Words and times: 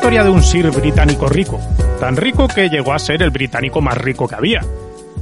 historia 0.00 0.24
de 0.24 0.30
un 0.30 0.42
Sir 0.42 0.70
británico 0.70 1.28
rico, 1.28 1.60
tan 2.00 2.16
rico 2.16 2.48
que 2.48 2.70
llegó 2.70 2.94
a 2.94 2.98
ser 2.98 3.22
el 3.22 3.28
británico 3.28 3.82
más 3.82 3.98
rico 3.98 4.26
que 4.26 4.34
había. 4.34 4.62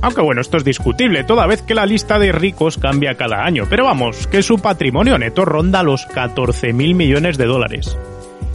Aunque 0.03 0.21
bueno, 0.21 0.41
esto 0.41 0.57
es 0.57 0.63
discutible, 0.63 1.25
toda 1.25 1.49
vez 1.49 1.63
que 1.63 1.75
la 1.75 1.85
lista 1.85 2.17
de 2.21 2.31
ricos 2.31 2.79
cambia 2.79 3.17
cada 3.17 3.45
año, 3.45 3.65
pero 3.69 3.87
vamos, 3.87 4.29
que 4.29 4.41
su 4.41 4.61
patrimonio 4.61 5.19
neto 5.19 5.45
ronda 5.45 5.83
los 5.83 6.07
14.000 6.07 6.95
millones 6.95 7.37
de 7.37 7.47
dólares. 7.47 7.99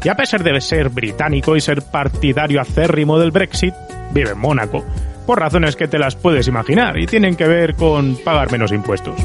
Y 0.01 0.07
a 0.07 0.15
pesar 0.15 0.45
de 0.45 0.61
ser 0.61 0.87
británico 0.87 1.57
y 1.57 1.61
ser 1.61 1.81
partidario 1.81 2.61
acérrimo 2.61 3.19
del 3.19 3.31
Brexit, 3.31 3.73
vive 4.13 4.29
en 4.29 4.39
Mónaco, 4.39 4.85
por 5.27 5.41
razones 5.41 5.75
que 5.75 5.89
te 5.89 5.99
las 5.99 6.15
puedes 6.15 6.47
imaginar 6.47 6.97
y 6.97 7.05
tienen 7.05 7.35
que 7.35 7.49
ver 7.49 7.75
con 7.75 8.15
pagar 8.15 8.49
menos 8.49 8.71
impuestos. 8.71 9.15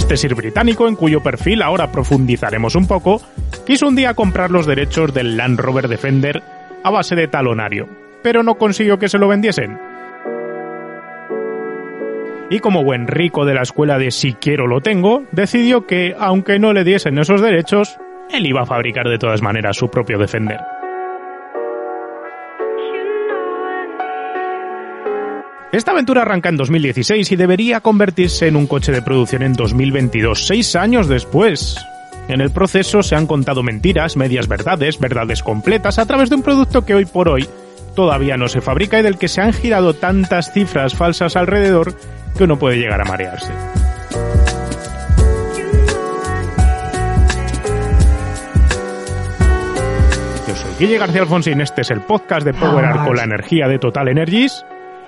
Este 0.00 0.16
Sir 0.16 0.34
británico, 0.34 0.88
en 0.88 0.96
cuyo 0.96 1.22
perfil 1.22 1.60
ahora 1.60 1.92
profundizaremos 1.92 2.74
un 2.74 2.88
poco, 2.88 3.20
quiso 3.66 3.86
un 3.86 3.94
día 3.94 4.14
comprar 4.14 4.50
los 4.50 4.66
derechos 4.66 5.12
del 5.12 5.36
Land 5.36 5.60
Rover 5.60 5.88
Defender 5.88 6.42
a 6.82 6.90
base 6.90 7.14
de 7.14 7.28
talonario, 7.28 7.86
pero 8.22 8.42
no 8.42 8.54
consiguió 8.54 8.98
que 8.98 9.10
se 9.10 9.18
lo 9.18 9.28
vendiesen. 9.28 9.78
Y 12.48 12.60
como 12.60 12.82
buen 12.82 13.08
rico 13.08 13.44
de 13.44 13.54
la 13.54 13.62
escuela 13.62 13.98
de 13.98 14.10
si 14.10 14.32
quiero 14.32 14.66
lo 14.66 14.80
tengo, 14.80 15.24
decidió 15.32 15.86
que, 15.86 16.16
aunque 16.18 16.58
no 16.58 16.72
le 16.72 16.82
diesen 16.82 17.18
esos 17.18 17.42
derechos, 17.42 17.98
él 18.32 18.46
iba 18.46 18.62
a 18.62 18.66
fabricar 18.66 19.06
de 19.06 19.18
todas 19.18 19.42
maneras 19.42 19.76
su 19.76 19.90
propio 19.90 20.18
Defender. 20.18 20.60
Esta 25.72 25.92
aventura 25.92 26.22
arranca 26.22 26.48
en 26.48 26.56
2016 26.56 27.30
y 27.30 27.36
debería 27.36 27.80
convertirse 27.80 28.48
en 28.48 28.56
un 28.56 28.66
coche 28.66 28.90
de 28.90 29.02
producción 29.02 29.44
en 29.44 29.52
2022, 29.52 30.44
seis 30.44 30.74
años 30.74 31.06
después. 31.06 31.76
En 32.26 32.40
el 32.40 32.50
proceso 32.50 33.04
se 33.04 33.14
han 33.14 33.28
contado 33.28 33.62
mentiras, 33.62 34.16
medias 34.16 34.48
verdades, 34.48 34.98
verdades 34.98 35.44
completas 35.44 36.00
a 36.00 36.06
través 36.06 36.28
de 36.28 36.34
un 36.34 36.42
producto 36.42 36.84
que 36.84 36.94
hoy 36.94 37.04
por 37.04 37.28
hoy 37.28 37.48
todavía 37.94 38.36
no 38.36 38.48
se 38.48 38.60
fabrica 38.60 38.98
y 38.98 39.02
del 39.02 39.16
que 39.16 39.28
se 39.28 39.42
han 39.42 39.52
girado 39.52 39.94
tantas 39.94 40.52
cifras 40.52 40.94
falsas 40.94 41.36
alrededor 41.36 41.94
que 42.36 42.44
uno 42.44 42.58
puede 42.58 42.78
llegar 42.78 43.00
a 43.00 43.04
marearse. 43.04 43.52
Yo 50.48 50.56
soy 50.56 50.74
Guille 50.80 50.98
García 50.98 51.22
Alfonsín, 51.22 51.60
este 51.60 51.82
es 51.82 51.92
el 51.92 52.00
podcast 52.00 52.44
de 52.44 52.54
Power 52.54 52.84
Arc 52.84 53.06
con 53.06 53.16
la 53.16 53.22
energía 53.22 53.68
de 53.68 53.78
Total 53.78 54.08
Energies 54.08 54.64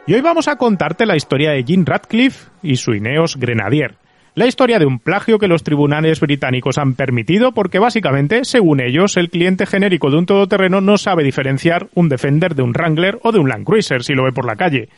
y 0.07 0.15
hoy 0.15 0.21
vamos 0.21 0.49
a 0.49 0.57
contarte 0.57 1.07
la 1.07 1.17
historia 1.17 1.53
de 1.53 1.63
Jim 1.63 1.85
Radcliffe 1.85 2.51
y 2.63 2.77
su 2.77 2.95
Ineos 2.95 3.37
Grenadier. 3.37 3.97
La 4.35 4.47
historia 4.47 4.79
de 4.79 4.87
un 4.87 4.99
plagio 4.99 5.39
que 5.39 5.47
los 5.47 5.63
tribunales 5.63 6.19
británicos 6.19 6.79
han 6.79 6.95
permitido 6.95 7.53
porque 7.53 7.79
básicamente, 7.79 8.45
según 8.45 8.81
ellos, 8.81 9.17
el 9.17 9.31
cliente 9.31 9.67
genérico 9.67 10.11
de 10.11 10.17
un 10.17 10.27
todoterreno 10.27 10.81
no 10.81 10.97
sabe 10.97 11.23
diferenciar 11.23 11.89
un 11.95 12.09
Defender 12.09 12.55
de 12.55 12.63
un 12.63 12.73
Wrangler 12.73 13.19
o 13.23 13.31
de 13.31 13.39
un 13.39 13.49
Land 13.49 13.67
Cruiser 13.67 14.03
si 14.03 14.15
lo 14.15 14.25
ve 14.25 14.33
por 14.33 14.47
la 14.47 14.57
calle. 14.57 14.89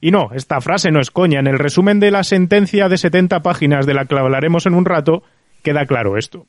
Y 0.00 0.10
no, 0.10 0.30
esta 0.34 0.60
frase 0.60 0.90
no 0.90 1.00
es 1.00 1.10
coña. 1.10 1.40
En 1.40 1.48
el 1.48 1.58
resumen 1.58 2.00
de 2.00 2.10
la 2.10 2.22
sentencia 2.22 2.88
de 2.88 2.96
70 2.96 3.40
páginas 3.42 3.86
de 3.86 3.94
la 3.94 4.04
que 4.04 4.18
hablaremos 4.18 4.66
en 4.66 4.74
un 4.74 4.84
rato, 4.84 5.22
queda 5.62 5.84
claro 5.84 6.16
esto. 6.16 6.46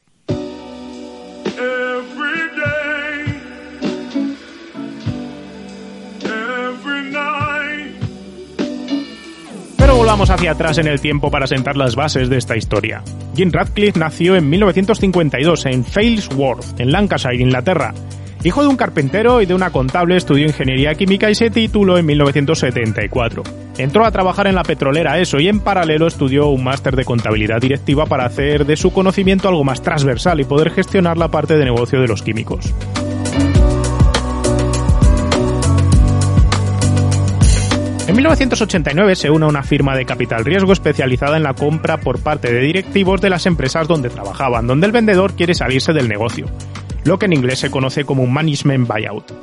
Volvamos 9.98 10.30
hacia 10.30 10.52
atrás 10.52 10.78
en 10.78 10.86
el 10.86 11.02
tiempo 11.02 11.32
para 11.32 11.48
sentar 11.48 11.76
las 11.76 11.96
bases 11.96 12.30
de 12.30 12.38
esta 12.38 12.56
historia. 12.56 13.02
Jim 13.36 13.50
Radcliffe 13.52 13.98
nació 13.98 14.36
en 14.36 14.48
1952 14.48 15.66
en 15.66 15.84
Failsworth, 15.84 16.80
en 16.80 16.92
Lancashire, 16.92 17.42
Inglaterra. 17.42 17.96
Hijo 18.44 18.62
de 18.62 18.68
un 18.68 18.78
carpintero 18.78 19.42
y 19.42 19.48
de 19.48 19.56
una 19.56 19.72
contable, 19.72 20.16
estudió 20.16 20.46
ingeniería 20.46 20.94
química 20.94 21.32
y 21.32 21.36
se 21.36 21.50
tituló 21.50 21.98
en 21.98 22.06
1974. 22.06 23.42
Entró 23.80 24.06
a 24.06 24.12
trabajar 24.12 24.46
en 24.46 24.54
la 24.54 24.64
petrolera 24.64 25.18
ESO 25.18 25.40
y 25.40 25.48
en 25.48 25.62
paralelo 25.62 26.06
estudió 26.06 26.48
un 26.48 26.64
máster 26.64 26.96
de 26.96 27.04
contabilidad 27.04 27.60
directiva 27.60 28.06
para 28.06 28.26
hacer 28.26 28.68
de 28.68 28.78
su 28.78 28.94
conocimiento 28.94 29.50
algo 29.50 29.64
más 29.64 29.82
transversal 29.82 30.40
y 30.40 30.46
poder 30.46 30.70
gestionar 30.70 31.18
la 31.18 31.30
parte 31.30 31.58
de 31.58 31.66
negocio 31.66 32.00
de 32.00 32.08
los 32.08 32.22
químicos. 32.22 32.72
En 38.08 38.16
1989 38.16 39.18
se 39.18 39.30
une 39.30 39.44
a 39.44 39.50
una 39.50 39.64
firma 39.64 39.94
de 39.94 40.06
capital 40.06 40.46
riesgo 40.46 40.72
especializada 40.72 41.36
en 41.36 41.44
la 41.44 41.54
compra 41.54 41.98
por 41.98 42.24
parte 42.24 42.54
de 42.54 42.62
directivos 42.62 43.20
de 43.20 43.30
las 43.30 43.46
empresas 43.46 43.86
donde 43.86 44.10
trabajaban, 44.10 44.66
donde 44.66 44.86
el 44.86 44.94
vendedor 44.94 45.34
quiere 45.34 45.54
salirse 45.54 45.92
del 45.92 46.08
negocio, 46.08 46.46
lo 47.04 47.20
que 47.20 47.26
en 47.26 47.34
inglés 47.34 47.60
se 47.60 47.70
conoce 47.70 48.06
como 48.06 48.24
un 48.24 48.32
management 48.32 48.88
buyout. 48.88 49.34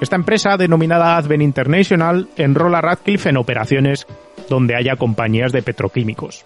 Esta 0.00 0.16
empresa, 0.16 0.56
denominada 0.56 1.16
Advent 1.16 1.44
International, 1.44 2.28
enrola 2.36 2.78
a 2.78 2.82
Radcliffe 2.82 3.28
en 3.28 3.36
operaciones 3.36 4.08
donde 4.48 4.74
haya 4.74 4.96
compañías 4.96 5.52
de 5.52 5.62
petroquímicos. 5.62 6.42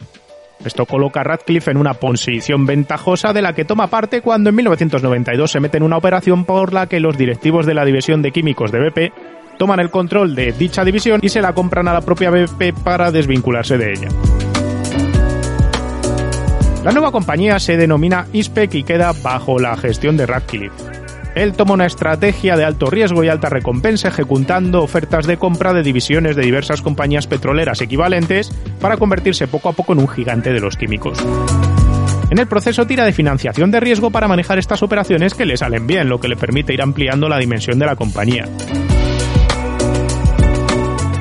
Esto 0.67 0.85
coloca 0.85 1.21
a 1.21 1.25
Radcliffe 1.25 1.71
en 1.71 1.79
una 1.79 1.95
posición 1.95 2.67
ventajosa 2.67 3.33
de 3.33 3.41
la 3.41 3.55
que 3.55 3.65
toma 3.65 3.87
parte 3.87 4.21
cuando 4.21 4.51
en 4.51 4.57
1992 4.57 5.51
se 5.51 5.61
mete 5.61 5.79
en 5.79 5.83
una 5.83 5.97
operación 5.97 6.45
por 6.45 6.75
la 6.75 6.89
que 6.89 7.01
los 7.01 7.17
directivos 7.17 7.65
de 7.65 7.75
la 7.75 7.87
división 7.87 8.21
de 8.21 8.33
químicos 8.33 8.71
de 8.71 8.81
BP 8.81 9.34
toman 9.59 9.81
el 9.81 9.91
control 9.91 10.35
de 10.35 10.53
dicha 10.53 10.85
división 10.85 11.21
y 11.23 11.29
se 11.29 11.43
la 11.43 11.53
compran 11.53 11.89
a 11.89 11.93
la 11.93 12.01
propia 12.01 12.31
BP 12.31 12.73
para 12.83 13.11
desvincularse 13.11 13.79
de 13.79 13.93
ella. 13.93 14.09
La 16.85 16.93
nueva 16.93 17.13
compañía 17.13 17.59
se 17.59 17.79
denomina 17.79 18.27
ISPEC 18.33 18.75
y 18.75 18.83
queda 18.83 19.13
bajo 19.23 19.59
la 19.59 19.75
gestión 19.77 20.19
de 20.19 20.27
Radcliffe. 20.27 21.05
Él 21.35 21.55
toma 21.55 21.75
una 21.75 21.87
estrategia 21.87 22.57
de 22.57 22.65
alto 22.65 22.91
riesgo 22.91 23.25
y 23.25 23.29
alta 23.29 23.49
recompensa 23.49 24.09
ejecutando 24.09 24.83
ofertas 24.83 25.27
de 25.27 25.37
compra 25.37 25.73
de 25.73 25.83
divisiones 25.83 26.37
de 26.37 26.43
diversas 26.43 26.83
compañías 26.83 27.27
petroleras 27.27 27.81
equivalentes 27.81 28.51
para 28.81 28.99
convertirse 28.99 29.49
poco 29.49 29.71
a 29.71 29.73
poco 29.73 29.95
en 29.95 30.01
un 30.01 30.09
gigante 30.09 30.53
de 30.53 30.61
los 30.61 30.77
químicos. 30.77 31.19
En 32.31 32.39
el 32.39 32.47
proceso 32.47 32.87
tira 32.87 33.05
de 33.05 33.13
financiación 33.13 33.71
de 33.71 33.81
riesgo 33.81 34.11
para 34.11 34.29
manejar 34.29 34.59
estas 34.59 34.83
operaciones 34.83 35.35
que 35.35 35.45
le 35.45 35.57
salen 35.57 35.87
bien, 35.87 36.09
lo 36.09 36.21
que 36.21 36.29
le 36.29 36.37
permite 36.37 36.73
ir 36.73 36.83
ampliando 36.83 37.29
la 37.29 37.39
dimensión 37.39 37.79
de 37.79 37.87
la 37.87 37.97
compañía. 37.97 38.47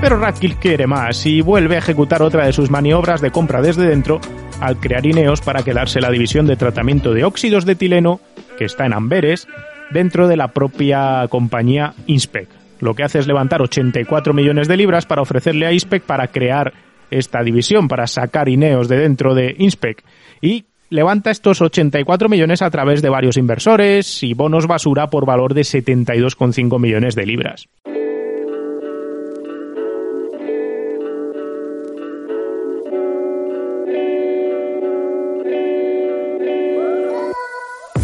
Pero 0.03 0.17
Radcliffe 0.17 0.59
quiere 0.59 0.85
más 0.85 1.25
y 1.25 1.39
vuelve 1.39 1.75
a 1.75 1.77
ejecutar 1.77 2.21
otra 2.23 2.45
de 2.45 2.51
sus 2.51 2.69
maniobras 2.69 3.21
de 3.21 3.31
compra 3.31 3.61
desde 3.61 3.87
dentro 3.87 4.19
al 4.59 4.75
crear 4.75 5.05
Ineos 5.05 5.39
para 5.39 5.63
quedarse 5.63 6.01
la 6.01 6.11
división 6.11 6.45
de 6.45 6.57
tratamiento 6.57 7.13
de 7.13 7.23
óxidos 7.23 7.63
de 7.63 7.71
etileno, 7.71 8.19
que 8.57 8.65
está 8.65 8.85
en 8.85 8.91
Amberes, 8.91 9.47
dentro 9.91 10.27
de 10.27 10.35
la 10.35 10.49
propia 10.49 11.25
compañía 11.29 11.93
Inspec. 12.05 12.49
Lo 12.81 12.95
que 12.95 13.03
hace 13.03 13.19
es 13.19 13.27
levantar 13.27 13.61
84 13.61 14.33
millones 14.33 14.67
de 14.67 14.75
libras 14.75 15.05
para 15.05 15.21
ofrecerle 15.21 15.67
a 15.67 15.71
Inspec 15.71 16.03
para 16.03 16.27
crear 16.27 16.73
esta 17.09 17.41
división, 17.41 17.87
para 17.87 18.05
sacar 18.05 18.49
Ineos 18.49 18.89
de 18.89 18.97
dentro 18.97 19.33
de 19.33 19.55
Inspec. 19.57 20.03
Y 20.41 20.65
levanta 20.89 21.31
estos 21.31 21.61
84 21.61 22.27
millones 22.27 22.61
a 22.61 22.69
través 22.69 23.01
de 23.01 23.07
varios 23.07 23.37
inversores 23.37 24.21
y 24.21 24.33
bonos 24.33 24.67
basura 24.67 25.07
por 25.07 25.25
valor 25.25 25.53
de 25.53 25.61
72,5 25.61 26.77
millones 26.77 27.15
de 27.15 27.25
libras. 27.25 27.69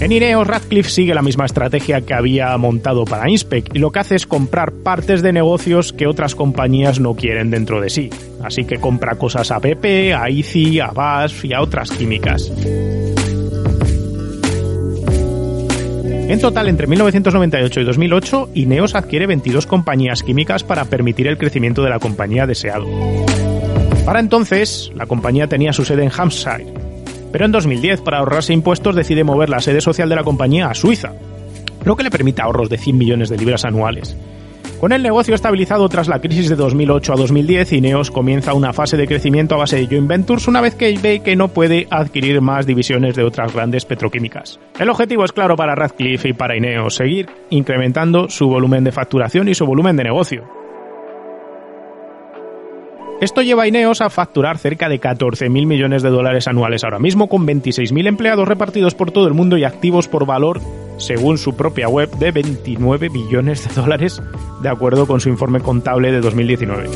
En 0.10 0.16
Ineos, 0.16 0.48
Radcliffe 0.48 0.90
sigue 0.90 1.14
la 1.14 1.22
misma 1.22 1.46
estrategia 1.46 2.02
que 2.02 2.16
había 2.16 2.58
montado 2.58 3.06
para 3.06 3.30
Inspec 3.30 3.76
y 3.76 3.78
lo 3.78 3.92
que 3.92 4.00
hace 4.00 4.16
es 4.16 4.26
comprar 4.26 4.72
partes 4.72 5.22
de 5.22 5.32
negocios 5.32 5.94
que 5.94 6.08
otras 6.08 6.34
compañías 6.34 7.00
no 7.00 7.14
quieren 7.14 7.52
dentro 7.52 7.80
de 7.80 7.92
sí. 7.92 8.10
Así 8.44 8.66
que 8.66 8.80
compra 8.80 9.20
cosas 9.20 9.52
a 9.52 9.60
BP, 9.60 10.16
a 10.18 10.28
ICI, 10.32 10.80
a 10.80 10.88
BASF 10.88 11.46
y 11.46 11.54
a 11.54 11.62
otras 11.62 11.92
químicas. 11.92 12.52
En 16.28 16.40
total, 16.42 16.70
entre 16.70 16.88
1998 16.88 17.80
y 17.80 17.84
2008, 17.84 18.50
Ineos 18.56 18.96
adquiere 18.96 19.28
22 19.28 19.68
compañías 19.68 20.24
químicas 20.24 20.64
para 20.64 20.86
permitir 20.86 21.28
el 21.28 21.38
crecimiento 21.38 21.84
de 21.84 21.92
la 21.92 22.00
compañía 22.00 22.48
deseado. 22.48 22.88
Para 24.06 24.22
entonces, 24.22 24.92
la 24.96 25.06
compañía 25.06 25.46
tenía 25.46 25.72
su 25.72 25.86
sede 25.86 26.04
en 26.04 26.12
Hampshire, 26.12 26.89
pero 27.32 27.46
en 27.46 27.52
2010, 27.52 28.02
para 28.02 28.20
ahorrarse 28.20 28.54
impuestos, 28.54 28.96
decide 28.96 29.24
mover 29.24 29.50
la 29.50 29.60
sede 29.60 29.82
social 29.82 30.10
de 30.10 30.16
la 30.16 30.24
compañía 30.24 30.68
a 30.68 30.74
Suiza, 30.74 31.14
lo 31.86 31.96
que 31.96 32.04
le 32.04 32.12
permite 32.12 32.42
ahorros 32.42 32.70
de 32.70 32.78
100 32.78 32.98
millones 32.98 33.30
de 33.30 33.38
libras 33.38 33.66
anuales. 33.66 34.18
Con 34.80 34.94
el 34.94 35.04
negocio 35.04 35.36
estabilizado 35.36 35.90
tras 35.90 36.08
la 36.08 36.22
crisis 36.22 36.48
de 36.48 36.56
2008 36.56 37.12
a 37.12 37.16
2010, 37.18 37.74
Ineos 37.74 38.12
comienza 38.12 38.54
una 38.54 38.72
fase 38.72 38.96
de 38.96 39.08
crecimiento 39.08 39.56
a 39.56 39.58
base 39.58 39.76
de 39.76 39.88
joint 39.88 40.08
ventures 40.08 40.48
una 40.48 40.62
vez 40.62 40.76
que 40.76 40.98
ve 40.98 41.20
que 41.20 41.36
no 41.36 41.50
puede 41.50 41.86
adquirir 41.90 42.40
más 42.40 42.66
divisiones 42.66 43.14
de 43.18 43.26
otras 43.26 43.54
grandes 43.54 43.84
petroquímicas. 43.84 44.58
El 44.80 44.90
objetivo 44.90 45.26
es 45.26 45.34
claro 45.34 45.58
para 45.58 45.76
Radcliffe 45.76 46.30
y 46.30 46.34
para 46.34 46.56
Ineos, 46.56 46.96
seguir 46.96 47.28
incrementando 47.50 48.30
su 48.30 48.48
volumen 48.48 48.86
de 48.86 48.94
facturación 48.94 49.50
y 49.50 49.54
su 49.54 49.66
volumen 49.66 49.98
de 49.98 50.06
negocio. 50.06 50.59
Esto 53.22 53.42
lleva 53.42 53.64
a 53.64 53.68
Ineos 53.68 54.00
a 54.00 54.10
facturar 54.10 54.58
cerca 54.58 54.88
de 54.88 55.02
14.000 55.02 55.50
millones 55.66 56.04
de 56.04 56.10
dólares 56.10 56.48
anuales 56.48 56.86
ahora 56.86 57.00
mismo, 57.00 57.28
con 57.28 57.46
26.000 57.46 58.08
empleados 58.08 58.48
repartidos 58.48 58.96
por 58.96 59.12
todo 59.12 59.28
el 59.28 59.34
mundo 59.34 59.58
y 59.58 59.66
activos 59.66 60.08
por 60.08 60.26
valor, 60.26 60.62
según 60.98 61.38
su 61.38 61.58
propia 61.58 61.90
web, 61.90 62.10
de 62.12 62.32
29 62.32 63.10
billones 63.10 63.68
de 63.68 63.82
dólares, 63.82 64.22
de 64.62 64.70
acuerdo 64.70 65.06
con 65.06 65.20
su 65.20 65.28
informe 65.28 65.60
contable 65.60 66.14
de 66.14 66.22
2019. 66.22 66.90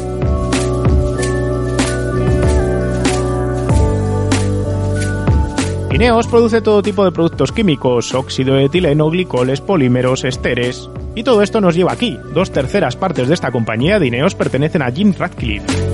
Ineos 5.94 6.28
produce 6.28 6.62
todo 6.62 6.82
tipo 6.82 7.04
de 7.04 7.12
productos 7.12 7.52
químicos, 7.52 8.16
óxido 8.16 8.56
de 8.56 8.66
etileno, 8.66 9.10
glicoles, 9.10 9.60
polímeros, 9.60 10.24
esteres. 10.24 10.90
Y 11.16 11.24
todo 11.24 11.44
esto 11.44 11.62
nos 11.62 11.76
lleva 11.76 11.92
aquí. 11.92 12.18
Dos 12.34 12.50
terceras 12.52 12.96
partes 12.96 13.28
de 13.28 13.34
esta 13.34 13.52
compañía 13.52 14.00
de 14.00 14.08
Ineos 14.08 14.34
pertenecen 14.34 14.82
a 14.82 14.92
Jim 14.92 15.14
Radcliffe. 15.16 15.93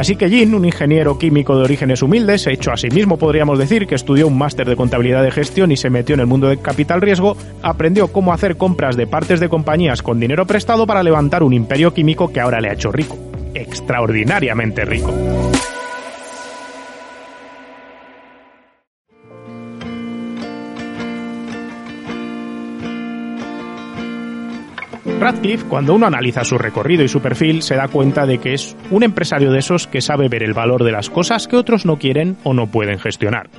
Así 0.00 0.16
que 0.16 0.30
Jim, 0.30 0.54
un 0.54 0.64
ingeniero 0.64 1.18
químico 1.18 1.54
de 1.54 1.64
orígenes 1.64 2.00
humildes, 2.00 2.46
hecho 2.46 2.72
a 2.72 2.78
sí 2.78 2.88
mismo 2.88 3.18
podríamos 3.18 3.58
decir 3.58 3.86
que 3.86 3.94
estudió 3.94 4.28
un 4.28 4.38
máster 4.38 4.66
de 4.66 4.74
contabilidad 4.74 5.22
de 5.22 5.30
gestión 5.30 5.72
y 5.72 5.76
se 5.76 5.90
metió 5.90 6.14
en 6.14 6.20
el 6.20 6.26
mundo 6.26 6.48
del 6.48 6.62
capital 6.62 7.02
riesgo, 7.02 7.36
aprendió 7.60 8.08
cómo 8.08 8.32
hacer 8.32 8.56
compras 8.56 8.96
de 8.96 9.06
partes 9.06 9.40
de 9.40 9.50
compañías 9.50 10.02
con 10.02 10.18
dinero 10.18 10.46
prestado 10.46 10.86
para 10.86 11.02
levantar 11.02 11.42
un 11.42 11.52
imperio 11.52 11.92
químico 11.92 12.32
que 12.32 12.40
ahora 12.40 12.62
le 12.62 12.70
ha 12.70 12.72
hecho 12.72 12.90
rico. 12.90 13.18
Extraordinariamente 13.52 14.86
rico. 14.86 15.12
Radcliffe, 25.20 25.66
cuando 25.66 25.94
uno 25.94 26.06
analiza 26.06 26.44
su 26.44 26.56
recorrido 26.56 27.04
y 27.04 27.08
su 27.08 27.20
perfil, 27.20 27.60
se 27.60 27.76
da 27.76 27.88
cuenta 27.88 28.24
de 28.24 28.38
que 28.38 28.54
es 28.54 28.74
un 28.90 29.02
empresario 29.02 29.52
de 29.52 29.58
esos 29.58 29.86
que 29.86 30.00
sabe 30.00 30.30
ver 30.30 30.42
el 30.42 30.54
valor 30.54 30.82
de 30.82 30.92
las 30.92 31.10
cosas 31.10 31.46
que 31.46 31.56
otros 31.56 31.84
no 31.84 31.98
quieren 31.98 32.38
o 32.42 32.54
no 32.54 32.68
pueden 32.68 32.98
gestionar. 32.98 33.50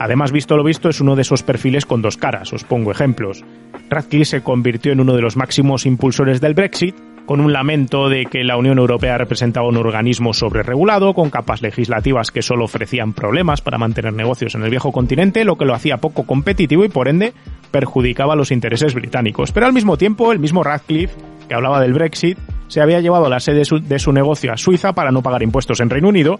Además, 0.00 0.32
visto 0.32 0.56
lo 0.56 0.64
visto, 0.64 0.88
es 0.88 1.00
uno 1.00 1.14
de 1.14 1.22
esos 1.22 1.44
perfiles 1.44 1.86
con 1.86 2.02
dos 2.02 2.16
caras. 2.16 2.52
Os 2.52 2.64
pongo 2.64 2.90
ejemplos. 2.90 3.44
Radcliffe 3.88 4.24
se 4.24 4.42
convirtió 4.42 4.90
en 4.90 4.98
uno 4.98 5.14
de 5.14 5.22
los 5.22 5.36
máximos 5.36 5.86
impulsores 5.86 6.40
del 6.40 6.54
Brexit, 6.54 6.96
con 7.26 7.40
un 7.40 7.52
lamento 7.52 8.08
de 8.08 8.26
que 8.26 8.44
la 8.44 8.56
Unión 8.56 8.78
Europea 8.78 9.16
representaba 9.18 9.68
un 9.68 9.76
organismo 9.76 10.32
sobreregulado, 10.32 11.14
con 11.14 11.30
capas 11.30 11.62
legislativas 11.62 12.30
que 12.30 12.42
solo 12.42 12.64
ofrecían 12.64 13.12
problemas 13.12 13.60
para 13.60 13.78
mantener 13.78 14.12
negocios 14.12 14.54
en 14.54 14.62
el 14.62 14.70
viejo 14.70 14.92
continente, 14.92 15.44
lo 15.44 15.56
que 15.56 15.64
lo 15.64 15.74
hacía 15.74 15.98
poco 15.98 16.24
competitivo 16.24 16.84
y 16.84 16.88
por 16.88 17.08
ende 17.08 17.32
perjudicaba 17.70 18.36
los 18.36 18.50
intereses 18.50 18.94
británicos. 18.94 19.52
Pero 19.52 19.66
al 19.66 19.72
mismo 19.72 19.96
tiempo, 19.96 20.32
el 20.32 20.38
mismo 20.38 20.62
Radcliffe, 20.62 21.16
que 21.48 21.54
hablaba 21.54 21.80
del 21.80 21.94
Brexit, 21.94 22.38
se 22.68 22.80
había 22.80 23.00
llevado 23.00 23.28
la 23.28 23.40
sede 23.40 23.62
de 23.82 23.98
su, 23.98 24.12
negocio 24.12 24.52
a 24.52 24.56
Suiza 24.56 24.92
para 24.92 25.10
no 25.10 25.22
pagar 25.22 25.42
impuestos 25.42 25.80
en 25.80 25.90
Reino 25.90 26.08
Unido, 26.08 26.38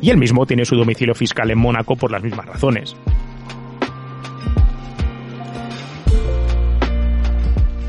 y 0.00 0.10
él 0.10 0.18
mismo 0.18 0.46
tiene 0.46 0.64
su 0.64 0.76
domicilio 0.76 1.14
fiscal 1.14 1.50
en 1.50 1.58
Mónaco 1.58 1.96
por 1.96 2.10
las 2.10 2.22
mismas 2.22 2.46
razones. 2.46 2.96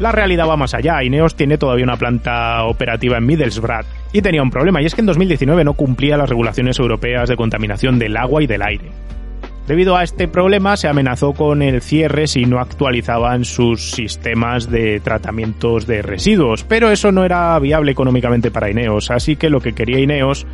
La 0.03 0.11
realidad 0.11 0.49
va 0.49 0.57
más 0.57 0.73
allá. 0.73 1.01
Ineos 1.01 1.33
tiene 1.33 1.57
todavía 1.57 1.85
una 1.85 1.95
planta 1.95 2.65
operativa 2.65 3.17
en 3.17 3.25
Middlesbrough 3.25 3.85
y 4.11 4.21
tenía 4.21 4.43
un 4.43 4.49
problema, 4.49 4.81
y 4.81 4.85
es 4.85 4.93
que 4.93 4.99
en 4.99 5.07
2019 5.07 5.63
no 5.63 5.75
cumplía 5.75 6.17
las 6.17 6.27
regulaciones 6.27 6.77
europeas 6.77 7.29
de 7.29 7.37
contaminación 7.37 7.97
del 7.99 8.17
agua 8.17 8.43
y 8.43 8.47
del 8.47 8.63
aire. 8.63 8.91
Debido 9.65 9.95
a 9.95 10.03
este 10.03 10.27
problema 10.27 10.75
se 10.75 10.89
amenazó 10.89 11.31
con 11.31 11.61
el 11.61 11.81
cierre 11.81 12.27
si 12.27 12.43
no 12.43 12.59
actualizaban 12.59 13.45
sus 13.45 13.91
sistemas 13.91 14.69
de 14.69 14.99
tratamientos 14.99 15.87
de 15.87 16.01
residuos, 16.01 16.65
pero 16.65 16.91
eso 16.91 17.13
no 17.13 17.23
era 17.23 17.57
viable 17.59 17.93
económicamente 17.93 18.51
para 18.51 18.69
Ineos, 18.69 19.09
así 19.09 19.37
que 19.37 19.49
lo 19.49 19.61
que 19.61 19.71
quería 19.71 20.01
Ineos 20.01 20.45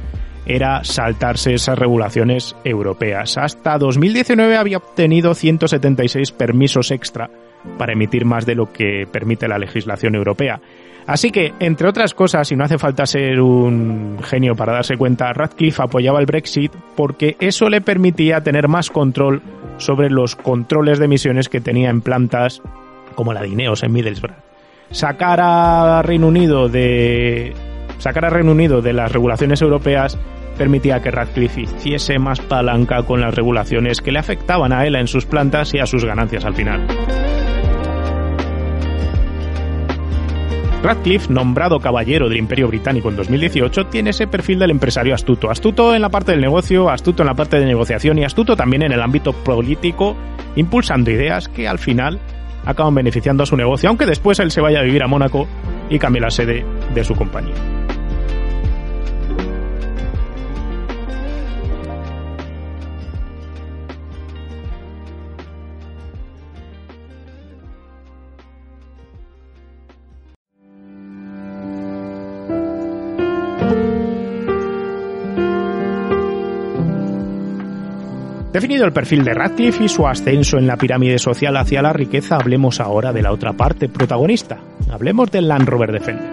era 0.46 0.84
saltarse 0.84 1.56
esas 1.56 1.80
regulaciones 1.80 2.56
europeas. 2.64 3.36
Hasta 3.40 3.80
2019 3.80 4.58
había 4.58 4.78
obtenido 4.78 5.34
176 5.34 6.34
permisos 6.34 6.92
extra 6.92 7.32
para 7.78 7.94
emitir 7.94 8.26
más 8.26 8.46
de 8.46 8.56
lo 8.56 8.72
que 8.72 9.08
permite 9.12 9.48
la 9.48 9.58
legislación 9.58 10.16
europea. 10.16 10.60
Así 11.08 11.32
que, 11.32 11.54
entre 11.60 11.88
otras 11.88 12.14
cosas, 12.14 12.52
y 12.52 12.56
no 12.56 12.64
hace 12.64 12.78
falta 12.78 13.06
ser 13.06 13.42
un 13.42 14.20
genio 14.22 14.56
para 14.56 14.74
darse 14.74 14.96
cuenta, 14.96 15.34
Radcliffe 15.34 15.82
apoyaba 15.82 16.20
el 16.20 16.28
Brexit 16.28 16.72
porque 16.96 17.36
eso 17.40 17.68
le 17.68 17.82
permitía 17.82 18.42
tener 18.42 18.68
más 18.68 18.92
control 18.92 19.42
sobre 19.78 20.10
los 20.12 20.36
controles 20.36 21.00
de 21.00 21.06
emisiones 21.06 21.50
que 21.50 21.62
tenía 21.62 21.90
en 21.90 22.02
plantas 22.02 22.62
como 23.16 23.34
la 23.34 23.42
de 23.42 23.48
en 23.48 23.92
Middlesbrough. 23.92 24.38
Sacar 24.92 25.40
a 25.42 26.02
Reino 26.04 26.28
Unido 26.28 26.70
de 26.70 27.54
sacar 27.98 28.26
a 28.26 28.30
Reino 28.30 28.52
Unido 28.52 28.82
de 28.82 28.94
las 28.94 29.12
regulaciones 29.12 29.62
europeas 29.62 30.18
permitía 30.58 31.02
que 31.02 31.10
Radcliffe 31.10 31.62
hiciese 31.62 32.20
más 32.20 32.40
palanca 32.40 33.04
con 33.04 33.22
las 33.22 33.34
regulaciones 33.34 34.02
que 34.02 34.12
le 34.12 34.20
afectaban 34.20 34.74
a 34.74 34.86
él 34.86 34.96
en 34.96 35.08
sus 35.08 35.26
plantas 35.26 35.74
y 35.74 35.80
a 35.80 35.86
sus 35.86 36.06
ganancias 36.06 36.46
al 36.46 36.54
final. 36.54 36.86
Radcliffe, 40.82 41.32
nombrado 41.32 41.80
caballero 41.80 42.30
del 42.30 42.38
Imperio 42.38 42.70
Británico 42.70 43.10
en 43.10 43.18
2018, 43.18 43.88
tiene 43.88 44.12
ese 44.12 44.28
perfil 44.28 44.60
del 44.60 44.72
empresario 44.72 45.14
astuto. 45.14 45.52
Astuto 45.52 45.94
en 45.94 46.02
la 46.02 46.10
parte 46.10 46.32
del 46.32 46.42
negocio, 46.42 46.90
astuto 46.90 47.24
en 47.24 47.28
la 47.28 47.34
parte 47.34 47.60
de 47.60 47.66
negociación 47.66 48.18
y 48.18 48.24
astuto 48.24 48.56
también 48.56 48.84
en 48.84 48.94
el 48.94 49.02
ámbito 49.02 49.34
político, 49.34 50.16
impulsando 50.56 51.12
ideas 51.12 51.50
que 51.50 51.68
al 51.68 51.80
final 51.80 52.20
acaban 52.66 52.96
beneficiando 52.96 53.44
a 53.44 53.46
su 53.46 53.58
negocio, 53.58 53.90
aunque 53.90 54.06
después 54.06 54.40
él 54.40 54.52
se 54.52 54.62
vaya 54.62 54.80
a 54.80 54.84
vivir 54.84 55.04
a 55.04 55.08
Mónaco 55.08 55.48
y 55.90 56.00
cambie 56.00 56.22
la 56.22 56.32
sede 56.32 56.66
de 56.94 57.04
su 57.04 57.14
compañía. 57.14 57.56
Definido 78.60 78.84
el 78.84 78.92
perfil 78.92 79.24
de 79.24 79.34
Radcliffe 79.34 79.86
y 79.86 79.88
su 79.88 80.06
ascenso 80.06 80.58
en 80.58 80.68
la 80.68 80.76
pirámide 80.76 81.18
social 81.18 81.56
hacia 81.56 81.82
la 81.82 81.94
riqueza, 81.94 82.36
hablemos 82.36 82.82
ahora 82.82 83.14
de 83.14 83.22
la 83.22 83.32
otra 83.32 83.54
parte 83.54 83.88
protagonista. 83.88 84.60
Hablemos 84.92 85.32
del 85.32 85.48
Land 85.48 85.70
Rover 85.70 85.94
Defender. 85.94 86.30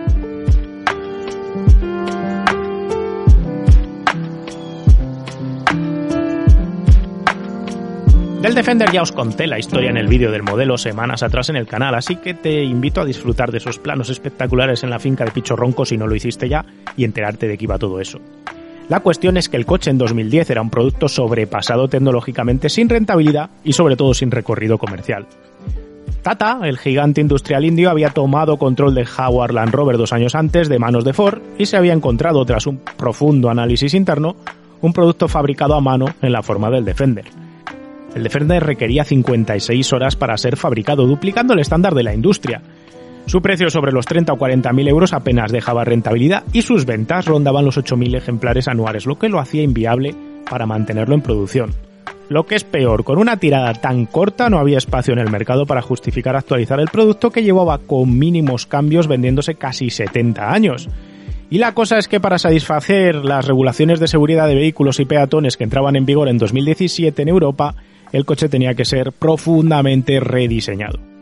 Del 8.43 8.55
Defender 8.57 8.91
ya 8.91 9.03
os 9.03 9.13
conté 9.13 9.47
la 9.47 9.61
historia 9.61 9.91
en 9.91 9.97
el 9.97 10.09
vídeo 10.09 10.33
del 10.33 10.43
modelo 10.43 10.77
semanas 10.79 11.23
atrás 11.23 11.49
en 11.51 11.55
el 11.55 11.69
canal, 11.69 11.95
así 11.95 12.17
que 12.17 12.35
te 12.35 12.65
invito 12.65 13.01
a 13.01 13.05
disfrutar 13.05 13.53
de 13.53 13.59
esos 13.59 13.79
planos 13.79 14.11
espectaculares 14.11 14.83
en 14.83 14.91
la 14.91 14.99
finca 14.99 15.25
de 15.25 15.31
Picho 15.31 15.55
Ronco 15.55 15.85
si 15.85 15.97
no 15.97 16.09
lo 16.09 16.17
hiciste 16.17 16.49
ya 16.49 16.65
y 16.97 17.05
enterarte 17.05 17.47
de 17.47 17.57
qué 17.57 17.67
iba 17.67 17.79
todo 17.79 18.01
eso. 18.01 18.19
La 18.89 19.01
cuestión 19.01 19.37
es 19.37 19.49
que 19.49 19.57
el 19.57 19.67
coche 19.67 19.91
en 19.91 19.99
2010 19.99 20.51
era 20.51 20.63
un 20.63 20.71
producto 20.71 21.09
sobrepasado 21.09 21.89
tecnológicamente 21.89 22.69
sin 22.69 22.89
rentabilidad 22.89 23.51
y 23.65 23.73
sobre 23.73 23.97
todo 23.97 24.15
sin 24.15 24.31
recorrido 24.31 24.79
comercial. 24.79 25.27
Tata, 26.23 26.61
el 26.65 26.79
gigante 26.79 27.21
industrial 27.21 27.65
indio, 27.65 27.91
había 27.91 28.11
tomado 28.11 28.59
control 28.59 28.95
de 28.95 29.05
Jaguar 29.05 29.53
Land 29.55 29.73
Rover 29.73 29.97
dos 29.97 30.13
años 30.13 30.35
antes 30.35 30.69
de 30.69 30.79
manos 30.79 31.05
de 31.05 31.13
Ford 31.13 31.41
y 31.59 31.67
se 31.67 31.77
había 31.77 31.93
encontrado, 31.93 32.45
tras 32.45 32.67
un 32.67 32.79
profundo 32.79 33.51
análisis 33.51 33.95
interno, 33.95 34.37
un 34.81 34.93
producto 34.93 35.27
fabricado 35.27 35.75
a 35.75 35.81
mano 35.81 36.07
en 36.23 36.33
la 36.33 36.43
forma 36.43 36.71
del 36.71 36.85
Defender. 36.85 37.27
El 38.15 38.23
Defender 38.23 38.65
requería 38.65 39.05
56 39.05 39.93
horas 39.93 40.17
para 40.17 40.39
ser 40.39 40.57
fabricado, 40.57 41.07
duplicando 41.07 41.55
el 41.55 41.61
estándar 41.61 41.95
de 41.95 42.03
la 42.03 42.15
industria, 42.15 42.63
su 43.27 43.43
precio 43.43 43.71
sobre 43.71 43.93
los 43.93 44.07
30 44.07 44.33
o 44.33 44.37
40 44.37 44.73
mil 44.73 44.87
euros 44.87 45.13
apenas 45.13 45.51
dejaba 45.51 45.85
rentabilidad 45.85 46.45
y 46.53 46.63
sus 46.63 46.87
ventas 46.87 47.27
rondaban 47.27 47.65
los 47.65 47.77
8.000 47.77 48.17
ejemplares 48.17 48.69
anuales, 48.69 49.05
lo 49.05 49.19
que 49.19 49.29
lo 49.29 49.41
hacía 49.41 49.63
inviable 49.63 50.15
para 50.49 50.65
mantenerlo 50.65 51.15
en 51.15 51.23
producción. 51.23 51.71
Lo 52.29 52.47
que 52.47 52.55
es 52.55 52.65
peor, 52.65 53.05
con 53.05 53.19
una 53.19 53.37
tirada 53.37 53.73
tan 53.75 54.07
corta 54.07 54.49
no 54.49 54.59
había 54.59 54.79
espacio 54.79 55.13
en 55.13 55.19
el 55.19 55.31
mercado 55.31 55.67
para 55.67 55.83
justificar 55.83 56.37
actualizar 56.37 56.79
el 56.81 56.89
producto 56.89 57.31
que 57.31 57.43
llevaba 57.43 57.79
con 57.79 58.17
mínimos 58.17 58.67
cambios 58.67 59.09
vendiéndose 59.09 59.57
casi 59.57 59.91
70 59.91 60.53
años. 60.53 60.89
Y 61.51 61.59
la 61.59 61.73
cosa 61.73 61.99
es 61.99 62.09
que 62.09 62.21
para 62.21 62.39
satisfacer 62.39 63.25
las 63.25 63.47
regulaciones 63.47 64.01
de 64.01 64.09
seguridad 64.09 64.49
de 64.49 64.57
vehículos 64.57 64.99
y 65.01 65.05
peatones 65.05 65.57
que 65.57 65.65
entraban 65.65 65.95
en 65.97 66.07
vigor 66.07 66.29
en 66.29 66.39
2017 66.39 67.23
en 67.23 67.29
Europa, 67.29 67.75
el 68.13 68.25
coche 68.25 68.49
tenía 68.49 68.75
que 68.75 68.85
ser 68.85 69.13
profundamente 69.13 70.19
rediseñado. 70.19 71.16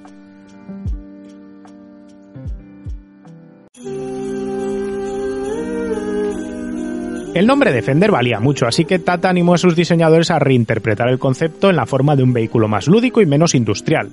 El 7.35 7.49
nombre 7.49 7.73
Defender 7.73 8.13
valía 8.13 8.39
mucho, 8.39 8.69
así 8.69 8.85
que 8.85 9.01
Tata 9.01 9.29
animó 9.29 9.55
a 9.55 9.59
sus 9.59 9.75
diseñadores 9.75 10.31
a 10.31 10.39
reinterpretar 10.39 11.09
el 11.09 11.19
concepto 11.19 11.69
en 11.69 11.75
la 11.75 11.85
forma 11.85 12.15
de 12.15 12.23
un 12.23 12.33
vehículo 12.33 12.69
más 12.69 12.87
lúdico 12.87 13.21
y 13.21 13.27
menos 13.27 13.57
industrial. 13.57 14.11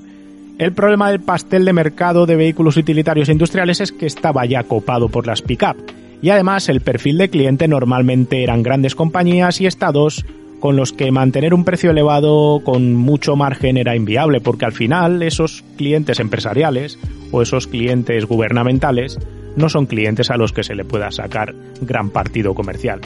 El 0.58 0.74
problema 0.74 1.12
del 1.12 1.20
pastel 1.20 1.64
de 1.64 1.72
mercado 1.72 2.26
de 2.26 2.36
vehículos 2.36 2.78
utilitarios 2.78 3.30
e 3.30 3.34
industriales 3.34 3.80
es 3.80 3.92
que 3.92 4.08
estaba 4.08 4.44
ya 4.48 4.64
copado 4.64 5.08
por 5.08 5.28
las 5.28 5.44
pick-up, 5.44 5.78
Y 6.24 6.32
además 6.32 6.68
el 6.68 6.82
perfil 6.82 7.20
de 7.20 7.30
cliente 7.30 7.68
normalmente 7.68 8.42
eran 8.42 8.64
grandes 8.64 8.96
compañías 8.96 9.62
y 9.62 9.68
estados 9.68 10.26
con 10.60 10.76
los 10.76 10.92
que 10.92 11.12
mantener 11.12 11.54
un 11.54 11.64
precio 11.64 11.92
elevado 11.92 12.62
con 12.64 12.96
mucho 12.96 13.36
margen 13.36 13.78
era 13.78 13.96
inviable, 13.96 14.42
porque 14.42 14.66
al 14.66 14.74
final 14.74 15.22
esos 15.22 15.64
clientes 15.78 16.20
empresariales 16.20 16.98
o 17.32 17.44
esos 17.44 17.68
clientes 17.68 18.26
gubernamentales 18.26 19.20
no 19.56 19.70
son 19.70 19.86
clientes 19.86 20.30
a 20.32 20.38
los 20.38 20.54
que 20.54 20.64
se 20.64 20.76
le 20.76 20.86
pueda 20.86 21.12
sacar 21.12 21.54
gran 21.82 22.10
partido 22.10 22.54
comercial. 22.54 23.02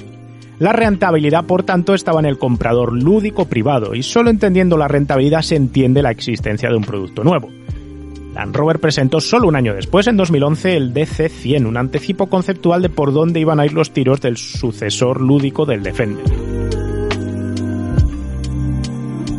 La 0.59 0.71
rentabilidad, 0.71 1.45
por 1.45 1.63
tanto, 1.63 1.93
estaba 1.93 2.21
en 2.21 2.25
el 2.25 2.37
comprador 2.37 2.93
lúdico 2.93 3.45
privado 3.45 3.93
y 3.93 4.03
solo 4.03 4.29
entendiendo 4.29 4.77
la 4.77 4.87
rentabilidad 4.87 5.41
se 5.41 5.57
entiende 5.57 6.01
la 6.01 6.11
existencia 6.11 6.69
de 6.69 6.77
un 6.77 6.83
producto 6.83 7.23
nuevo. 7.23 7.49
Land 8.33 8.55
Rover 8.55 8.79
presentó 8.79 9.21
solo 9.21 9.47
un 9.47 9.55
año 9.55 9.73
después, 9.73 10.07
en 10.07 10.17
2011, 10.17 10.75
el 10.75 10.93
DC-100, 10.93 11.65
un 11.65 11.77
anticipo 11.77 12.27
conceptual 12.27 12.81
de 12.81 12.89
por 12.89 13.13
dónde 13.13 13.39
iban 13.39 13.59
a 13.59 13.65
ir 13.65 13.73
los 13.73 13.91
tiros 13.91 14.21
del 14.21 14.37
sucesor 14.37 15.21
lúdico 15.21 15.65
del 15.65 15.83
Defender. 15.83 16.44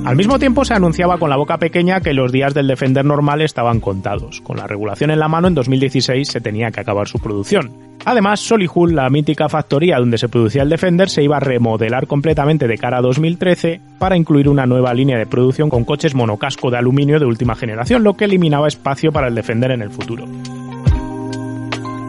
Al 0.06 0.14
mismo 0.14 0.38
tiempo 0.38 0.64
se 0.64 0.72
anunciaba 0.72 1.18
con 1.18 1.30
la 1.30 1.36
boca 1.36 1.58
pequeña 1.58 2.00
que 2.00 2.14
los 2.14 2.30
días 2.30 2.54
del 2.54 2.68
Defender 2.68 3.04
normal 3.04 3.42
estaban 3.42 3.80
contados. 3.80 4.40
Con 4.40 4.56
la 4.56 4.68
regulación 4.68 5.10
en 5.10 5.18
la 5.18 5.26
mano, 5.26 5.48
en 5.48 5.54
2016 5.56 6.28
se 6.28 6.40
tenía 6.40 6.70
que 6.70 6.78
acabar 6.78 7.08
su 7.08 7.18
producción. 7.18 7.72
Además, 8.04 8.38
Solihull, 8.38 8.94
la 8.94 9.10
mítica 9.10 9.48
factoría 9.48 9.98
donde 9.98 10.16
se 10.16 10.28
producía 10.28 10.62
el 10.62 10.68
Defender, 10.68 11.10
se 11.10 11.24
iba 11.24 11.38
a 11.38 11.40
remodelar 11.40 12.06
completamente 12.06 12.68
de 12.68 12.78
cara 12.78 12.98
a 12.98 13.02
2013 13.02 13.80
para 13.98 14.16
incluir 14.16 14.48
una 14.48 14.64
nueva 14.64 14.94
línea 14.94 15.18
de 15.18 15.26
producción 15.26 15.68
con 15.68 15.84
coches 15.84 16.14
monocasco 16.14 16.70
de 16.70 16.78
aluminio 16.78 17.18
de 17.18 17.26
última 17.26 17.56
generación, 17.56 18.04
lo 18.04 18.14
que 18.14 18.26
eliminaba 18.26 18.68
espacio 18.68 19.10
para 19.10 19.26
el 19.26 19.34
Defender 19.34 19.72
en 19.72 19.82
el 19.82 19.90
futuro. 19.90 20.24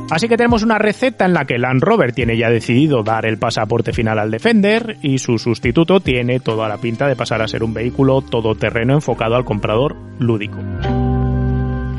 Así 0.10 0.30
que 0.30 0.38
tenemos 0.38 0.64
una 0.64 0.78
receta 0.78 1.26
en 1.26 1.34
la 1.34 1.44
que 1.44 1.58
Land 1.58 1.84
Rover 1.84 2.14
tiene 2.14 2.38
ya 2.38 2.50
decidido 2.50 3.04
dar 3.04 3.26
el 3.26 3.38
pasaporte 3.38 3.92
final 3.92 4.20
al 4.20 4.32
Defender 4.32 4.98
y 5.02 5.18
su 5.18 5.38
sustituto 5.38 6.00
tiene 6.00 6.40
toda 6.40 6.70
la 6.70 6.78
pinta 6.78 7.08
de 7.08 7.18
pasar 7.18 7.42
a 7.42 7.48
ser 7.48 7.62
un 7.62 7.74
vehículo 7.74 8.22
todoterreno 8.22 8.94
enfocado 8.94 9.36
al 9.36 9.44
comprador 9.44 9.98
lúdico. 10.18 10.60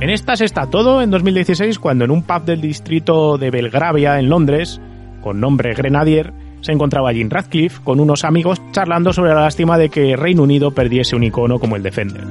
En 0.00 0.10
estas 0.10 0.40
está 0.40 0.70
todo 0.70 1.02
en 1.02 1.10
2016 1.10 1.78
cuando 1.78 2.06
en 2.06 2.10
un 2.10 2.22
pub 2.22 2.44
del 2.44 2.62
distrito 2.62 3.36
de 3.36 3.50
Belgravia 3.50 4.18
en 4.18 4.30
Londres, 4.30 4.80
con 5.20 5.38
nombre 5.40 5.74
Grenadier, 5.74 6.32
se 6.62 6.72
encontraba 6.72 7.12
Jim 7.12 7.28
Radcliffe 7.28 7.82
con 7.84 8.00
unos 8.00 8.24
amigos 8.24 8.62
charlando 8.72 9.12
sobre 9.12 9.34
la 9.34 9.42
lástima 9.42 9.76
de 9.76 9.90
que 9.90 10.16
Reino 10.16 10.44
Unido 10.44 10.70
perdiese 10.70 11.14
un 11.14 11.24
icono 11.24 11.58
como 11.58 11.76
el 11.76 11.82
Defender. 11.82 12.24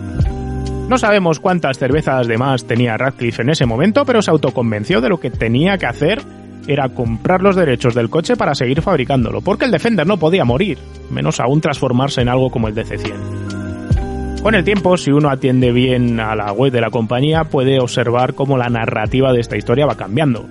No 0.88 0.98
sabemos 0.98 1.41
cuántas 1.41 1.77
cervezas 1.77 2.27
de 2.27 2.38
más 2.38 2.65
tenía 2.65 2.96
Radcliffe 2.96 3.41
en 3.41 3.50
ese 3.50 3.65
momento, 3.65 4.06
pero 4.06 4.22
se 4.22 4.32
autoconvenció 4.32 5.01
de 5.01 5.10
lo 5.10 5.20
que 5.20 5.29
tenía 5.29 5.77
que 5.77 5.86
hacer 5.86 6.22
era 6.65 6.88
comprar 6.89 7.41
los 7.41 7.58
derechos 7.58 7.94
del 7.94 8.10
coche 8.10 8.38
para 8.38 8.56
seguir 8.56 8.82
fabricándolo, 8.82 9.41
porque 9.41 9.65
el 9.65 9.72
Defender 9.72 10.08
no 10.08 10.17
podía 10.17 10.46
morir, 10.46 10.77
menos 11.10 11.41
aún 11.41 11.60
transformarse 11.60 12.22
en 12.22 12.29
algo 12.29 12.50
como 12.50 12.70
el 12.70 12.75
DC-100. 12.75 14.41
Con 14.41 14.56
el 14.56 14.63
tiempo, 14.63 14.96
si 14.96 15.12
uno 15.12 15.29
atiende 15.29 15.74
bien 15.74 16.22
a 16.22 16.36
la 16.36 16.53
web 16.53 16.72
de 16.72 16.79
la 16.79 16.89
compañía, 16.89 17.46
puede 17.46 17.79
observar 17.82 18.34
cómo 18.34 18.58
la 18.58 18.70
narrativa 18.70 19.34
de 19.34 19.41
esta 19.41 19.58
historia 19.58 19.86
va 19.86 19.96
cambiando. 19.96 20.46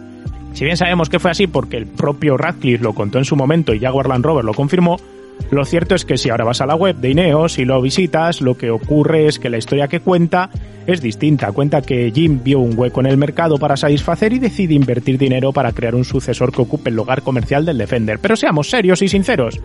Si 0.52 0.64
bien 0.64 0.76
sabemos 0.76 1.09
que 1.09 1.19
fue 1.19 1.31
así 1.31 1.47
porque 1.47 1.78
el 1.78 1.87
propio 1.87 2.37
Radcliffe 2.37 2.85
lo 2.85 2.95
contó 2.95 3.16
en 3.16 3.25
su 3.25 3.37
momento 3.37 3.73
y 3.73 3.81
Jaguar 3.81 4.09
Land 4.09 4.25
Rover 4.25 4.45
lo 4.45 4.52
confirmó, 4.52 4.99
lo 5.50 5.64
cierto 5.64 5.95
es 5.95 6.05
que 6.05 6.16
si 6.16 6.31
ahora 6.31 6.45
vas 6.45 6.61
a 6.61 6.66
la 6.66 6.75
web 6.75 6.97
de 6.97 7.11
Ineos 7.11 7.59
y 7.59 7.64
lo 7.64 7.81
visitas, 7.81 8.40
lo 8.40 8.57
que 8.57 8.71
ocurre 8.71 9.26
es 9.26 9.38
que 9.38 9.50
la 9.50 9.59
historia 9.59 9.88
que 9.88 10.00
cuenta 10.00 10.50
es 10.87 11.00
distinta. 11.00 11.52
Cuenta 11.52 11.83
que 11.83 12.11
Jim 12.14 12.40
vio 12.43 12.59
un 12.61 12.76
hueco 12.76 13.00
en 13.00 13.07
el 13.07 13.16
mercado 13.16 13.59
para 13.59 13.76
satisfacer 13.76 14.33
y 14.33 14.38
decide 14.38 14.75
invertir 14.75 15.19
dinero 15.19 15.52
para 15.52 15.73
crear 15.73 15.95
un 15.95 16.05
sucesor 16.05 16.52
que 16.52 16.62
ocupe 16.62 16.90
el 16.90 16.97
lugar 16.97 17.23
comercial 17.23 17.64
del 17.64 17.78
Defender. 17.78 18.19
Pero 18.19 18.37
seamos 18.37 18.71
serios 18.71 19.02
y 19.02 19.09
sinceros 19.09 19.61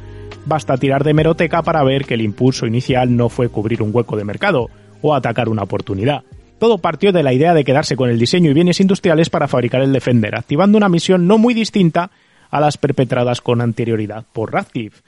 basta 0.45 0.77
tirar 0.77 1.03
de 1.03 1.13
meroteca 1.13 1.61
para 1.61 1.83
ver 1.83 2.05
que 2.05 2.15
el 2.15 2.21
impulso 2.21 2.65
inicial 2.65 3.15
no 3.15 3.29
fue 3.29 3.49
cubrir 3.49 3.81
un 3.81 3.91
hueco 3.93 4.17
de 4.17 4.23
mercado 4.23 4.69
o 5.01 5.13
atacar 5.13 5.49
una 5.49 5.63
oportunidad. 5.63 6.23
Todo 6.59 6.77
partió 6.77 7.11
de 7.11 7.23
la 7.23 7.33
idea 7.33 7.53
de 7.53 7.63
quedarse 7.63 7.95
con 7.95 8.09
el 8.09 8.19
diseño 8.19 8.51
y 8.51 8.53
bienes 8.53 8.79
industriales 8.79 9.29
para 9.29 9.47
fabricar 9.47 9.81
el 9.81 9.93
Defender, 9.93 10.35
activando 10.35 10.77
una 10.77 10.89
misión 10.89 11.27
no 11.27 11.37
muy 11.37 11.53
distinta 11.53 12.11
a 12.51 12.59
las 12.59 12.77
perpetradas 12.77 13.41
con 13.41 13.61
anterioridad 13.61 14.25
por 14.31 14.53
Radcliffe, 14.53 15.01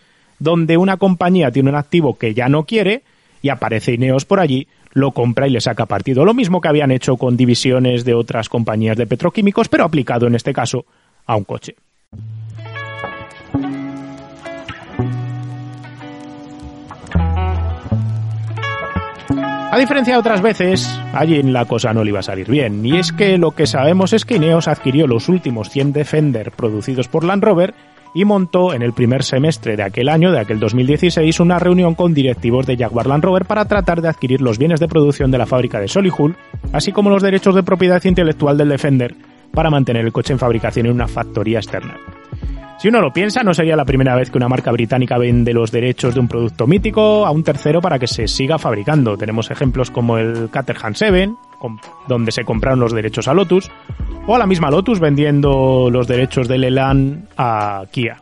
donde 0.43 0.77
una 0.77 0.97
compañía 0.97 1.51
tiene 1.51 1.69
un 1.69 1.75
activo 1.75 2.17
que 2.17 2.33
ya 2.33 2.49
no 2.49 2.65
quiere 2.65 3.03
y 3.41 3.49
aparece 3.49 3.93
Ineos 3.93 4.25
por 4.25 4.39
allí, 4.39 4.67
lo 4.91 5.11
compra 5.11 5.47
y 5.47 5.51
le 5.51 5.61
saca 5.61 5.85
partido. 5.85 6.25
Lo 6.25 6.33
mismo 6.33 6.61
que 6.61 6.67
habían 6.67 6.91
hecho 6.91 7.17
con 7.17 7.35
divisiones 7.35 8.05
de 8.05 8.13
otras 8.13 8.49
compañías 8.49 8.97
de 8.97 9.07
petroquímicos, 9.07 9.69
pero 9.69 9.83
aplicado 9.83 10.27
en 10.27 10.35
este 10.35 10.53
caso 10.53 10.85
a 11.25 11.35
un 11.35 11.43
coche. 11.45 11.75
A 19.71 19.79
diferencia 19.79 20.13
de 20.13 20.19
otras 20.19 20.41
veces, 20.41 20.87
allí 21.13 21.41
la 21.41 21.65
cosa 21.65 21.93
no 21.93 22.03
le 22.03 22.11
iba 22.11 22.19
a 22.19 22.23
salir 22.23 22.47
bien, 22.47 22.85
y 22.85 22.97
es 22.97 23.11
que 23.11 23.39
lo 23.39 23.51
que 23.51 23.65
sabemos 23.65 24.13
es 24.13 24.23
que 24.23 24.35
Ineos 24.35 24.67
adquirió 24.67 25.07
los 25.07 25.29
últimos 25.29 25.71
100 25.71 25.93
Defender 25.93 26.51
producidos 26.51 27.07
por 27.07 27.23
Land 27.23 27.43
Rover 27.43 27.73
y 28.13 28.25
montó 28.25 28.73
en 28.73 28.81
el 28.81 28.93
primer 28.93 29.23
semestre 29.23 29.75
de 29.75 29.83
aquel 29.83 30.09
año, 30.09 30.31
de 30.31 30.39
aquel 30.39 30.59
2016, 30.59 31.39
una 31.39 31.59
reunión 31.59 31.95
con 31.95 32.13
directivos 32.13 32.65
de 32.65 32.77
Jaguar 32.77 33.07
Land 33.07 33.23
Rover 33.23 33.45
para 33.45 33.65
tratar 33.65 34.01
de 34.01 34.09
adquirir 34.09 34.41
los 34.41 34.57
bienes 34.57 34.79
de 34.79 34.87
producción 34.87 35.31
de 35.31 35.37
la 35.37 35.45
fábrica 35.45 35.79
de 35.79 35.87
Solihull, 35.87 36.35
así 36.71 36.91
como 36.91 37.09
los 37.09 37.23
derechos 37.23 37.55
de 37.55 37.63
propiedad 37.63 38.03
intelectual 38.03 38.57
del 38.57 38.69
Defender 38.69 39.15
para 39.53 39.69
mantener 39.69 40.05
el 40.05 40.11
coche 40.11 40.33
en 40.33 40.39
fabricación 40.39 40.87
en 40.87 40.93
una 40.93 41.07
factoría 41.07 41.59
externa. 41.59 41.97
Si 42.79 42.89
uno 42.89 42.99
lo 42.99 43.13
piensa, 43.13 43.43
no 43.43 43.53
sería 43.53 43.77
la 43.77 43.85
primera 43.85 44.15
vez 44.15 44.29
que 44.29 44.37
una 44.37 44.49
marca 44.49 44.71
británica 44.71 45.17
vende 45.17 45.53
los 45.53 45.71
derechos 45.71 46.13
de 46.13 46.19
un 46.19 46.27
producto 46.27 46.67
mítico 46.67 47.25
a 47.25 47.31
un 47.31 47.43
tercero 47.43 47.79
para 47.79 47.97
que 47.97 48.07
se 48.07 48.27
siga 48.27 48.57
fabricando. 48.57 49.15
Tenemos 49.15 49.49
ejemplos 49.51 49.89
como 49.89 50.17
el 50.17 50.49
Caterham 50.49 50.93
7, 50.93 51.31
donde 52.07 52.31
se 52.31 52.43
compraron 52.43 52.79
los 52.79 52.93
derechos 52.93 53.27
a 53.27 53.33
Lotus, 53.33 53.71
o 54.25 54.35
a 54.35 54.39
la 54.39 54.47
misma 54.47 54.69
Lotus 54.71 54.99
vendiendo 54.99 55.89
los 55.91 56.07
derechos 56.07 56.47
del 56.47 56.63
Elan 56.63 57.27
a 57.37 57.83
Kia. 57.91 58.17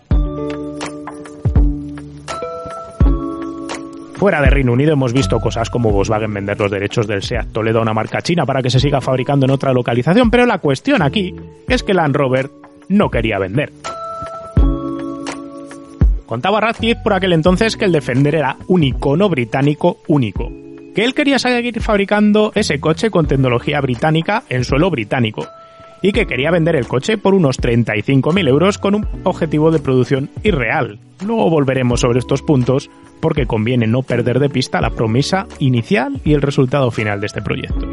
Fuera 4.21 4.39
de 4.39 4.51
Reino 4.51 4.73
Unido 4.73 4.93
hemos 4.93 5.13
visto 5.13 5.39
cosas 5.39 5.71
como 5.71 5.91
Volkswagen 5.91 6.31
vender 6.31 6.59
los 6.59 6.69
derechos 6.69 7.07
del 7.07 7.23
Seat 7.23 7.51
Toledo 7.51 7.79
a 7.79 7.81
una 7.81 7.95
marca 7.95 8.21
china 8.21 8.45
para 8.45 8.61
que 8.61 8.69
se 8.69 8.79
siga 8.79 9.01
fabricando 9.01 9.47
en 9.47 9.51
otra 9.51 9.73
localización, 9.73 10.29
pero 10.29 10.45
la 10.45 10.59
cuestión 10.59 11.01
aquí 11.01 11.35
es 11.67 11.81
que 11.81 11.95
Land 11.95 12.15
Rover 12.15 12.51
no 12.87 13.09
quería 13.09 13.39
vender. 13.39 13.71
Contaba 16.27 16.61
Radcliffe 16.61 17.01
por 17.03 17.13
aquel 17.13 17.33
entonces 17.33 17.75
que 17.75 17.85
el 17.85 17.91
Defender 17.91 18.35
era 18.35 18.57
un 18.67 18.83
icono 18.83 19.27
británico 19.27 19.97
único, 20.07 20.51
que 20.93 21.03
él 21.03 21.13
quería 21.13 21.39
seguir 21.39 21.81
fabricando 21.81 22.51
ese 22.55 22.79
coche 22.79 23.09
con 23.09 23.27
tecnología 23.27 23.79
británica 23.81 24.43
en 24.49 24.63
suelo 24.63 24.89
británico, 24.89 25.47
y 26.01 26.11
que 26.11 26.25
quería 26.25 26.51
vender 26.51 26.75
el 26.75 26.87
coche 26.87 27.17
por 27.17 27.33
unos 27.33 27.59
35.000 27.59 28.47
euros 28.47 28.77
con 28.77 28.95
un 28.95 29.07
objetivo 29.23 29.71
de 29.71 29.79
producción 29.79 30.29
irreal. 30.43 30.99
Luego 31.25 31.49
volveremos 31.49 32.01
sobre 32.01 32.19
estos 32.19 32.41
puntos 32.41 32.89
porque 33.19 33.45
conviene 33.45 33.87
no 33.87 34.01
perder 34.01 34.39
de 34.39 34.49
pista 34.49 34.81
la 34.81 34.89
promesa 34.89 35.45
inicial 35.59 36.19
y 36.25 36.33
el 36.33 36.41
resultado 36.41 36.89
final 36.91 37.19
de 37.19 37.27
este 37.27 37.41
proyecto. 37.41 37.87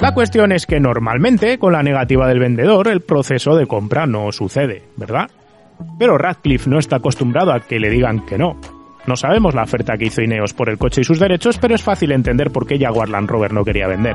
La 0.00 0.14
cuestión 0.14 0.50
es 0.50 0.66
que 0.66 0.80
normalmente 0.80 1.58
con 1.58 1.74
la 1.74 1.82
negativa 1.82 2.26
del 2.26 2.40
vendedor 2.40 2.88
el 2.88 3.02
proceso 3.02 3.54
de 3.54 3.66
compra 3.66 4.06
no 4.06 4.32
sucede, 4.32 4.82
¿verdad? 4.96 5.30
Pero 5.98 6.18
Radcliffe 6.18 6.68
no 6.68 6.78
está 6.78 6.96
acostumbrado 6.96 7.52
a 7.52 7.60
que 7.60 7.78
le 7.78 7.90
digan 7.90 8.24
que 8.24 8.38
no. 8.38 8.58
No 9.06 9.16
sabemos 9.16 9.54
la 9.54 9.62
oferta 9.62 9.96
que 9.96 10.06
hizo 10.06 10.22
Ineos 10.22 10.54
por 10.54 10.68
el 10.68 10.78
coche 10.78 11.00
y 11.00 11.04
sus 11.04 11.18
derechos, 11.18 11.58
pero 11.58 11.74
es 11.74 11.82
fácil 11.82 12.12
entender 12.12 12.50
por 12.50 12.66
qué 12.66 12.78
Jaguar 12.78 13.08
Land 13.08 13.28
Rover 13.28 13.52
no 13.52 13.64
quería 13.64 13.88
vender. 13.88 14.14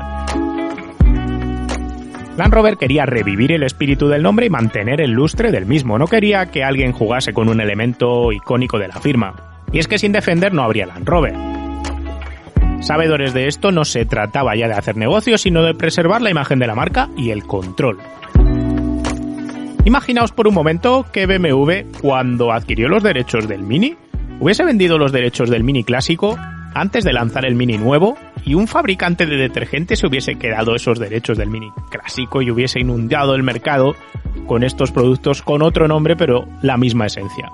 Land 2.36 2.52
Rover 2.52 2.76
quería 2.76 3.06
revivir 3.06 3.52
el 3.52 3.62
espíritu 3.62 4.08
del 4.08 4.22
nombre 4.22 4.46
y 4.46 4.50
mantener 4.50 5.00
el 5.00 5.12
lustre 5.12 5.50
del 5.50 5.64
mismo, 5.64 5.98
no 5.98 6.06
quería 6.06 6.46
que 6.46 6.62
alguien 6.62 6.92
jugase 6.92 7.32
con 7.32 7.48
un 7.48 7.60
elemento 7.60 8.30
icónico 8.30 8.78
de 8.78 8.88
la 8.88 9.00
firma. 9.00 9.34
Y 9.72 9.78
es 9.78 9.88
que 9.88 9.98
sin 9.98 10.12
defender 10.12 10.52
no 10.52 10.62
habría 10.62 10.86
Land 10.86 11.08
Rover. 11.08 11.34
Sabedores 12.80 13.32
de 13.32 13.48
esto, 13.48 13.72
no 13.72 13.84
se 13.84 14.04
trataba 14.04 14.54
ya 14.54 14.68
de 14.68 14.74
hacer 14.74 14.96
negocios, 14.96 15.40
sino 15.40 15.62
de 15.62 15.74
preservar 15.74 16.20
la 16.20 16.30
imagen 16.30 16.58
de 16.58 16.66
la 16.66 16.74
marca 16.74 17.08
y 17.16 17.30
el 17.30 17.44
control. 17.44 17.98
Imaginaos 19.86 20.32
por 20.32 20.46
un 20.46 20.54
momento 20.54 21.06
que 21.12 21.26
BMW, 21.26 21.98
cuando 22.00 22.52
adquirió 22.52 22.88
los 22.88 23.02
derechos 23.02 23.48
del 23.48 23.62
Mini, 23.62 23.96
hubiese 24.40 24.64
vendido 24.64 24.98
los 24.98 25.12
derechos 25.12 25.50
del 25.50 25.64
Mini 25.64 25.84
clásico 25.84 26.38
antes 26.74 27.04
de 27.04 27.12
lanzar 27.12 27.46
el 27.46 27.54
Mini 27.54 27.78
nuevo 27.78 28.16
y 28.44 28.54
un 28.54 28.68
fabricante 28.68 29.26
de 29.26 29.36
detergente 29.36 29.96
se 29.96 30.06
hubiese 30.06 30.36
quedado 30.36 30.74
esos 30.74 30.98
derechos 30.98 31.38
del 31.38 31.50
Mini 31.50 31.70
clásico 31.90 32.42
y 32.42 32.50
hubiese 32.50 32.80
inundado 32.80 33.34
el 33.34 33.42
mercado 33.42 33.94
con 34.46 34.62
estos 34.62 34.92
productos 34.92 35.42
con 35.42 35.62
otro 35.62 35.88
nombre 35.88 36.16
pero 36.16 36.46
la 36.62 36.76
misma 36.76 37.06
esencia. 37.06 37.50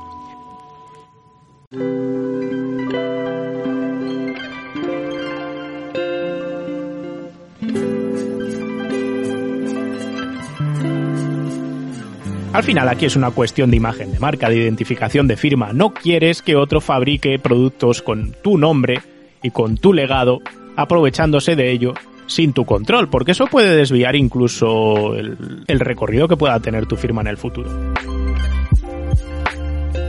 Al 12.52 12.64
final 12.64 12.86
aquí 12.90 13.06
es 13.06 13.16
una 13.16 13.30
cuestión 13.30 13.70
de 13.70 13.78
imagen 13.78 14.12
de 14.12 14.18
marca, 14.18 14.50
de 14.50 14.56
identificación 14.56 15.26
de 15.26 15.38
firma. 15.38 15.72
No 15.72 15.94
quieres 15.94 16.42
que 16.42 16.54
otro 16.54 16.82
fabrique 16.82 17.38
productos 17.38 18.02
con 18.02 18.34
tu 18.42 18.58
nombre 18.58 19.00
y 19.42 19.50
con 19.50 19.78
tu 19.78 19.94
legado, 19.94 20.40
aprovechándose 20.76 21.56
de 21.56 21.70
ello 21.70 21.94
sin 22.26 22.52
tu 22.52 22.66
control, 22.66 23.08
porque 23.08 23.32
eso 23.32 23.46
puede 23.46 23.74
desviar 23.74 24.16
incluso 24.16 25.14
el, 25.16 25.80
recorrido 25.80 26.28
que 26.28 26.36
pueda 26.36 26.60
tener 26.60 26.84
tu 26.86 26.96
firma 26.96 27.22
en 27.22 27.28
el 27.28 27.38
futuro. 27.38 27.70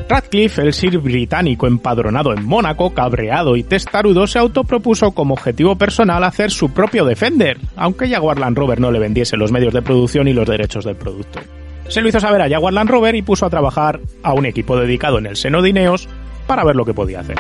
Radcliffe, 0.10 0.62
el 0.62 0.74
Sir 0.74 1.00
británico 1.00 1.66
empadronado 1.66 2.34
en 2.34 2.46
Mónaco, 2.46 2.94
cabreado 2.94 3.56
y 3.56 3.64
testarudo, 3.64 4.28
se 4.28 4.38
autopropuso 4.38 5.12
como 5.12 5.34
objetivo 5.34 5.78
personal 5.78 6.24
hacer 6.26 6.52
su 6.52 6.72
propio 6.72 7.06
Defender, 7.06 7.58
aunque 7.78 8.10
Jaguar 8.10 8.38
Land 8.38 8.58
Rover 8.58 8.82
no 8.82 8.92
le 8.92 9.00
vendiese 9.00 9.38
los 9.38 9.52
medios 9.52 9.74
de 9.74 9.82
producción 9.82 10.28
y 10.28 10.34
los 10.34 10.48
derechos 10.48 10.84
del 10.84 10.98
producto. 10.98 11.40
Se 11.88 12.02
lo 12.02 12.10
hizo 12.10 12.20
saber 12.20 12.42
a 12.42 12.50
Jaguar 12.50 12.74
Land 12.74 12.90
Rover 12.90 13.16
y 13.16 13.22
puso 13.22 13.46
a 13.46 13.50
trabajar 13.50 14.00
a 14.24 14.34
un 14.34 14.46
equipo 14.46 14.78
dedicado 14.78 15.18
en 15.20 15.26
el 15.26 15.36
seno 15.36 15.62
de 15.62 15.70
Ineos 15.70 16.08
para 16.48 16.64
ver 16.64 16.76
lo 16.76 16.86
que 16.86 16.94
podía 16.94 17.20
hacer. 17.20 17.38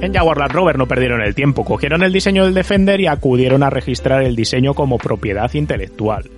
En 0.00 0.12
Jaguar 0.12 0.36
Land 0.36 0.52
Rover 0.52 0.78
no 0.78 0.86
perdieron 0.86 1.22
el 1.22 1.34
tiempo, 1.34 1.64
cogieron 1.64 2.02
el 2.02 2.12
diseño 2.12 2.44
del 2.44 2.54
Defender 2.54 3.00
y 3.00 3.06
acudieron 3.06 3.62
a 3.62 3.70
registrar 3.70 4.22
el 4.22 4.36
diseño 4.36 4.74
como 4.74 4.98
propiedad 4.98 5.52
intelectual. 5.54 6.28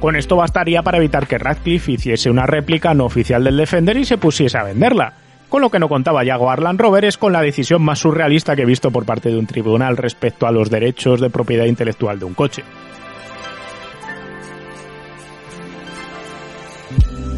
Con 0.00 0.14
esto 0.14 0.36
bastaría 0.36 0.82
para 0.82 0.98
evitar 0.98 1.26
que 1.26 1.38
Radcliffe 1.38 1.92
hiciese 1.92 2.30
una 2.30 2.46
réplica 2.46 2.94
no 2.94 3.04
oficial 3.04 3.42
del 3.42 3.56
Defender 3.56 3.96
y 3.96 4.04
se 4.04 4.18
pusiese 4.18 4.56
a 4.56 4.62
venderla. 4.62 5.14
Con 5.48 5.62
lo 5.62 5.70
que 5.70 5.80
no 5.80 5.88
contaba 5.88 6.24
Jaguar 6.24 6.62
Land 6.62 6.80
Rover 6.80 7.04
es 7.06 7.18
con 7.18 7.32
la 7.32 7.42
decisión 7.42 7.82
más 7.82 7.98
surrealista 7.98 8.54
que 8.54 8.62
he 8.62 8.66
visto 8.66 8.92
por 8.92 9.04
parte 9.04 9.30
de 9.30 9.38
un 9.38 9.46
tribunal 9.46 9.96
respecto 9.96 10.46
a 10.46 10.52
los 10.52 10.70
derechos 10.70 11.20
de 11.20 11.30
propiedad 11.30 11.64
intelectual 11.64 12.20
de 12.20 12.24
un 12.26 12.34
coche. 12.34 12.62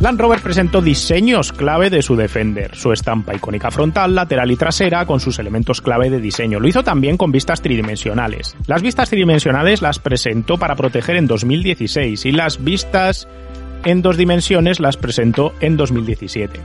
Land 0.01 0.19
Rover 0.19 0.41
presentó 0.41 0.81
diseños 0.81 1.53
clave 1.53 1.91
de 1.91 2.01
su 2.01 2.17
Defender, 2.17 2.75
su 2.75 2.91
estampa 2.91 3.35
icónica 3.35 3.71
frontal, 3.71 4.15
lateral 4.15 4.51
y 4.51 4.57
trasera 4.57 5.05
con 5.05 5.21
sus 5.21 5.39
elementos 5.39 5.83
clave 5.83 6.09
de 6.09 6.21
diseño. 6.21 6.59
Lo 6.59 6.69
hizo 6.69 6.83
también 6.83 7.19
con 7.19 7.33
vistas 7.33 7.61
tridimensionales. 7.61 8.57
Las 8.67 8.81
vistas 8.81 9.11
tridimensionales 9.11 9.83
las 9.83 9.99
presentó 9.99 10.57
para 10.57 10.75
proteger 10.75 11.17
en 11.17 11.27
2016 11.27 12.25
y 12.25 12.33
las 12.33 12.65
vistas 12.65 13.29
en 13.85 14.01
dos 14.01 14.17
dimensiones 14.17 14.81
las 14.81 14.97
presentó 14.97 15.53
en 15.61 15.77
2017. 15.77 16.61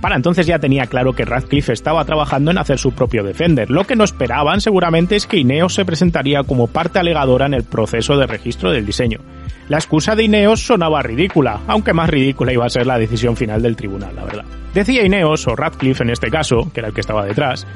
Para 0.00 0.16
entonces 0.16 0.46
ya 0.46 0.58
tenía 0.58 0.86
claro 0.86 1.14
que 1.14 1.24
Radcliffe 1.24 1.72
estaba 1.72 2.04
trabajando 2.04 2.50
en 2.50 2.58
hacer 2.58 2.78
su 2.78 2.92
propio 2.92 3.24
Defender. 3.24 3.70
Lo 3.70 3.84
que 3.84 3.96
no 3.96 4.04
esperaban 4.04 4.60
seguramente 4.60 5.16
es 5.16 5.26
que 5.26 5.38
Ineos 5.38 5.74
se 5.74 5.84
presentaría 5.84 6.42
como 6.42 6.66
parte 6.66 6.98
alegadora 6.98 7.46
en 7.46 7.54
el 7.54 7.64
proceso 7.64 8.16
de 8.16 8.26
registro 8.26 8.70
del 8.70 8.86
diseño. 8.86 9.20
La 9.68 9.78
excusa 9.78 10.14
de 10.14 10.24
Ineos 10.24 10.60
sonaba 10.60 11.02
ridícula, 11.02 11.60
aunque 11.66 11.92
más 11.92 12.08
ridícula 12.08 12.52
iba 12.52 12.66
a 12.66 12.70
ser 12.70 12.86
la 12.86 12.98
decisión 12.98 13.36
final 13.36 13.62
del 13.62 13.74
tribunal, 13.74 14.14
la 14.14 14.24
verdad. 14.24 14.44
Decía 14.74 15.04
Ineos, 15.04 15.46
o 15.48 15.56
Radcliffe 15.56 16.04
en 16.04 16.10
este 16.10 16.30
caso, 16.30 16.70
que 16.72 16.80
era 16.80 16.88
el 16.88 16.94
que 16.94 17.00
estaba 17.00 17.24
detrás, 17.24 17.66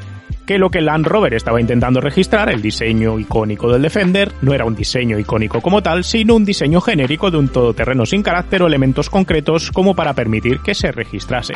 que 0.47 0.59
lo 0.59 0.71
que 0.71 0.81
Land 0.81 1.07
Rover 1.07 1.35
estaba 1.35 1.61
intentando 1.61 2.01
registrar, 2.01 2.51
el 2.51 2.61
diseño 2.61 3.19
icónico 3.19 3.73
del 3.73 3.83
Defender, 3.83 4.33
no 4.43 4.53
era 4.53 4.65
un 4.65 4.75
diseño 4.75 5.19
icónico 5.19 5.61
como 5.61 5.83
tal, 5.83 6.05
sino 6.05 6.37
un 6.37 6.45
diseño 6.45 6.81
genérico 6.81 7.31
de 7.31 7.39
un 7.39 7.49
todoterreno 7.49 8.05
sin 8.05 8.23
carácter 8.23 8.63
o 8.63 8.67
elementos 8.67 9.11
concretos 9.11 9.71
como 9.71 9.95
para 9.95 10.15
permitir 10.15 10.61
que 10.61 10.75
se 10.75 10.93
registrase. 10.93 11.55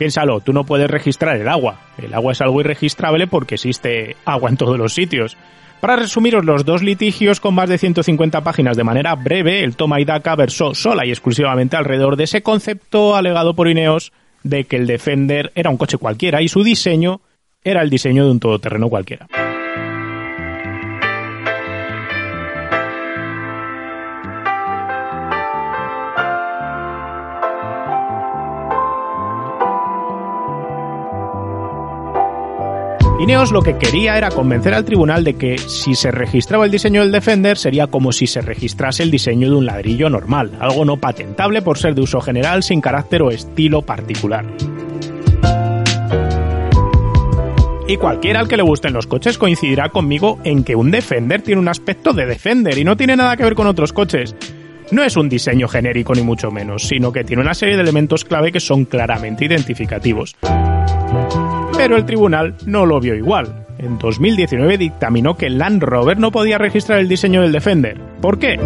Piénsalo, 0.00 0.40
tú 0.40 0.54
no 0.54 0.64
puedes 0.64 0.90
registrar 0.90 1.36
el 1.36 1.46
agua. 1.46 1.78
El 1.98 2.14
agua 2.14 2.32
es 2.32 2.40
algo 2.40 2.62
irregistrable 2.62 3.26
porque 3.26 3.56
existe 3.56 4.16
agua 4.24 4.48
en 4.48 4.56
todos 4.56 4.78
los 4.78 4.94
sitios. 4.94 5.36
Para 5.82 5.96
resumiros 5.96 6.42
los 6.42 6.64
dos 6.64 6.82
litigios 6.82 7.38
con 7.38 7.54
más 7.54 7.68
de 7.68 7.76
150 7.76 8.40
páginas 8.40 8.78
de 8.78 8.82
manera 8.82 9.14
breve, 9.14 9.62
el 9.62 9.76
toma 9.76 10.00
y 10.00 10.06
daca 10.06 10.34
versó 10.36 10.74
sola 10.74 11.04
y 11.04 11.10
exclusivamente 11.10 11.76
alrededor 11.76 12.16
de 12.16 12.24
ese 12.24 12.42
concepto 12.42 13.14
alegado 13.14 13.52
por 13.52 13.68
Ineos 13.68 14.14
de 14.42 14.64
que 14.64 14.76
el 14.76 14.86
Defender 14.86 15.52
era 15.54 15.68
un 15.68 15.76
coche 15.76 15.98
cualquiera 15.98 16.40
y 16.40 16.48
su 16.48 16.64
diseño 16.64 17.20
era 17.62 17.82
el 17.82 17.90
diseño 17.90 18.24
de 18.24 18.30
un 18.30 18.40
todoterreno 18.40 18.88
cualquiera. 18.88 19.26
Ineos 33.20 33.52
lo 33.52 33.60
que 33.60 33.76
quería 33.76 34.16
era 34.16 34.30
convencer 34.30 34.72
al 34.72 34.86
tribunal 34.86 35.24
de 35.24 35.34
que 35.34 35.58
si 35.58 35.94
se 35.94 36.10
registraba 36.10 36.64
el 36.64 36.70
diseño 36.70 37.02
del 37.02 37.12
Defender 37.12 37.58
sería 37.58 37.86
como 37.86 38.12
si 38.12 38.26
se 38.26 38.40
registrase 38.40 39.02
el 39.02 39.10
diseño 39.10 39.50
de 39.50 39.56
un 39.56 39.66
ladrillo 39.66 40.08
normal, 40.08 40.52
algo 40.58 40.86
no 40.86 40.96
patentable 40.96 41.60
por 41.60 41.76
ser 41.76 41.94
de 41.94 42.00
uso 42.00 42.22
general 42.22 42.62
sin 42.62 42.80
carácter 42.80 43.20
o 43.20 43.30
estilo 43.30 43.82
particular. 43.82 44.46
Y 47.86 47.98
cualquiera 47.98 48.40
al 48.40 48.48
que 48.48 48.56
le 48.56 48.62
gusten 48.62 48.94
los 48.94 49.06
coches 49.06 49.36
coincidirá 49.36 49.90
conmigo 49.90 50.38
en 50.42 50.64
que 50.64 50.74
un 50.74 50.90
Defender 50.90 51.42
tiene 51.42 51.60
un 51.60 51.68
aspecto 51.68 52.14
de 52.14 52.24
Defender 52.24 52.78
y 52.78 52.84
no 52.84 52.96
tiene 52.96 53.16
nada 53.16 53.36
que 53.36 53.44
ver 53.44 53.54
con 53.54 53.66
otros 53.66 53.92
coches. 53.92 54.34
No 54.92 55.04
es 55.04 55.18
un 55.18 55.28
diseño 55.28 55.68
genérico 55.68 56.14
ni 56.14 56.22
mucho 56.22 56.50
menos, 56.50 56.88
sino 56.88 57.12
que 57.12 57.24
tiene 57.24 57.42
una 57.42 57.52
serie 57.52 57.76
de 57.76 57.82
elementos 57.82 58.24
clave 58.24 58.50
que 58.50 58.60
son 58.60 58.86
claramente 58.86 59.44
identificativos 59.44 60.36
pero 61.80 61.96
el 61.96 62.04
tribunal 62.04 62.56
no 62.66 62.84
lo 62.84 63.00
vio 63.00 63.14
igual. 63.14 63.64
En 63.78 63.96
2019 63.96 64.76
dictaminó 64.76 65.34
que 65.34 65.48
Land 65.48 65.82
Rover 65.82 66.18
no 66.18 66.30
podía 66.30 66.58
registrar 66.58 66.98
el 66.98 67.08
diseño 67.08 67.40
del 67.40 67.52
Defender. 67.52 67.98
¿Por 68.20 68.38
qué? 68.38 68.60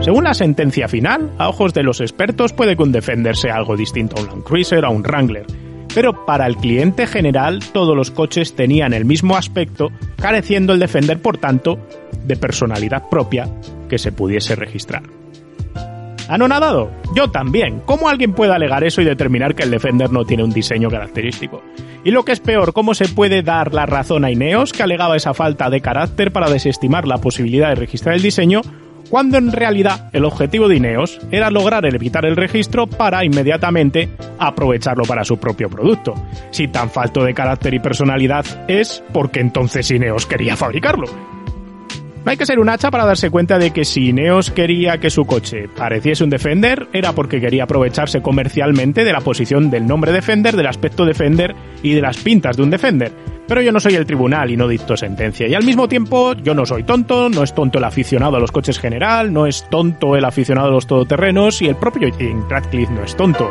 Según 0.00 0.24
la 0.24 0.34
sentencia 0.34 0.88
final, 0.88 1.30
a 1.38 1.48
ojos 1.48 1.72
de 1.72 1.84
los 1.84 2.00
expertos 2.00 2.52
puede 2.52 2.76
que 2.76 2.82
un 2.82 2.90
Defender 2.90 3.36
sea 3.36 3.54
algo 3.54 3.76
distinto 3.76 4.16
a 4.16 4.22
un 4.22 4.26
Land 4.26 4.42
Cruiser 4.42 4.84
o 4.84 4.88
a 4.88 4.90
un 4.90 5.02
Wrangler, 5.02 5.46
pero 5.94 6.26
para 6.26 6.46
el 6.46 6.56
cliente 6.56 7.06
general 7.06 7.60
todos 7.72 7.96
los 7.96 8.10
coches 8.10 8.56
tenían 8.56 8.92
el 8.92 9.04
mismo 9.04 9.36
aspecto, 9.36 9.92
careciendo 10.20 10.72
el 10.72 10.80
Defender, 10.80 11.22
por 11.22 11.38
tanto, 11.38 11.78
de 12.24 12.36
personalidad 12.36 13.08
propia 13.08 13.48
que 13.88 13.98
se 13.98 14.10
pudiese 14.10 14.56
registrar. 14.56 15.17
¿Anonadado? 16.28 16.90
Yo 17.14 17.30
también. 17.30 17.80
¿Cómo 17.86 18.08
alguien 18.08 18.32
puede 18.32 18.52
alegar 18.52 18.84
eso 18.84 19.00
y 19.00 19.04
determinar 19.04 19.54
que 19.54 19.62
el 19.62 19.70
Defender 19.70 20.12
no 20.12 20.24
tiene 20.24 20.44
un 20.44 20.50
diseño 20.50 20.90
característico? 20.90 21.62
Y 22.04 22.10
lo 22.10 22.24
que 22.24 22.32
es 22.32 22.40
peor, 22.40 22.72
¿cómo 22.72 22.94
se 22.94 23.08
puede 23.08 23.42
dar 23.42 23.74
la 23.74 23.86
razón 23.86 24.24
a 24.24 24.30
Ineos 24.30 24.72
que 24.72 24.82
alegaba 24.82 25.16
esa 25.16 25.34
falta 25.34 25.70
de 25.70 25.80
carácter 25.80 26.30
para 26.32 26.50
desestimar 26.50 27.06
la 27.06 27.18
posibilidad 27.18 27.70
de 27.70 27.74
registrar 27.74 28.14
el 28.14 28.22
diseño 28.22 28.60
cuando 29.10 29.38
en 29.38 29.52
realidad 29.52 30.10
el 30.12 30.24
objetivo 30.24 30.68
de 30.68 30.76
Ineos 30.76 31.18
era 31.30 31.50
lograr 31.50 31.86
evitar 31.86 32.26
el 32.26 32.36
registro 32.36 32.86
para 32.86 33.24
inmediatamente 33.24 34.10
aprovecharlo 34.38 35.04
para 35.04 35.24
su 35.24 35.38
propio 35.38 35.70
producto. 35.70 36.14
Si 36.50 36.68
tan 36.68 36.90
falto 36.90 37.24
de 37.24 37.34
carácter 37.34 37.74
y 37.74 37.80
personalidad 37.80 38.44
es 38.68 39.02
porque 39.12 39.40
entonces 39.40 39.90
Ineos 39.90 40.26
quería 40.26 40.56
fabricarlo. 40.56 41.06
Hay 42.28 42.36
que 42.36 42.44
ser 42.44 42.58
un 42.58 42.68
hacha 42.68 42.90
para 42.90 43.06
darse 43.06 43.30
cuenta 43.30 43.58
de 43.58 43.70
que 43.70 43.86
si 43.86 44.10
Ineos 44.10 44.50
quería 44.50 44.98
que 44.98 45.08
su 45.08 45.24
coche 45.24 45.66
pareciese 45.74 46.24
un 46.24 46.28
Defender, 46.28 46.86
era 46.92 47.14
porque 47.14 47.40
quería 47.40 47.64
aprovecharse 47.64 48.20
comercialmente 48.20 49.02
de 49.02 49.14
la 49.14 49.22
posición 49.22 49.70
del 49.70 49.86
nombre 49.86 50.12
Defender, 50.12 50.54
del 50.54 50.66
aspecto 50.66 51.06
Defender 51.06 51.56
y 51.82 51.94
de 51.94 52.02
las 52.02 52.18
pintas 52.18 52.58
de 52.58 52.64
un 52.64 52.68
Defender. 52.68 53.12
Pero 53.46 53.62
yo 53.62 53.72
no 53.72 53.80
soy 53.80 53.94
el 53.94 54.04
tribunal 54.04 54.50
y 54.50 54.58
no 54.58 54.68
dicto 54.68 54.94
sentencia. 54.94 55.48
Y 55.48 55.54
al 55.54 55.64
mismo 55.64 55.88
tiempo, 55.88 56.34
yo 56.34 56.52
no 56.52 56.66
soy 56.66 56.82
tonto, 56.82 57.30
no 57.30 57.42
es 57.42 57.54
tonto 57.54 57.78
el 57.78 57.84
aficionado 57.84 58.36
a 58.36 58.40
los 58.40 58.52
coches 58.52 58.78
general, 58.78 59.32
no 59.32 59.46
es 59.46 59.66
tonto 59.70 60.14
el 60.14 60.26
aficionado 60.26 60.68
a 60.68 60.72
los 60.72 60.86
todoterrenos 60.86 61.62
y 61.62 61.68
el 61.68 61.76
propio 61.76 62.14
Jim 62.14 62.42
Radcliffe 62.46 62.92
no 62.92 63.04
es 63.04 63.16
tonto. 63.16 63.50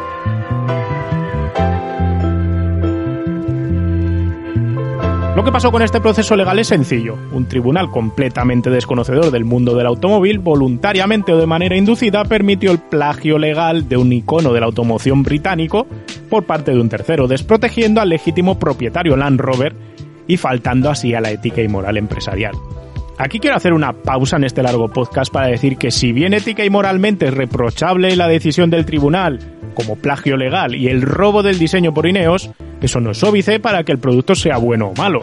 Lo 5.38 5.44
que 5.44 5.52
pasó 5.52 5.72
con 5.72 5.84
este 5.84 6.02
proceso 6.02 6.36
legal 6.36 6.58
es 6.58 6.70
sencillo. 6.70 7.16
Un 7.32 7.48
tribunal 7.48 7.92
completamente 7.92 8.72
desconocedor 8.72 9.30
del 9.30 9.46
mundo 9.46 9.76
del 9.76 9.86
automóvil, 9.86 10.40
voluntariamente 10.40 11.32
o 11.32 11.38
de 11.38 11.46
manera 11.46 11.78
inducida, 11.78 12.26
permitió 12.26 12.72
el 12.72 12.80
plagio 12.80 13.38
legal 13.38 13.88
de 13.88 13.98
un 13.98 14.12
icono 14.12 14.52
de 14.52 14.62
la 14.62 14.66
automoción 14.66 15.22
británico 15.22 15.86
por 16.28 16.46
parte 16.46 16.72
de 16.72 16.82
un 16.82 16.90
tercero, 16.90 17.28
desprotegiendo 17.28 18.02
al 18.02 18.10
legítimo 18.10 18.58
propietario 18.58 19.16
Land 19.16 19.40
Rover 19.40 19.76
y 20.26 20.38
faltando 20.38 20.90
así 20.90 21.14
a 21.14 21.22
la 21.22 21.30
ética 21.30 21.62
y 21.62 21.68
moral 21.68 21.98
empresarial. 21.98 22.56
Aquí 23.20 23.40
quiero 23.40 23.56
hacer 23.56 23.74
una 23.74 23.94
pausa 23.94 24.38
en 24.38 24.44
este 24.44 24.62
largo 24.62 24.90
podcast 24.90 25.34
para 25.34 25.48
decir 25.48 25.78
que 25.78 25.90
si 25.90 26.12
bien 26.12 26.36
ética 26.36 26.64
y 26.64 26.70
moralmente 26.70 27.28
es 27.28 27.34
reprochable 27.34 28.16
la 28.16 28.28
decisión 28.28 28.70
del 28.70 28.86
tribunal 28.86 29.40
como 29.74 29.96
plagio 29.96 30.38
legal 30.38 30.76
y 30.76 30.88
el 30.88 31.02
robo 31.02 31.42
del 31.42 31.58
diseño 31.58 31.96
por 31.96 32.08
Ineos, 32.08 32.52
eso 32.80 33.00
no 33.00 33.12
es 33.12 33.24
óbice 33.24 33.60
para 33.60 33.84
que 33.84 33.92
el 33.92 33.98
producto 33.98 34.36
sea 34.36 34.58
bueno 34.58 34.90
o 34.90 34.94
malo. 34.94 35.22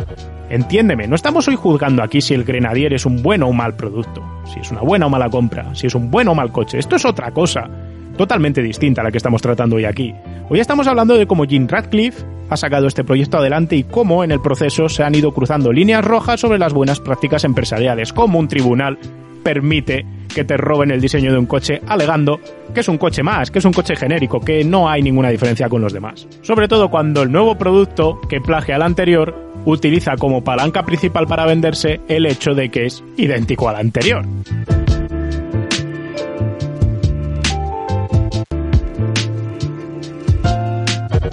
Entiéndeme, 0.50 1.07
no 1.07 1.14
estamos 1.14 1.46
hoy 1.46 1.54
juzgando 1.54 2.02
aquí 2.02 2.20
si 2.20 2.35
el 2.35 2.42
Grenadier 2.42 2.92
es 2.94 3.07
un 3.07 3.22
bueno 3.22 3.46
o 3.46 3.52
mal 3.52 3.76
producto, 3.76 4.24
si 4.52 4.59
es 4.59 4.72
una 4.72 4.80
buena 4.80 5.07
o 5.07 5.11
mala 5.11 5.30
compra, 5.30 5.72
si 5.76 5.87
es 5.87 5.94
un 5.94 6.11
bueno 6.11 6.33
o 6.33 6.35
mal 6.35 6.50
coche. 6.50 6.78
Esto 6.78 6.96
es 6.96 7.04
otra 7.04 7.30
cosa, 7.30 7.70
totalmente 8.16 8.62
distinta 8.62 9.00
a 9.00 9.05
la 9.05 9.11
que 9.11 9.18
estamos 9.18 9.42
tratando 9.42 9.77
hoy 9.77 9.85
aquí. 9.85 10.14
Hoy 10.48 10.61
estamos 10.61 10.87
hablando 10.87 11.16
de 11.16 11.27
cómo 11.27 11.44
Jim 11.44 11.66
Radcliffe 11.68 12.24
ha 12.48 12.57
sacado 12.57 12.87
este 12.87 13.05
proyecto 13.05 13.38
adelante 13.38 13.77
y 13.77 13.85
cómo 13.85 14.24
en 14.24 14.31
el 14.31 14.40
proceso 14.40 14.88
se 14.88 15.03
han 15.03 15.14
ido 15.14 15.33
cruzando 15.33 15.72
líneas 15.72 16.05
rojas 16.05 16.40
sobre 16.40 16.59
las 16.59 16.72
buenas 16.72 17.00
prácticas 17.00 17.44
empresariales, 17.44 18.12
cómo 18.12 18.38
un 18.38 18.48
tribunal 18.48 18.98
permite 19.42 20.05
que 20.35 20.44
te 20.44 20.57
roben 20.57 20.90
el 20.90 21.00
diseño 21.00 21.31
de 21.31 21.38
un 21.38 21.46
coche 21.46 21.81
alegando 21.87 22.40
que 22.72 22.81
es 22.81 22.88
un 22.88 22.98
coche 22.98 23.22
más, 23.22 23.50
que 23.50 23.61
es 23.61 23.64
un 23.64 23.72
coche 23.72 23.94
genérico, 23.94 24.40
que 24.40 24.64
no 24.64 24.88
hay 24.88 25.00
ninguna 25.03 25.29
diferencia 25.29 25.68
con 25.68 25.81
los 25.81 25.92
demás. 25.92 26.27
Sobre 26.42 26.66
todo 26.66 26.90
cuando 26.90 27.22
el 27.22 27.31
nuevo 27.31 27.57
producto, 27.57 28.20
que 28.29 28.40
plagia 28.40 28.74
al 28.74 28.83
anterior, 28.83 29.53
utiliza 29.64 30.16
como 30.16 30.42
palanca 30.42 30.83
principal 30.83 31.27
para 31.27 31.46
venderse 31.46 32.00
el 32.09 32.27
hecho 32.27 32.55
de 32.55 32.70
que 32.70 32.87
es 32.87 33.05
idéntico 33.16 33.68
al 33.68 33.77
anterior. 33.77 34.24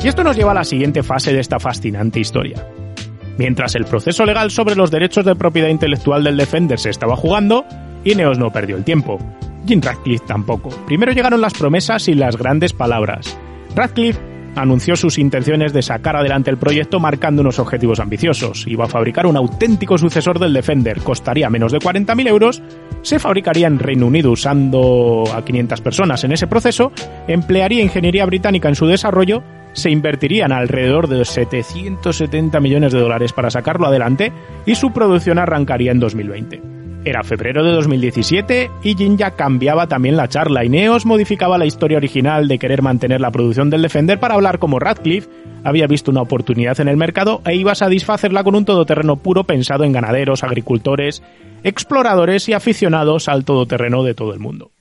Y 0.03 0.07
esto 0.07 0.23
nos 0.23 0.35
lleva 0.35 0.51
a 0.51 0.55
la 0.55 0.63
siguiente 0.63 1.03
fase 1.03 1.31
de 1.31 1.39
esta 1.39 1.59
fascinante 1.59 2.19
historia. 2.19 2.65
Mientras 3.37 3.75
el 3.75 3.85
proceso 3.85 4.25
legal 4.25 4.49
sobre 4.49 4.75
los 4.75 4.89
derechos 4.89 5.25
de 5.25 5.35
propiedad 5.35 5.69
intelectual 5.69 6.23
del 6.23 6.37
Defender 6.37 6.79
se 6.79 6.89
estaba 6.89 7.15
jugando, 7.15 7.65
Ineos 8.03 8.39
no 8.39 8.51
perdió 8.51 8.77
el 8.77 8.83
tiempo. 8.83 9.19
Jim 9.67 9.79
Radcliffe 9.79 10.25
tampoco. 10.25 10.69
Primero 10.87 11.11
llegaron 11.11 11.39
las 11.39 11.53
promesas 11.53 12.07
y 12.07 12.15
las 12.15 12.35
grandes 12.35 12.73
palabras. 12.73 13.37
Radcliffe 13.75 14.19
anunció 14.55 14.95
sus 14.95 15.19
intenciones 15.19 15.71
de 15.71 15.83
sacar 15.83 16.15
adelante 16.15 16.49
el 16.49 16.57
proyecto 16.57 16.99
marcando 16.99 17.41
unos 17.41 17.59
objetivos 17.59 17.99
ambiciosos. 17.99 18.65
Iba 18.67 18.85
a 18.85 18.89
fabricar 18.89 19.27
un 19.27 19.37
auténtico 19.37 19.99
sucesor 19.99 20.39
del 20.39 20.53
Defender, 20.53 20.99
costaría 21.01 21.49
menos 21.49 21.71
de 21.71 21.79
40.000 21.79 22.27
euros, 22.27 22.61
se 23.03 23.19
fabricaría 23.19 23.67
en 23.67 23.79
Reino 23.79 24.07
Unido 24.07 24.31
usando 24.31 25.23
a 25.33 25.45
500 25.45 25.79
personas 25.81 26.23
en 26.23 26.31
ese 26.31 26.47
proceso, 26.47 26.91
emplearía 27.27 27.83
ingeniería 27.83 28.25
británica 28.25 28.67
en 28.67 28.75
su 28.75 28.87
desarrollo 28.87 29.43
se 29.73 29.89
invertirían 29.89 30.51
alrededor 30.51 31.07
de 31.07 31.23
770 31.25 32.59
millones 32.59 32.93
de 32.93 32.99
dólares 32.99 33.33
para 33.33 33.49
sacarlo 33.49 33.87
adelante 33.87 34.31
y 34.65 34.75
su 34.75 34.91
producción 34.91 35.39
arrancaría 35.39 35.91
en 35.91 35.99
2020. 35.99 36.61
Era 37.03 37.23
febrero 37.23 37.63
de 37.63 37.71
2017 37.71 38.69
y 38.83 38.95
Jin 38.95 39.17
ya 39.17 39.31
cambiaba 39.31 39.87
también 39.87 40.17
la 40.17 40.27
charla. 40.27 40.63
Ineos 40.63 41.05
modificaba 41.07 41.57
la 41.57 41.65
historia 41.65 41.97
original 41.97 42.47
de 42.47 42.59
querer 42.59 42.83
mantener 42.83 43.21
la 43.21 43.31
producción 43.31 43.71
del 43.71 43.81
Defender 43.81 44.19
para 44.19 44.35
hablar 44.35 44.59
como 44.59 44.77
Radcliffe 44.77 45.27
había 45.63 45.87
visto 45.87 46.11
una 46.11 46.21
oportunidad 46.21 46.79
en 46.79 46.87
el 46.87 46.97
mercado 46.97 47.41
e 47.45 47.55
iba 47.55 47.71
a 47.71 47.75
satisfacerla 47.75 48.43
con 48.43 48.55
un 48.55 48.65
todoterreno 48.65 49.15
puro 49.15 49.45
pensado 49.45 49.83
en 49.83 49.93
ganaderos, 49.93 50.43
agricultores, 50.43 51.23
exploradores 51.63 52.47
y 52.49 52.53
aficionados 52.53 53.27
al 53.27 53.45
todoterreno 53.45 54.03
de 54.03 54.13
todo 54.13 54.33
el 54.33 54.39
mundo. 54.39 54.71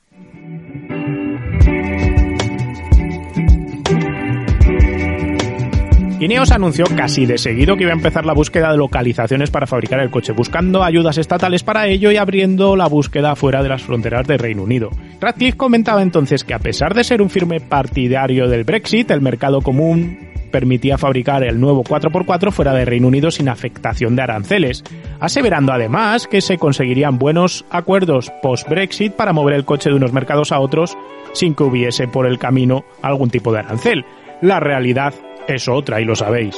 Ineos 6.21 6.53
anunció 6.53 6.85
casi 6.95 7.25
de 7.25 7.39
seguido 7.39 7.79
que 7.79 7.85
iba 7.85 7.93
a 7.93 7.97
empezar 7.97 8.27
la 8.27 8.35
búsqueda 8.35 8.71
de 8.71 8.77
localizaciones 8.77 9.51
para 9.51 9.67
fabricar 9.67 10.01
el 10.01 10.11
coche, 10.11 10.35
buscando 10.35 10.85
ayudas 10.85 11.17
estatales 11.17 11.63
para 11.63 11.87
ello 11.87 12.11
y 12.11 12.19
abriendo 12.19 12.77
la 12.77 12.89
búsqueda 12.89 13.35
fuera 13.37 13.63
de 13.63 13.71
las 13.71 13.83
fronteras 13.83 14.27
del 14.27 14.39
Reino 14.39 14.65
Unido. 14.65 14.91
Radcliffe 15.19 15.57
comentaba 15.57 16.03
entonces 16.03 16.45
que 16.45 16.53
a 16.53 16.59
pesar 16.59 16.93
de 16.93 17.05
ser 17.05 17.23
un 17.23 17.31
firme 17.31 17.59
partidario 17.61 18.49
del 18.49 18.65
Brexit, 18.65 19.11
el 19.11 19.23
mercado 19.23 19.63
común 19.63 20.29
permitía 20.53 20.99
fabricar 20.99 21.43
el 21.43 21.59
nuevo 21.59 21.85
4x4 21.85 22.51
fuera 22.51 22.75
del 22.75 22.87
Reino 22.87 23.09
Unido 23.09 23.31
sin 23.31 23.49
afectación 23.49 24.15
de 24.15 24.21
aranceles, 24.21 24.85
aseverando 25.21 25.73
además 25.73 26.27
que 26.27 26.43
se 26.43 26.59
conseguirían 26.59 27.19
buenos 27.19 27.65
acuerdos 27.71 28.31
post-Brexit 28.43 29.15
para 29.15 29.33
mover 29.33 29.55
el 29.55 29.65
coche 29.65 29.89
de 29.89 29.97
unos 29.97 30.13
mercados 30.13 30.53
a 30.53 30.61
otros 30.61 30.99
sin 31.33 31.55
que 31.55 31.63
hubiese 31.63 32.09
por 32.09 32.27
el 32.27 32.39
camino 32.39 32.85
algún 33.01 33.31
tipo 33.31 33.53
de 33.53 33.61
arancel. 33.61 34.05
La 34.43 34.61
realidad 34.61 35.15
es 35.49 35.69
otra 35.69 36.01
y 36.01 36.05
lo 36.05 36.15
sabéis. 36.15 36.57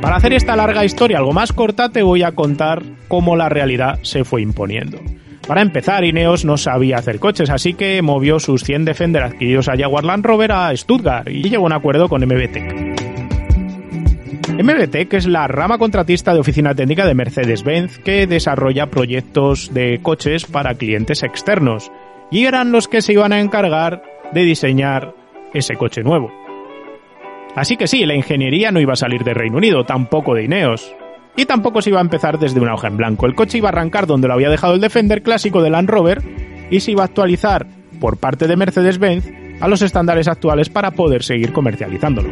Para 0.00 0.16
hacer 0.16 0.32
esta 0.32 0.56
larga 0.56 0.84
historia 0.84 1.18
algo 1.18 1.32
más 1.32 1.52
corta 1.52 1.90
te 1.90 2.02
voy 2.02 2.22
a 2.22 2.32
contar 2.32 2.82
cómo 3.08 3.36
la 3.36 3.48
realidad 3.48 3.98
se 4.02 4.24
fue 4.24 4.42
imponiendo. 4.42 4.98
Para 5.46 5.62
empezar, 5.62 6.04
Ineos 6.04 6.44
no 6.44 6.58
sabía 6.58 6.98
hacer 6.98 7.18
coches, 7.18 7.48
así 7.48 7.72
que 7.72 8.02
movió 8.02 8.38
sus 8.38 8.64
100 8.64 8.84
Defender 8.84 9.22
adquiridos 9.22 9.68
a 9.68 9.76
Jaguar 9.78 10.04
Land 10.04 10.26
Rover 10.26 10.52
a 10.52 10.76
Stuttgart 10.76 11.28
y 11.28 11.48
llegó 11.48 11.64
a 11.64 11.66
un 11.66 11.72
acuerdo 11.72 12.08
con 12.08 12.22
MBTEC. 12.22 13.08
MBTEC 14.62 15.14
es 15.14 15.26
la 15.26 15.46
rama 15.46 15.78
contratista 15.78 16.34
de 16.34 16.40
oficina 16.40 16.74
técnica 16.74 17.06
de 17.06 17.14
Mercedes-Benz 17.14 17.98
que 18.00 18.26
desarrolla 18.26 18.90
proyectos 18.90 19.72
de 19.72 20.00
coches 20.02 20.44
para 20.44 20.74
clientes 20.74 21.22
externos 21.22 21.90
y 22.30 22.44
eran 22.44 22.70
los 22.70 22.88
que 22.88 23.00
se 23.00 23.14
iban 23.14 23.32
a 23.32 23.40
encargar 23.40 24.02
de 24.32 24.42
diseñar 24.42 25.14
ese 25.54 25.76
coche 25.76 26.02
nuevo. 26.02 26.30
Así 27.54 27.76
que 27.76 27.86
sí, 27.86 28.04
la 28.06 28.14
ingeniería 28.14 28.70
no 28.70 28.80
iba 28.80 28.92
a 28.92 28.96
salir 28.96 29.24
de 29.24 29.34
Reino 29.34 29.56
Unido, 29.56 29.84
tampoco 29.84 30.34
de 30.34 30.44
Ineos. 30.44 30.94
Y 31.36 31.46
tampoco 31.46 31.82
se 31.82 31.90
iba 31.90 31.98
a 31.98 32.02
empezar 32.02 32.38
desde 32.38 32.60
una 32.60 32.74
hoja 32.74 32.88
en 32.88 32.96
blanco. 32.96 33.26
El 33.26 33.34
coche 33.34 33.58
iba 33.58 33.68
a 33.68 33.72
arrancar 33.72 34.06
donde 34.06 34.28
lo 34.28 34.34
había 34.34 34.50
dejado 34.50 34.74
el 34.74 34.80
Defender 34.80 35.22
clásico 35.22 35.62
de 35.62 35.70
Land 35.70 35.88
Rover 35.88 36.22
y 36.70 36.80
se 36.80 36.92
iba 36.92 37.02
a 37.02 37.06
actualizar 37.06 37.66
por 38.00 38.16
parte 38.18 38.46
de 38.46 38.56
Mercedes-Benz 38.56 39.30
a 39.60 39.68
los 39.68 39.82
estándares 39.82 40.28
actuales 40.28 40.68
para 40.68 40.90
poder 40.92 41.22
seguir 41.22 41.52
comercializándolo. 41.52 42.30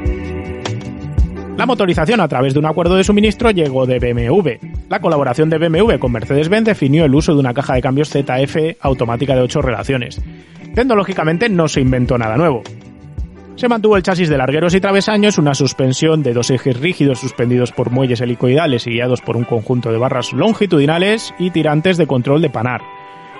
La 1.57 1.65
motorización 1.65 2.21
a 2.21 2.29
través 2.29 2.53
de 2.53 2.59
un 2.59 2.67
acuerdo 2.67 2.97
de 2.97 3.05
suministro 3.05 3.51
llegó 3.51 3.87
de 3.87 3.99
BMW. 3.99 4.67
La 4.91 5.01
colaboración 5.01 5.49
de 5.49 5.59
BMW 5.59 5.99
con 5.99 6.13
Mercedes-Benz 6.13 6.67
definió 6.67 7.05
el 7.07 7.15
uso 7.15 7.33
de 7.33 7.41
una 7.41 7.55
caja 7.55 7.75
de 7.75 7.83
cambios 7.83 8.11
ZF 8.11 8.77
automática 8.81 9.35
de 9.35 9.41
8 9.41 9.63
relaciones. 9.63 10.21
Tecnológicamente 10.77 11.49
no 11.49 11.69
se 11.69 11.81
inventó 11.81 12.19
nada 12.19 12.37
nuevo. 12.37 12.63
Se 13.55 13.67
mantuvo 13.67 13.97
el 13.97 14.03
chasis 14.03 14.29
de 14.29 14.37
largueros 14.37 14.75
y 14.75 14.81
travesaños, 14.83 15.39
una 15.39 15.55
suspensión 15.55 16.23
de 16.23 16.35
dos 16.35 16.51
ejes 16.51 16.79
rígidos 16.79 17.19
suspendidos 17.19 17.73
por 17.73 17.91
muelles 17.91 18.21
helicoidales 18.21 18.87
y 18.87 18.91
guiados 18.91 19.23
por 19.23 19.39
un 19.39 19.45
conjunto 19.45 19.91
de 19.91 19.97
barras 19.97 20.35
longitudinales 20.35 21.33
y 21.39 21.51
tirantes 21.51 21.97
de 21.97 22.07
control 22.07 22.43
de 22.43 22.51
panar, 22.51 22.83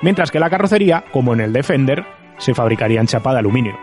mientras 0.01 0.31
que 0.31 0.41
la 0.41 0.49
carrocería, 0.49 1.05
como 1.13 1.35
en 1.35 1.41
el 1.43 1.53
Defender, 1.53 2.07
se 2.39 2.55
fabricaría 2.55 3.01
en 3.01 3.07
chapa 3.07 3.35
de 3.35 3.41
aluminio. 3.41 3.75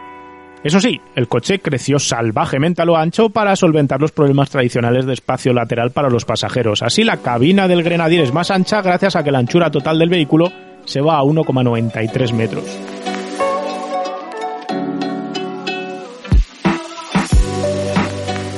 Eso 0.64 0.80
sí, 0.80 1.00
el 1.14 1.28
coche 1.28 1.60
creció 1.60 2.00
salvajemente 2.00 2.82
a 2.82 2.86
lo 2.86 2.98
ancho 2.98 3.30
para 3.30 3.56
solventar 3.56 4.02
los 4.02 4.14
problemas 4.14 4.50
tradicionales 4.50 5.06
de 5.06 5.14
espacio 5.14 5.54
lateral 5.54 5.92
para 5.92 6.10
los 6.10 6.26
pasajeros. 6.26 6.82
Así 6.82 7.04
la 7.04 7.18
cabina 7.18 7.68
del 7.68 7.84
Grenadier 7.84 8.24
es 8.24 8.34
más 8.34 8.50
ancha 8.50 8.82
gracias 8.82 9.16
a 9.16 9.24
que 9.24 9.32
la 9.32 9.38
anchura 9.38 9.70
total 9.70 10.00
del 10.00 10.10
vehículo 10.10 10.52
se 10.86 11.02
va 11.02 11.20
a 11.20 11.24
1,93 11.24 12.34
metros. 12.34 13.13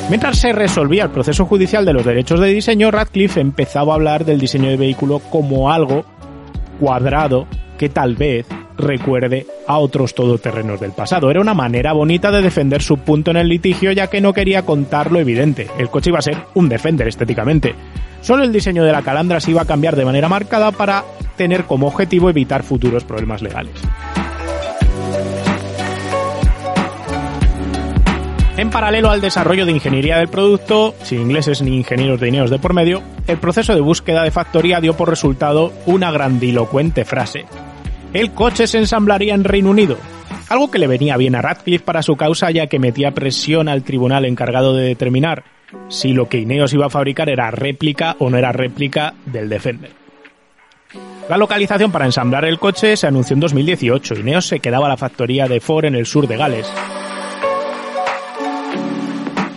Mientras 0.08 0.38
se 0.38 0.54
resolvía 0.54 1.04
el 1.04 1.10
proceso 1.10 1.46
judicial 1.46 1.84
de 1.84 1.94
los 1.94 2.06
derechos 2.06 2.40
de 2.40 2.50
diseño, 2.50 2.92
Radcliffe 2.92 3.40
empezaba 3.42 3.94
a 3.94 3.96
hablar 3.96 4.24
del 4.24 4.40
diseño 4.40 4.70
de 4.70 4.78
vehículo 4.78 5.20
como 5.32 5.72
algo 5.72 6.06
cuadrado 6.80 7.48
que 7.80 7.90
tal 7.90 8.16
vez 8.16 8.46
recuerde 8.78 9.48
a 9.68 9.80
otros 9.80 10.14
todoterrenos 10.14 10.80
del 10.80 10.92
pasado. 10.92 11.32
Era 11.32 11.42
una 11.42 11.56
manera 11.56 11.94
bonita 11.94 12.30
de 12.30 12.44
defender 12.44 12.84
su 12.84 12.98
punto 12.98 13.32
en 13.32 13.38
el 13.38 13.48
litigio 13.48 13.92
ya 13.94 14.08
que 14.08 14.22
no 14.22 14.34
quería 14.34 14.64
contar 14.64 15.12
lo 15.12 15.20
evidente. 15.20 15.68
El 15.80 15.90
coche 15.90 16.12
iba 16.12 16.20
a 16.20 16.24
ser 16.24 16.38
un 16.54 16.70
Defender 16.70 17.08
estéticamente. 17.08 17.74
Solo 18.22 18.44
el 18.44 18.54
diseño 18.54 18.84
de 18.84 18.92
la 18.92 19.02
calandra 19.02 19.40
se 19.40 19.52
iba 19.52 19.64
a 19.64 19.66
cambiar 19.68 19.96
de 19.96 20.06
manera 20.06 20.30
marcada 20.30 20.72
para 20.72 21.04
tener 21.36 21.64
como 21.64 21.88
objetivo 21.88 22.30
evitar 22.30 22.62
futuros 22.62 23.04
problemas 23.04 23.42
legales. 23.42 23.74
En 28.58 28.70
paralelo 28.70 29.12
al 29.12 29.20
desarrollo 29.20 29.66
de 29.66 29.74
ingeniería 29.74 30.18
del 30.18 30.30
producto, 30.30 30.96
sin 31.04 31.22
ingleses 31.22 31.62
ni 31.62 31.76
ingenieros 31.76 32.22
de 32.22 32.30
Ineos 32.30 32.50
de 32.50 32.58
por 32.58 32.74
medio, 32.74 33.04
el 33.28 33.38
proceso 33.38 33.76
de 33.76 33.82
búsqueda 33.82 34.24
de 34.24 34.32
factoría 34.32 34.80
dio 34.80 34.96
por 34.96 35.10
resultado 35.10 35.74
una 35.86 36.10
grandilocuente 36.10 37.04
frase. 37.04 37.46
El 38.14 38.32
coche 38.32 38.66
se 38.68 38.78
ensamblaría 38.78 39.36
en 39.36 39.44
Reino 39.44 39.72
Unido, 39.72 39.98
algo 40.48 40.72
que 40.72 40.80
le 40.80 40.88
venía 40.88 41.18
bien 41.18 41.36
a 41.36 41.42
Radcliffe 41.42 41.84
para 41.84 42.02
su 42.02 42.16
causa 42.16 42.50
ya 42.50 42.68
que 42.68 42.80
metía 42.80 43.12
presión 43.12 43.68
al 43.68 43.84
tribunal 43.84 44.24
encargado 44.24 44.74
de 44.74 44.86
determinar 44.86 45.44
si 45.90 46.14
lo 46.14 46.30
que 46.30 46.38
Ineos 46.38 46.74
iba 46.74 46.86
a 46.86 46.90
fabricar 46.90 47.28
era 47.28 47.52
réplica 47.52 48.16
o 48.20 48.30
no 48.30 48.38
era 48.38 48.54
réplica 48.54 49.16
del 49.26 49.50
Defender. 49.50 49.92
La 51.28 51.36
localización 51.38 51.92
para 51.92 52.06
ensamblar 52.06 52.46
el 52.46 52.60
coche 52.60 52.96
se 52.96 53.08
anunció 53.08 53.34
en 53.34 53.42
2018. 53.42 54.16
Ineos 54.16 54.48
se 54.48 54.62
quedaba 54.62 54.88
la 54.88 54.96
factoría 54.96 55.48
de 55.48 55.60
Ford 55.60 55.86
en 55.86 55.96
el 55.96 56.06
sur 56.06 56.28
de 56.28 56.38
Gales, 56.38 56.72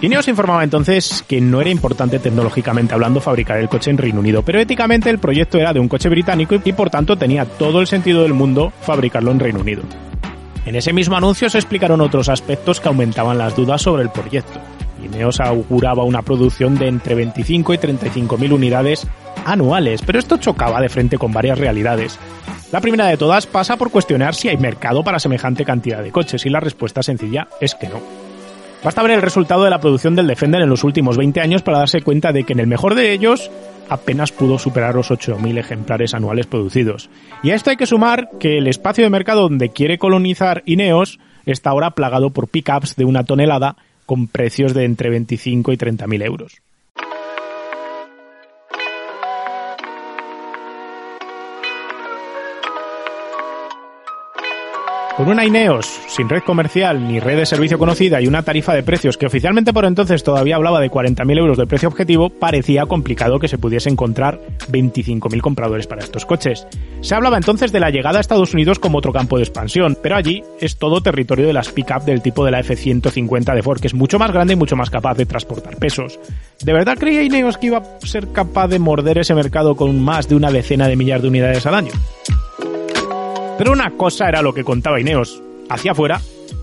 Ineos 0.00 0.28
informaba 0.28 0.62
entonces 0.62 1.24
que 1.26 1.40
no 1.40 1.60
era 1.60 1.70
importante 1.70 2.20
tecnológicamente 2.20 2.94
hablando 2.94 3.20
fabricar 3.20 3.58
el 3.58 3.68
coche 3.68 3.90
en 3.90 3.98
Reino 3.98 4.20
Unido, 4.20 4.42
pero 4.42 4.60
éticamente 4.60 5.10
el 5.10 5.18
proyecto 5.18 5.58
era 5.58 5.72
de 5.72 5.80
un 5.80 5.88
coche 5.88 6.08
británico 6.08 6.54
y 6.64 6.72
por 6.72 6.88
tanto 6.88 7.16
tenía 7.16 7.44
todo 7.44 7.80
el 7.80 7.88
sentido 7.88 8.22
del 8.22 8.32
mundo 8.32 8.72
fabricarlo 8.82 9.32
en 9.32 9.40
Reino 9.40 9.58
Unido. 9.58 9.82
En 10.66 10.76
ese 10.76 10.92
mismo 10.92 11.16
anuncio 11.16 11.50
se 11.50 11.58
explicaron 11.58 12.00
otros 12.00 12.28
aspectos 12.28 12.80
que 12.80 12.86
aumentaban 12.86 13.38
las 13.38 13.56
dudas 13.56 13.82
sobre 13.82 14.04
el 14.04 14.10
proyecto. 14.10 14.60
Ineos 15.04 15.40
auguraba 15.40 16.04
una 16.04 16.22
producción 16.22 16.76
de 16.76 16.86
entre 16.86 17.16
25 17.16 17.74
y 17.74 17.78
35 17.78 18.38
mil 18.38 18.52
unidades 18.52 19.04
anuales, 19.46 20.02
pero 20.06 20.20
esto 20.20 20.36
chocaba 20.36 20.80
de 20.80 20.90
frente 20.90 21.18
con 21.18 21.32
varias 21.32 21.58
realidades. 21.58 22.20
La 22.70 22.80
primera 22.80 23.06
de 23.06 23.16
todas 23.16 23.48
pasa 23.48 23.76
por 23.76 23.90
cuestionar 23.90 24.36
si 24.36 24.48
hay 24.48 24.58
mercado 24.58 25.02
para 25.02 25.18
semejante 25.18 25.64
cantidad 25.64 26.04
de 26.04 26.12
coches 26.12 26.46
y 26.46 26.50
la 26.50 26.60
respuesta 26.60 27.02
sencilla 27.02 27.48
es 27.60 27.74
que 27.74 27.88
no. 27.88 28.17
Basta 28.82 29.02
ver 29.02 29.10
el 29.10 29.22
resultado 29.22 29.64
de 29.64 29.70
la 29.70 29.80
producción 29.80 30.14
del 30.14 30.28
Defender 30.28 30.62
en 30.62 30.68
los 30.68 30.84
últimos 30.84 31.16
20 31.16 31.40
años 31.40 31.62
para 31.62 31.78
darse 31.78 32.00
cuenta 32.00 32.32
de 32.32 32.44
que 32.44 32.52
en 32.52 32.60
el 32.60 32.68
mejor 32.68 32.94
de 32.94 33.12
ellos 33.12 33.50
apenas 33.88 34.30
pudo 34.30 34.58
superar 34.58 34.94
los 34.94 35.10
8.000 35.10 35.58
ejemplares 35.58 36.14
anuales 36.14 36.46
producidos. 36.46 37.10
Y 37.42 37.50
a 37.50 37.56
esto 37.56 37.70
hay 37.70 37.76
que 37.76 37.86
sumar 37.86 38.30
que 38.38 38.58
el 38.58 38.68
espacio 38.68 39.02
de 39.02 39.10
mercado 39.10 39.42
donde 39.42 39.70
quiere 39.70 39.98
colonizar 39.98 40.62
Ineos 40.64 41.18
está 41.44 41.70
ahora 41.70 41.92
plagado 41.92 42.30
por 42.30 42.48
pickups 42.48 42.94
de 42.94 43.04
una 43.04 43.24
tonelada 43.24 43.76
con 44.06 44.28
precios 44.28 44.74
de 44.74 44.84
entre 44.84 45.10
25 45.10 45.72
y 45.72 45.76
30.000 45.76 46.24
euros. 46.24 46.62
Con 55.18 55.28
una 55.28 55.44
Ineos 55.44 55.98
sin 56.06 56.28
red 56.28 56.44
comercial 56.44 57.08
ni 57.08 57.18
red 57.18 57.38
de 57.38 57.44
servicio 57.44 57.76
conocida 57.76 58.20
y 58.20 58.28
una 58.28 58.44
tarifa 58.44 58.72
de 58.72 58.84
precios 58.84 59.16
que 59.16 59.26
oficialmente 59.26 59.72
por 59.72 59.84
entonces 59.84 60.22
todavía 60.22 60.54
hablaba 60.54 60.80
de 60.80 60.92
40.000 60.92 61.38
euros 61.38 61.58
de 61.58 61.66
precio 61.66 61.88
objetivo, 61.88 62.30
parecía 62.30 62.86
complicado 62.86 63.40
que 63.40 63.48
se 63.48 63.58
pudiese 63.58 63.90
encontrar 63.90 64.40
25.000 64.70 65.40
compradores 65.40 65.88
para 65.88 66.04
estos 66.04 66.24
coches. 66.24 66.68
Se 67.00 67.16
hablaba 67.16 67.36
entonces 67.36 67.72
de 67.72 67.80
la 67.80 67.90
llegada 67.90 68.18
a 68.18 68.20
Estados 68.20 68.54
Unidos 68.54 68.78
como 68.78 68.98
otro 68.98 69.12
campo 69.12 69.38
de 69.38 69.42
expansión, 69.42 69.98
pero 70.00 70.14
allí 70.14 70.44
es 70.60 70.78
todo 70.78 71.02
territorio 71.02 71.48
de 71.48 71.52
las 71.52 71.72
pick-up 71.72 72.04
del 72.04 72.22
tipo 72.22 72.44
de 72.44 72.52
la 72.52 72.60
F-150 72.60 73.56
de 73.56 73.62
Ford, 73.64 73.80
que 73.80 73.88
es 73.88 73.94
mucho 73.94 74.20
más 74.20 74.30
grande 74.30 74.52
y 74.52 74.56
mucho 74.56 74.76
más 74.76 74.88
capaz 74.88 75.16
de 75.16 75.26
transportar 75.26 75.78
pesos. 75.78 76.20
¿De 76.62 76.72
verdad 76.72 76.96
creía 76.96 77.24
Ineos 77.24 77.58
que 77.58 77.66
iba 77.66 77.78
a 77.78 78.06
ser 78.06 78.28
capaz 78.30 78.68
de 78.68 78.78
morder 78.78 79.18
ese 79.18 79.34
mercado 79.34 79.74
con 79.74 80.00
más 80.00 80.28
de 80.28 80.36
una 80.36 80.52
decena 80.52 80.86
de 80.86 80.94
millar 80.94 81.22
de 81.22 81.26
unidades 81.26 81.66
al 81.66 81.74
año? 81.74 81.92
Pero 83.58 83.72
una 83.72 83.90
cosa 83.90 84.28
era 84.28 84.40
lo 84.40 84.54
que 84.54 84.62
contaba 84.62 85.00
Ineos 85.00 85.42
hacia 85.68 85.92
afuera 85.92 86.20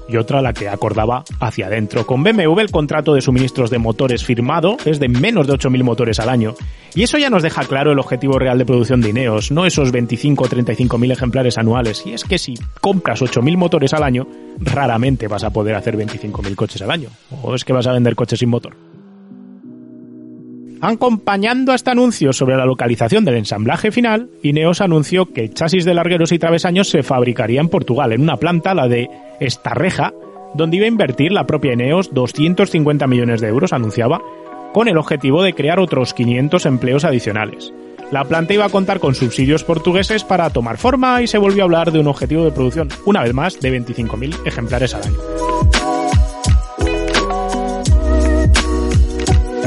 y 0.07 0.17
otra 0.17 0.41
la 0.41 0.53
que 0.53 0.69
acordaba 0.69 1.23
hacia 1.39 1.67
adentro. 1.67 2.05
Con 2.05 2.23
BMW 2.23 2.59
el 2.59 2.71
contrato 2.71 3.13
de 3.13 3.21
suministros 3.21 3.69
de 3.69 3.79
motores 3.79 4.23
firmado 4.23 4.77
es 4.85 4.99
de 4.99 5.09
menos 5.09 5.47
de 5.47 5.53
8.000 5.53 5.83
motores 5.83 6.19
al 6.19 6.29
año. 6.29 6.55
Y 6.93 7.03
eso 7.03 7.17
ya 7.17 7.29
nos 7.29 7.43
deja 7.43 7.65
claro 7.65 7.91
el 7.91 7.99
objetivo 7.99 8.39
real 8.39 8.57
de 8.57 8.65
producción 8.65 9.01
de 9.01 9.09
Ineos, 9.09 9.51
no 9.51 9.65
esos 9.65 9.91
25 9.91 10.43
o 10.43 10.47
35.000 10.47 11.11
ejemplares 11.11 11.57
anuales. 11.57 12.03
Y 12.05 12.13
es 12.13 12.23
que 12.23 12.37
si 12.37 12.53
compras 12.79 13.21
8.000 13.21 13.57
motores 13.57 13.93
al 13.93 14.03
año, 14.03 14.27
raramente 14.59 15.27
vas 15.27 15.43
a 15.43 15.49
poder 15.49 15.75
hacer 15.75 15.97
25.000 15.97 16.55
coches 16.55 16.81
al 16.81 16.91
año. 16.91 17.09
O 17.41 17.55
es 17.55 17.65
que 17.65 17.73
vas 17.73 17.87
a 17.87 17.91
vender 17.91 18.15
coches 18.15 18.39
sin 18.39 18.49
motor. 18.49 18.94
Acompañando 20.81 21.71
a 21.71 21.75
este 21.75 21.91
anuncio 21.91 22.33
sobre 22.33 22.57
la 22.57 22.65
localización 22.65 23.25
del 23.25 23.37
ensamblaje 23.37 23.91
final, 23.91 24.29
Ineos 24.43 24.81
anunció 24.81 25.25
que 25.25 25.49
chasis 25.49 25.85
de 25.85 25.93
largueros 25.93 26.31
y 26.31 26.39
travesaños 26.39 26.89
se 26.89 27.03
fabricaría 27.03 27.61
en 27.61 27.69
Portugal, 27.69 28.11
en 28.11 28.21
una 28.21 28.37
planta, 28.37 28.73
la 28.73 28.87
de 28.87 29.09
Estarreja, 29.39 30.13
donde 30.53 30.77
iba 30.77 30.85
a 30.85 30.89
invertir 30.89 31.31
la 31.31 31.47
propia 31.47 31.73
Ineos 31.73 32.13
250 32.13 33.07
millones 33.07 33.41
de 33.41 33.47
euros, 33.47 33.73
anunciaba, 33.73 34.21
con 34.73 34.87
el 34.87 34.97
objetivo 34.97 35.41
de 35.43 35.53
crear 35.53 35.79
otros 35.79 36.13
500 36.13 36.65
empleos 36.65 37.05
adicionales. 37.05 37.73
La 38.11 38.23
planta 38.23 38.53
iba 38.53 38.65
a 38.65 38.69
contar 38.69 38.99
con 38.99 39.15
subsidios 39.15 39.63
portugueses 39.63 40.23
para 40.23 40.49
tomar 40.49 40.77
forma 40.77 41.21
y 41.21 41.27
se 41.27 41.37
volvió 41.37 41.63
a 41.63 41.65
hablar 41.65 41.91
de 41.91 41.99
un 41.99 42.07
objetivo 42.07 42.43
de 42.43 42.51
producción, 42.51 42.89
una 43.05 43.23
vez 43.23 43.33
más, 43.33 43.59
de 43.59 43.79
25.000 43.79 44.45
ejemplares 44.45 44.93
al 44.93 45.03
año. 45.03 45.94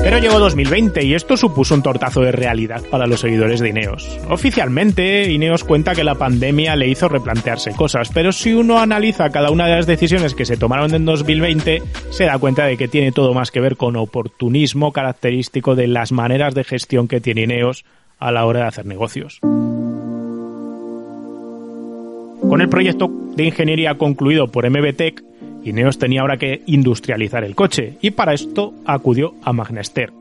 Pero 0.02 0.18
llegó 0.18 0.38
2020 0.38 1.04
y 1.04 1.14
esto 1.14 1.37
supuso 1.37 1.74
un 1.74 1.82
tortazo 1.82 2.20
de 2.20 2.32
realidad 2.32 2.82
para 2.90 3.06
los 3.06 3.20
seguidores 3.20 3.61
de 3.61 3.70
Ineos. 3.70 4.18
Oficialmente, 4.28 5.30
Ineos 5.30 5.64
cuenta 5.64 5.94
que 5.94 6.04
la 6.04 6.14
pandemia 6.14 6.76
le 6.76 6.88
hizo 6.88 7.08
replantearse 7.08 7.72
cosas, 7.72 8.11
pero 8.14 8.32
si 8.32 8.52
uno 8.52 8.78
analiza 8.78 9.30
cada 9.30 9.50
una 9.50 9.66
de 9.66 9.76
las 9.76 9.87
decisiones 9.87 10.34
que 10.34 10.46
se 10.46 10.56
tomaron 10.56 10.94
en 10.94 11.04
2020, 11.04 11.82
se 12.11 12.24
da 12.24 12.38
cuenta 12.38 12.64
de 12.64 12.76
que 12.76 12.88
tiene 12.88 13.12
todo 13.12 13.34
más 13.34 13.50
que 13.50 13.61
ver 13.61 13.76
con 13.76 13.96
oportunismo 13.96 14.92
característico 14.92 15.74
de 15.74 15.88
las 15.88 16.12
maneras 16.12 16.54
de 16.54 16.64
gestión 16.64 17.08
que 17.08 17.20
tiene 17.20 17.42
Ineos 17.42 17.84
a 18.18 18.32
la 18.32 18.46
hora 18.46 18.61
de 18.61 18.66
hacer 18.66 18.87
negocios. 18.87 19.40
Con 22.40 22.61
el 22.61 22.68
proyecto 22.68 23.11
de 23.37 23.44
ingeniería 23.44 23.98
concluido 23.98 24.48
por 24.48 24.68
MBTech, 24.68 25.22
Ineos 25.64 25.99
tenía 25.99 26.23
ahora 26.23 26.37
que 26.37 26.62
industrializar 26.66 27.44
el 27.44 27.55
coche 27.55 27.99
y 28.01 28.11
para 28.11 28.35
esto 28.35 28.73
acudió 28.87 29.35
a 29.42 29.53
Magnester. 29.53 30.12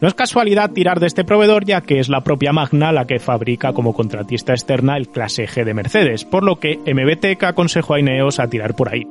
No 0.00 0.08
es 0.08 0.14
casualidad 0.14 0.72
tirar 0.72 0.98
de 0.98 1.06
este 1.06 1.24
proveedor 1.24 1.64
ya 1.64 1.80
que 1.80 2.00
es 2.00 2.08
la 2.08 2.22
propia 2.22 2.52
Magna 2.52 2.90
la 2.90 3.06
que 3.06 3.20
fabrica 3.20 3.72
como 3.72 3.94
contratista 3.94 4.52
externa 4.52 4.96
el 4.96 5.08
clase 5.08 5.46
G 5.46 5.64
de 5.64 5.74
Mercedes, 5.74 6.24
por 6.24 6.42
lo 6.42 6.58
que 6.58 6.76
MBTEC 6.78 7.44
aconsejó 7.44 7.94
a 7.94 8.00
Ineos 8.00 8.40
a 8.40 8.48
tirar 8.48 8.74
por 8.74 8.92
ahí. 8.92 9.06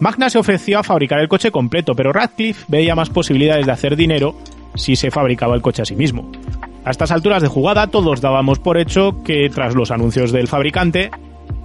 Magna 0.00 0.28
se 0.28 0.38
ofreció 0.38 0.80
a 0.80 0.82
fabricar 0.82 1.20
el 1.20 1.28
coche 1.28 1.52
completo, 1.52 1.94
pero 1.94 2.12
Radcliffe 2.12 2.64
veía 2.68 2.96
más 2.96 3.08
posibilidades 3.08 3.66
de 3.66 3.72
hacer 3.72 3.96
dinero 3.96 4.34
si 4.74 4.96
se 4.96 5.12
fabricaba 5.12 5.54
el 5.54 5.62
coche 5.62 5.82
a 5.82 5.86
sí 5.86 5.94
mismo. 5.94 6.30
A 6.84 6.90
estas 6.90 7.12
alturas 7.12 7.40
de 7.40 7.48
jugada 7.48 7.86
todos 7.86 8.20
dábamos 8.20 8.58
por 8.58 8.78
hecho 8.78 9.22
que 9.22 9.48
tras 9.48 9.74
los 9.74 9.90
anuncios 9.92 10.32
del 10.32 10.48
fabricante, 10.48 11.10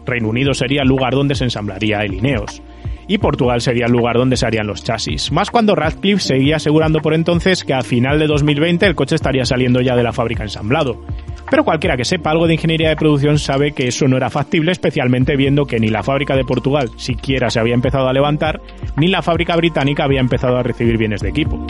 Reino 0.06 0.30
Unido 0.30 0.54
sería 0.54 0.84
el 0.84 0.88
lugar 0.88 1.14
donde 1.14 1.36
se 1.36 1.44
ensamblaría 1.44 2.04
el 2.04 2.14
Ineos 2.14 2.62
y 3.08 3.18
Portugal 3.18 3.62
sería 3.62 3.86
el 3.86 3.92
lugar 3.92 4.18
donde 4.18 4.38
se 4.38 4.46
harían 4.46 4.68
los 4.68 4.84
chasis. 4.84 5.32
Más 5.32 5.50
cuando 5.50 5.76
Radcliffe 5.76 6.22
seguía 6.22 6.58
asegurando 6.58 7.00
por 7.00 7.14
entonces 7.14 7.64
que 7.64 7.74
a 7.74 7.82
final 7.82 8.20
de 8.20 8.28
2020 8.28 8.86
el 8.86 8.96
coche 8.96 9.16
estaría 9.16 9.46
saliendo 9.46 9.82
ya 9.82 9.96
de 9.96 10.04
la 10.04 10.14
fábrica 10.14 10.44
ensamblado. 10.44 11.02
Pero 11.50 11.66
cualquiera 11.66 11.98
que 11.98 12.06
sepa 12.06 12.32
algo 12.32 12.48
de 12.48 12.54
ingeniería 12.54 12.90
de 12.90 12.96
producción 12.96 13.38
sabe 13.38 13.74
que 13.74 13.88
eso 13.88 14.08
no 14.08 14.16
era 14.16 14.30
factible, 14.30 14.72
especialmente 14.72 15.36
viendo 15.36 15.66
que 15.66 15.80
ni 15.80 15.90
la 15.90 16.02
fábrica 16.02 16.36
de 16.36 16.46
Portugal 16.46 16.90
siquiera 16.96 17.50
se 17.50 17.60
había 17.60 17.74
empezado 17.74 18.08
a 18.08 18.14
levantar, 18.14 18.62
ni 18.96 19.08
la 19.08 19.22
fábrica 19.22 19.56
británica 19.58 20.06
había 20.06 20.22
empezado 20.22 20.58
a 20.58 20.64
recibir 20.64 20.98
bienes 20.98 21.22
de 21.22 21.30
equipo. 21.30 21.66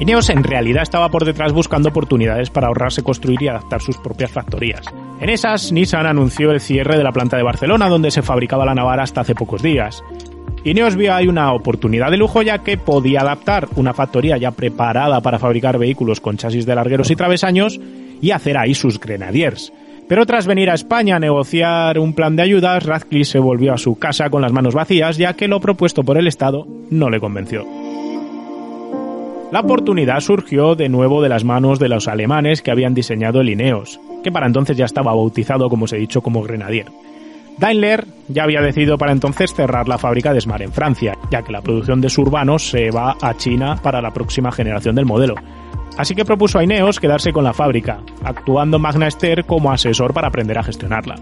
Ineos 0.00 0.30
en 0.30 0.42
realidad 0.42 0.82
estaba 0.82 1.10
por 1.10 1.26
detrás 1.26 1.52
buscando 1.52 1.90
oportunidades 1.90 2.48
para 2.48 2.68
ahorrarse 2.68 3.02
construir 3.02 3.42
y 3.42 3.48
adaptar 3.48 3.82
sus 3.82 3.98
propias 3.98 4.30
factorías. 4.30 4.86
En 5.20 5.28
esas, 5.28 5.72
Nissan 5.72 6.06
anunció 6.06 6.52
el 6.52 6.60
cierre 6.60 6.96
de 6.96 7.04
la 7.04 7.12
planta 7.12 7.36
de 7.36 7.42
Barcelona 7.42 7.86
donde 7.86 8.10
se 8.10 8.22
fabricaba 8.22 8.64
la 8.64 8.74
Navara 8.74 9.02
hasta 9.02 9.20
hace 9.20 9.34
pocos 9.34 9.62
días. 9.62 10.02
Ineos 10.64 10.96
vio 10.96 11.14
ahí 11.14 11.28
una 11.28 11.52
oportunidad 11.52 12.10
de 12.10 12.16
lujo 12.16 12.40
ya 12.40 12.60
que 12.60 12.78
podía 12.78 13.20
adaptar 13.20 13.68
una 13.76 13.92
factoría 13.92 14.38
ya 14.38 14.52
preparada 14.52 15.20
para 15.20 15.38
fabricar 15.38 15.76
vehículos 15.78 16.20
con 16.20 16.38
chasis 16.38 16.64
de 16.64 16.74
largueros 16.74 17.10
y 17.10 17.16
travesaños 17.16 17.78
y 18.22 18.30
hacer 18.30 18.56
ahí 18.56 18.74
sus 18.74 18.98
grenadiers. 18.98 19.70
Pero 20.08 20.24
tras 20.24 20.46
venir 20.46 20.70
a 20.70 20.74
España 20.74 21.16
a 21.16 21.20
negociar 21.20 21.98
un 21.98 22.14
plan 22.14 22.36
de 22.36 22.42
ayudas, 22.42 22.84
Radcliffe 22.84 23.32
se 23.32 23.38
volvió 23.38 23.74
a 23.74 23.78
su 23.78 23.96
casa 23.96 24.30
con 24.30 24.40
las 24.40 24.52
manos 24.52 24.74
vacías 24.74 25.18
ya 25.18 25.34
que 25.34 25.46
lo 25.46 25.60
propuesto 25.60 26.04
por 26.04 26.16
el 26.16 26.26
Estado 26.26 26.66
no 26.88 27.10
le 27.10 27.20
convenció. 27.20 27.79
La 29.52 29.60
oportunidad 29.60 30.20
surgió 30.20 30.76
de 30.76 30.88
nuevo 30.88 31.20
de 31.20 31.28
las 31.28 31.42
manos 31.42 31.80
de 31.80 31.88
los 31.88 32.06
alemanes 32.06 32.62
que 32.62 32.70
habían 32.70 32.94
diseñado 32.94 33.40
el 33.40 33.48
Ineos, 33.48 33.98
que 34.22 34.30
para 34.30 34.46
entonces 34.46 34.76
ya 34.76 34.84
estaba 34.84 35.12
bautizado, 35.12 35.68
como 35.68 35.86
os 35.86 35.92
he 35.92 35.96
dicho, 35.96 36.22
como 36.22 36.42
Grenadier. 36.42 36.86
Daimler 37.58 38.06
ya 38.28 38.44
había 38.44 38.60
decidido 38.60 38.96
para 38.96 39.10
entonces 39.10 39.52
cerrar 39.52 39.88
la 39.88 39.98
fábrica 39.98 40.32
de 40.32 40.40
Smart 40.40 40.62
en 40.62 40.72
Francia, 40.72 41.18
ya 41.32 41.42
que 41.42 41.50
la 41.50 41.62
producción 41.62 42.00
de 42.00 42.08
urbanos 42.16 42.70
se 42.70 42.92
va 42.92 43.16
a 43.20 43.36
China 43.36 43.76
para 43.82 44.00
la 44.00 44.12
próxima 44.12 44.52
generación 44.52 44.94
del 44.94 45.04
modelo. 45.04 45.34
Así 45.98 46.14
que 46.14 46.24
propuso 46.24 46.60
a 46.60 46.64
Ineos 46.64 47.00
quedarse 47.00 47.32
con 47.32 47.42
la 47.42 47.52
fábrica, 47.52 47.98
actuando 48.22 48.78
Magna 48.78 49.08
Esther 49.08 49.44
como 49.46 49.72
asesor 49.72 50.14
para 50.14 50.28
aprender 50.28 50.58
a 50.58 50.62
gestionarla. 50.62 51.16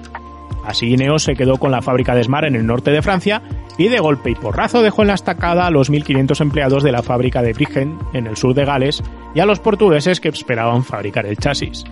Así 0.66 0.92
Ineos 0.92 1.22
se 1.22 1.34
quedó 1.34 1.56
con 1.56 1.70
la 1.70 1.80
fábrica 1.80 2.14
de 2.14 2.24
Smart 2.24 2.46
en 2.46 2.56
el 2.56 2.66
norte 2.66 2.90
de 2.90 3.00
Francia 3.00 3.40
y 3.78 3.88
de 3.88 4.00
golpe 4.00 4.30
y 4.30 4.34
porrazo 4.34 4.82
dejó 4.82 5.02
en 5.02 5.08
la 5.08 5.14
estacada 5.14 5.66
a 5.66 5.70
los 5.70 5.90
1.500 5.90 6.40
empleados 6.40 6.82
de 6.82 6.92
la 6.92 7.02
fábrica 7.02 7.42
de 7.42 7.52
Briggen 7.52 7.96
en 8.12 8.26
el 8.26 8.36
sur 8.36 8.52
de 8.52 8.64
Gales 8.64 9.02
y 9.34 9.40
a 9.40 9.46
los 9.46 9.60
portugueses 9.60 10.20
que 10.20 10.28
esperaban 10.28 10.84
fabricar 10.84 11.24
el 11.24 11.36
chasis. 11.36 11.84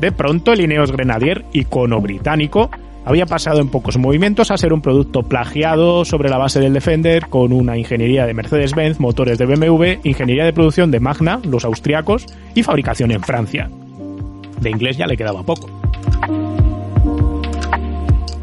De 0.00 0.12
pronto 0.12 0.52
el 0.52 0.62
Ineos 0.62 0.92
Grenadier, 0.92 1.44
icono 1.52 2.00
británico, 2.00 2.70
había 3.04 3.24
pasado 3.24 3.60
en 3.60 3.68
pocos 3.68 3.96
movimientos 3.98 4.50
a 4.50 4.56
ser 4.56 4.72
un 4.72 4.82
producto 4.82 5.22
plagiado 5.22 6.04
sobre 6.04 6.28
la 6.28 6.38
base 6.38 6.58
del 6.58 6.72
Defender 6.72 7.28
con 7.28 7.52
una 7.52 7.78
ingeniería 7.78 8.26
de 8.26 8.34
Mercedes-Benz, 8.34 8.98
motores 8.98 9.38
de 9.38 9.46
BMW, 9.46 10.00
ingeniería 10.02 10.44
de 10.44 10.52
producción 10.52 10.90
de 10.90 10.98
Magna, 10.98 11.40
los 11.44 11.64
austriacos, 11.64 12.26
y 12.54 12.64
fabricación 12.64 13.12
en 13.12 13.22
Francia. 13.22 13.70
De 14.60 14.70
inglés 14.70 14.96
ya 14.96 15.06
le 15.06 15.16
quedaba 15.16 15.44
poco. 15.44 15.70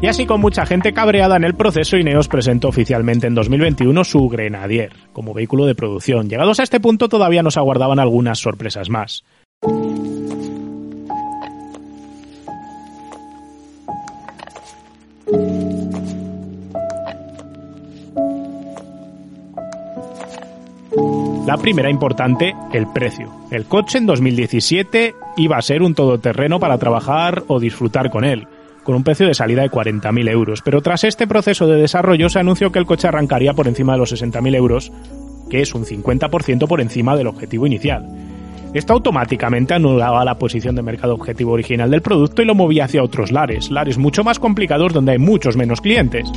Y 0.04 0.06
así 0.06 0.26
con 0.26 0.42
mucha 0.42 0.66
gente 0.66 0.92
cabreada 0.92 1.36
en 1.36 1.44
el 1.44 1.54
proceso, 1.54 1.96
Ineos 1.96 2.28
presentó 2.28 2.68
oficialmente 2.68 3.26
en 3.26 3.34
2021 3.34 4.04
su 4.04 4.28
Grenadier 4.28 4.92
como 5.14 5.32
vehículo 5.32 5.64
de 5.64 5.74
producción. 5.74 6.28
Llegados 6.28 6.60
a 6.60 6.62
este 6.62 6.78
punto 6.78 7.08
todavía 7.08 7.42
nos 7.42 7.56
aguardaban 7.56 7.98
algunas 7.98 8.38
sorpresas 8.38 8.90
más. 8.90 9.24
La 21.46 21.56
primera 21.56 21.88
importante, 21.88 22.54
el 22.74 22.86
precio. 22.88 23.32
El 23.50 23.64
coche 23.64 23.96
en 23.96 24.04
2017 24.04 25.14
iba 25.38 25.56
a 25.56 25.62
ser 25.62 25.80
un 25.80 25.94
todoterreno 25.94 26.60
para 26.60 26.76
trabajar 26.76 27.44
o 27.46 27.58
disfrutar 27.58 28.10
con 28.10 28.26
él 28.26 28.46
con 28.84 28.94
un 28.94 29.02
precio 29.02 29.26
de 29.26 29.34
salida 29.34 29.62
de 29.62 29.70
40.000 29.70 30.30
euros. 30.30 30.62
Pero 30.62 30.80
tras 30.80 31.02
este 31.02 31.26
proceso 31.26 31.66
de 31.66 31.80
desarrollo 31.80 32.28
se 32.28 32.38
anunció 32.38 32.70
que 32.70 32.78
el 32.78 32.86
coche 32.86 33.08
arrancaría 33.08 33.54
por 33.54 33.66
encima 33.66 33.94
de 33.94 33.98
los 33.98 34.12
60.000 34.12 34.54
euros, 34.54 34.92
que 35.50 35.60
es 35.60 35.74
un 35.74 35.84
50% 35.84 36.68
por 36.68 36.80
encima 36.80 37.16
del 37.16 37.26
objetivo 37.26 37.66
inicial. 37.66 38.06
Esto 38.74 38.92
automáticamente 38.92 39.74
anulaba 39.74 40.24
la 40.24 40.36
posición 40.36 40.74
de 40.74 40.82
mercado 40.82 41.14
objetivo 41.14 41.52
original 41.52 41.90
del 41.90 42.02
producto 42.02 42.42
y 42.42 42.44
lo 42.44 42.56
movía 42.56 42.84
hacia 42.84 43.04
otros 43.04 43.30
lares, 43.30 43.70
lares 43.70 43.98
mucho 43.98 44.24
más 44.24 44.40
complicados 44.40 44.92
donde 44.92 45.12
hay 45.12 45.18
muchos 45.18 45.56
menos 45.56 45.80
clientes. 45.80 46.28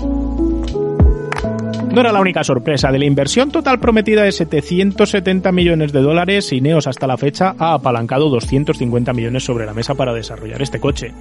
No 1.98 2.02
era 2.02 2.12
la 2.12 2.20
única 2.20 2.44
sorpresa. 2.44 2.92
De 2.92 3.00
la 3.00 3.06
inversión 3.06 3.50
total 3.50 3.80
prometida 3.80 4.22
de 4.22 4.32
770 4.32 5.52
millones 5.52 5.92
de 5.92 6.02
dólares, 6.02 6.54
Ineos 6.54 6.86
hasta 6.86 7.08
la 7.08 7.18
fecha 7.18 7.56
ha 7.58 7.74
apalancado 7.74 8.30
250 8.30 9.14
millones 9.14 9.44
sobre 9.44 9.66
la 9.66 9.74
mesa 9.74 9.96
para 9.96 10.14
desarrollar 10.14 10.62
este 10.62 10.80
coche. 10.80 11.12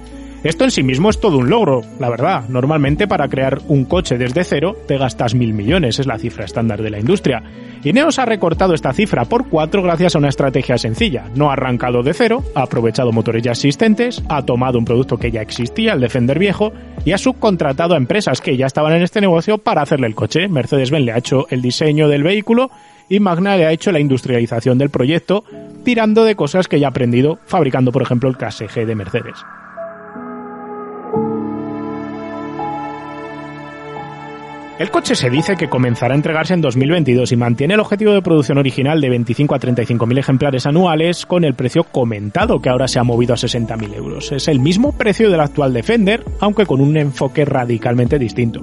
Esto 0.43 0.65
en 0.65 0.71
sí 0.71 0.83
mismo 0.83 1.09
es 1.09 1.19
todo 1.19 1.39
un 1.39 1.49
logro, 1.49 1.81
la 1.99 2.09
verdad. 2.09 2.47
Normalmente 2.47 3.07
para 3.07 3.27
crear 3.27 3.59
un 3.67 3.85
coche 3.85 4.17
desde 4.17 4.43
cero 4.43 4.77
te 4.87 4.97
gastas 4.97 5.33
mil 5.33 5.53
millones, 5.53 5.99
es 5.99 6.05
la 6.05 6.19
cifra 6.19 6.45
estándar 6.45 6.83
de 6.83 6.91
la 6.91 6.99
industria. 6.99 7.41
Ineos 7.83 8.19
ha 8.19 8.25
recortado 8.25 8.73
esta 8.73 8.93
cifra 8.93 9.25
por 9.25 9.49
cuatro 9.49 9.81
gracias 9.81 10.15
a 10.15 10.19
una 10.19 10.29
estrategia 10.29 10.77
sencilla. 10.77 11.25
No 11.35 11.49
ha 11.49 11.53
arrancado 11.53 12.03
de 12.03 12.13
cero, 12.13 12.43
ha 12.53 12.63
aprovechado 12.63 13.11
motores 13.11 13.41
ya 13.41 13.51
existentes, 13.51 14.23
ha 14.29 14.43
tomado 14.43 14.77
un 14.77 14.85
producto 14.85 15.17
que 15.17 15.31
ya 15.31 15.41
existía, 15.41 15.93
el 15.93 16.01
Defender 16.01 16.37
viejo, 16.37 16.71
y 17.03 17.13
ha 17.13 17.17
subcontratado 17.17 17.95
a 17.95 17.97
empresas 17.97 18.39
que 18.39 18.57
ya 18.57 18.67
estaban 18.67 18.93
en 18.93 19.01
este 19.01 19.21
negocio 19.21 19.57
para 19.57 19.81
hacerle 19.81 20.07
el 20.07 20.15
coche. 20.15 20.47
Mercedes-Benz 20.47 21.05
le 21.05 21.11
ha 21.13 21.17
hecho 21.17 21.47
el 21.49 21.61
diseño 21.61 22.07
del 22.09 22.23
vehículo 22.23 22.69
y 23.09 23.19
Magna 23.19 23.57
le 23.57 23.65
ha 23.65 23.71
hecho 23.71 23.91
la 23.91 23.99
industrialización 23.99 24.77
del 24.77 24.91
proyecto, 24.91 25.43
tirando 25.83 26.25
de 26.25 26.35
cosas 26.35 26.67
que 26.67 26.79
ya 26.79 26.87
ha 26.87 26.89
aprendido 26.91 27.39
fabricando, 27.45 27.91
por 27.91 28.01
ejemplo, 28.03 28.29
el 28.29 28.37
KSG 28.37 28.85
de 28.85 28.95
Mercedes. 28.95 29.35
El 34.79 34.91
coche 34.91 35.15
se 35.15 35.31
dice 35.31 35.55
que 35.55 35.69
comenzará 35.69 36.13
a 36.13 36.17
entregarse 36.17 36.53
en 36.53 36.61
2022 36.61 37.31
y 37.31 37.35
mantiene 37.35 37.73
el 37.73 37.79
objetivo 37.79 38.13
de 38.13 38.21
producción 38.21 38.59
original 38.59 39.01
de 39.01 39.09
25 39.09 39.55
a 39.55 39.59
35 39.59 40.05
mil 40.05 40.19
ejemplares 40.19 40.67
anuales 40.67 41.25
con 41.25 41.43
el 41.43 41.55
precio 41.55 41.83
comentado 41.83 42.61
que 42.61 42.69
ahora 42.69 42.87
se 42.87 42.99
ha 42.99 43.03
movido 43.03 43.33
a 43.33 43.37
60 43.37 43.75
mil 43.75 43.91
euros. 43.95 44.31
Es 44.31 44.47
el 44.47 44.59
mismo 44.59 44.95
precio 44.95 45.31
del 45.31 45.39
actual 45.39 45.73
Defender, 45.73 46.23
aunque 46.39 46.67
con 46.67 46.79
un 46.79 46.95
enfoque 46.95 47.43
radicalmente 47.43 48.19
distinto. 48.19 48.61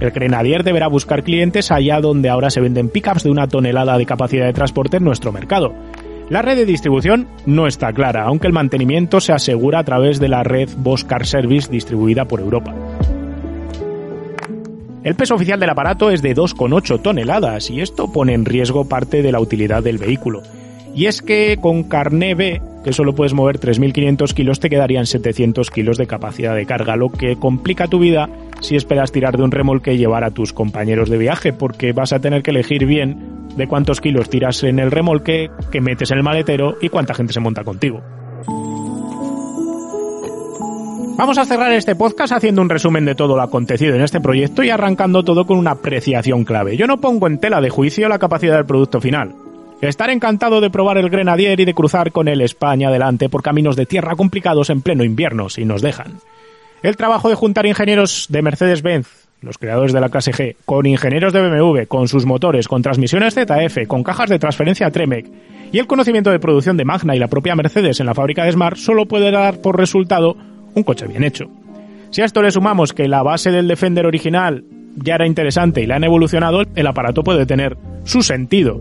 El 0.00 0.10
Grenadier 0.10 0.64
deberá 0.64 0.88
buscar 0.88 1.22
clientes 1.22 1.70
allá 1.70 2.00
donde 2.00 2.28
ahora 2.28 2.50
se 2.50 2.60
venden 2.60 2.88
pickups 2.88 3.22
de 3.22 3.30
una 3.30 3.46
tonelada 3.46 3.96
de 3.96 4.06
capacidad 4.06 4.46
de 4.46 4.52
transporte 4.52 4.96
en 4.96 5.04
nuestro 5.04 5.30
mercado. 5.30 5.72
La 6.28 6.42
red 6.42 6.56
de 6.56 6.66
distribución 6.66 7.28
no 7.46 7.68
está 7.68 7.92
clara, 7.92 8.24
aunque 8.24 8.48
el 8.48 8.52
mantenimiento 8.52 9.20
se 9.20 9.32
asegura 9.32 9.78
a 9.78 9.84
través 9.84 10.18
de 10.18 10.26
la 10.26 10.42
red 10.42 10.70
Bosch 10.78 11.06
Car 11.06 11.24
Service 11.24 11.70
distribuida 11.70 12.24
por 12.24 12.40
Europa. 12.40 12.74
El 15.04 15.16
peso 15.16 15.34
oficial 15.34 15.58
del 15.58 15.70
aparato 15.70 16.10
es 16.10 16.22
de 16.22 16.34
2,8 16.34 17.02
toneladas 17.02 17.70
y 17.70 17.80
esto 17.80 18.12
pone 18.12 18.34
en 18.34 18.44
riesgo 18.44 18.88
parte 18.88 19.20
de 19.22 19.32
la 19.32 19.40
utilidad 19.40 19.82
del 19.82 19.98
vehículo. 19.98 20.42
Y 20.94 21.06
es 21.06 21.22
que 21.22 21.58
con 21.60 21.84
carné 21.84 22.36
B, 22.36 22.62
que 22.84 22.92
solo 22.92 23.14
puedes 23.14 23.32
mover 23.32 23.58
3.500 23.58 24.32
kilos, 24.32 24.60
te 24.60 24.70
quedarían 24.70 25.06
700 25.06 25.70
kilos 25.70 25.98
de 25.98 26.06
capacidad 26.06 26.54
de 26.54 26.66
carga, 26.66 26.94
lo 26.94 27.10
que 27.10 27.34
complica 27.36 27.88
tu 27.88 27.98
vida 27.98 28.28
si 28.60 28.76
esperas 28.76 29.10
tirar 29.10 29.36
de 29.36 29.42
un 29.42 29.50
remolque 29.50 29.94
y 29.94 29.98
llevar 29.98 30.22
a 30.22 30.30
tus 30.30 30.52
compañeros 30.52 31.10
de 31.10 31.18
viaje, 31.18 31.52
porque 31.52 31.92
vas 31.92 32.12
a 32.12 32.20
tener 32.20 32.44
que 32.44 32.52
elegir 32.52 32.86
bien 32.86 33.48
de 33.56 33.66
cuántos 33.66 34.00
kilos 34.00 34.30
tiras 34.30 34.62
en 34.62 34.78
el 34.78 34.92
remolque, 34.92 35.50
que 35.72 35.80
metes 35.80 36.12
en 36.12 36.18
el 36.18 36.24
maletero 36.24 36.76
y 36.80 36.90
cuánta 36.90 37.14
gente 37.14 37.32
se 37.32 37.40
monta 37.40 37.64
contigo. 37.64 38.02
Vamos 41.14 41.36
a 41.36 41.44
cerrar 41.44 41.70
este 41.72 41.94
podcast 41.94 42.32
haciendo 42.32 42.62
un 42.62 42.70
resumen 42.70 43.04
de 43.04 43.14
todo 43.14 43.36
lo 43.36 43.42
acontecido 43.42 43.94
en 43.94 44.00
este 44.00 44.20
proyecto 44.20 44.64
y 44.64 44.70
arrancando 44.70 45.22
todo 45.22 45.46
con 45.46 45.58
una 45.58 45.72
apreciación 45.72 46.44
clave. 46.44 46.76
Yo 46.76 46.86
no 46.86 47.00
pongo 47.00 47.26
en 47.26 47.38
tela 47.38 47.60
de 47.60 47.68
juicio 47.68 48.08
la 48.08 48.18
capacidad 48.18 48.56
del 48.56 48.66
producto 48.66 49.00
final. 49.00 49.34
Estar 49.82 50.10
encantado 50.10 50.60
de 50.60 50.70
probar 50.70 50.96
el 50.96 51.10
Grenadier 51.10 51.60
y 51.60 51.64
de 51.64 51.74
cruzar 51.74 52.12
con 52.12 52.28
el 52.28 52.40
España 52.40 52.88
adelante 52.88 53.28
por 53.28 53.42
caminos 53.42 53.76
de 53.76 53.84
tierra 53.84 54.16
complicados 54.16 54.70
en 54.70 54.80
pleno 54.80 55.04
invierno, 55.04 55.48
si 55.48 55.64
nos 55.64 55.82
dejan. 55.82 56.18
El 56.82 56.96
trabajo 56.96 57.28
de 57.28 57.34
juntar 57.34 57.66
ingenieros 57.66 58.26
de 58.30 58.42
Mercedes-Benz, 58.42 59.28
los 59.42 59.58
creadores 59.58 59.92
de 59.92 60.00
la 60.00 60.08
clase 60.08 60.32
G, 60.32 60.56
con 60.64 60.86
ingenieros 60.86 61.32
de 61.32 61.42
BMW, 61.42 61.86
con 61.88 62.08
sus 62.08 62.24
motores, 62.24 62.68
con 62.68 62.82
transmisiones 62.82 63.34
ZF, 63.34 63.86
con 63.86 64.02
cajas 64.02 64.30
de 64.30 64.38
transferencia 64.38 64.90
Tremec, 64.90 65.26
y 65.72 65.78
el 65.78 65.86
conocimiento 65.86 66.30
de 66.30 66.38
producción 66.38 66.76
de 66.76 66.84
Magna 66.84 67.14
y 67.14 67.18
la 67.18 67.28
propia 67.28 67.54
Mercedes 67.54 68.00
en 68.00 68.06
la 68.06 68.14
fábrica 68.14 68.44
de 68.44 68.52
Smart 68.52 68.76
solo 68.76 69.06
puede 69.06 69.30
dar 69.30 69.60
por 69.60 69.76
resultado 69.78 70.36
un 70.74 70.82
coche 70.82 71.06
bien 71.06 71.24
hecho. 71.24 71.50
Si 72.10 72.20
a 72.20 72.24
esto 72.24 72.42
le 72.42 72.50
sumamos 72.50 72.92
que 72.92 73.08
la 73.08 73.22
base 73.22 73.50
del 73.50 73.68
Defender 73.68 74.06
original 74.06 74.64
ya 74.96 75.14
era 75.14 75.26
interesante 75.26 75.82
y 75.82 75.86
la 75.86 75.96
han 75.96 76.04
evolucionado, 76.04 76.62
el 76.74 76.86
aparato 76.86 77.22
puede 77.22 77.46
tener 77.46 77.76
su 78.04 78.22
sentido. 78.22 78.80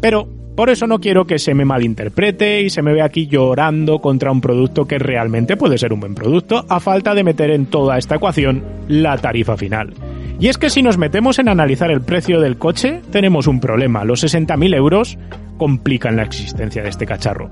Pero 0.00 0.28
por 0.56 0.68
eso 0.68 0.86
no 0.86 0.98
quiero 0.98 1.26
que 1.26 1.38
se 1.38 1.54
me 1.54 1.64
malinterprete 1.64 2.62
y 2.62 2.70
se 2.70 2.82
me 2.82 2.92
vea 2.92 3.06
aquí 3.06 3.26
llorando 3.26 4.00
contra 4.00 4.30
un 4.30 4.40
producto 4.40 4.86
que 4.86 4.98
realmente 4.98 5.56
puede 5.56 5.78
ser 5.78 5.92
un 5.92 6.00
buen 6.00 6.14
producto, 6.14 6.64
a 6.68 6.80
falta 6.80 7.14
de 7.14 7.24
meter 7.24 7.50
en 7.50 7.66
toda 7.66 7.98
esta 7.98 8.16
ecuación 8.16 8.62
la 8.88 9.16
tarifa 9.16 9.56
final. 9.56 9.94
Y 10.38 10.48
es 10.48 10.58
que 10.58 10.70
si 10.70 10.82
nos 10.82 10.98
metemos 10.98 11.38
en 11.38 11.48
analizar 11.48 11.90
el 11.90 12.02
precio 12.02 12.40
del 12.40 12.58
coche, 12.58 13.00
tenemos 13.10 13.46
un 13.46 13.60
problema. 13.60 14.04
Los 14.04 14.24
60.000 14.24 14.74
euros 14.74 15.18
complican 15.56 16.16
la 16.16 16.24
existencia 16.24 16.82
de 16.82 16.88
este 16.88 17.06
cacharro. 17.06 17.50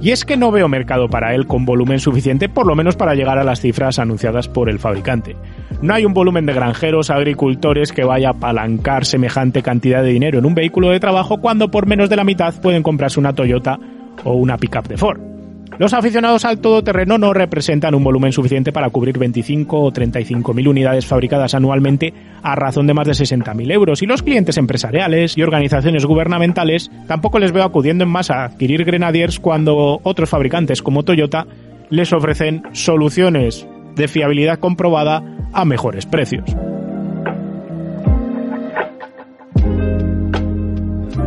Y 0.00 0.10
es 0.10 0.24
que 0.24 0.36
no 0.36 0.50
veo 0.50 0.68
mercado 0.68 1.08
para 1.08 1.34
él 1.34 1.46
con 1.46 1.64
volumen 1.64 1.98
suficiente, 1.98 2.48
por 2.48 2.66
lo 2.66 2.74
menos 2.74 2.96
para 2.96 3.14
llegar 3.14 3.38
a 3.38 3.44
las 3.44 3.60
cifras 3.60 3.98
anunciadas 3.98 4.48
por 4.48 4.68
el 4.68 4.78
fabricante. 4.78 5.36
No 5.82 5.94
hay 5.94 6.04
un 6.04 6.14
volumen 6.14 6.46
de 6.46 6.52
granjeros, 6.52 7.10
agricultores 7.10 7.92
que 7.92 8.04
vaya 8.04 8.28
a 8.28 8.32
apalancar 8.32 9.04
semejante 9.04 9.62
cantidad 9.62 10.02
de 10.02 10.10
dinero 10.10 10.38
en 10.38 10.46
un 10.46 10.54
vehículo 10.54 10.90
de 10.90 11.00
trabajo 11.00 11.38
cuando 11.40 11.70
por 11.70 11.86
menos 11.86 12.10
de 12.10 12.16
la 12.16 12.24
mitad 12.24 12.54
pueden 12.60 12.82
comprarse 12.82 13.20
una 13.20 13.34
Toyota 13.34 13.78
o 14.24 14.34
una 14.34 14.56
pickup 14.56 14.88
de 14.88 14.96
Ford. 14.96 15.35
Los 15.78 15.92
aficionados 15.92 16.44
al 16.44 16.60
todoterreno 16.60 17.18
no 17.18 17.34
representan 17.34 17.94
un 17.94 18.02
volumen 18.02 18.32
suficiente 18.32 18.72
para 18.72 18.88
cubrir 18.88 19.18
25 19.18 19.78
o 19.78 19.92
35 19.92 20.54
mil 20.54 20.68
unidades 20.68 21.04
fabricadas 21.04 21.54
anualmente 21.54 22.14
a 22.42 22.54
razón 22.54 22.86
de 22.86 22.94
más 22.94 23.06
de 23.06 23.14
60 23.14 23.52
mil 23.54 23.70
euros 23.70 24.02
y 24.02 24.06
los 24.06 24.22
clientes 24.22 24.56
empresariales 24.56 25.36
y 25.36 25.42
organizaciones 25.42 26.06
gubernamentales 26.06 26.90
tampoco 27.06 27.38
les 27.38 27.52
veo 27.52 27.64
acudiendo 27.64 28.04
en 28.04 28.10
masa 28.10 28.42
a 28.42 28.44
adquirir 28.46 28.84
Grenadiers 28.84 29.38
cuando 29.38 30.00
otros 30.02 30.30
fabricantes 30.30 30.82
como 30.82 31.02
Toyota 31.02 31.46
les 31.90 32.12
ofrecen 32.12 32.62
soluciones 32.72 33.66
de 33.94 34.08
fiabilidad 34.08 34.58
comprobada 34.58 35.22
a 35.52 35.64
mejores 35.64 36.06
precios. 36.06 36.56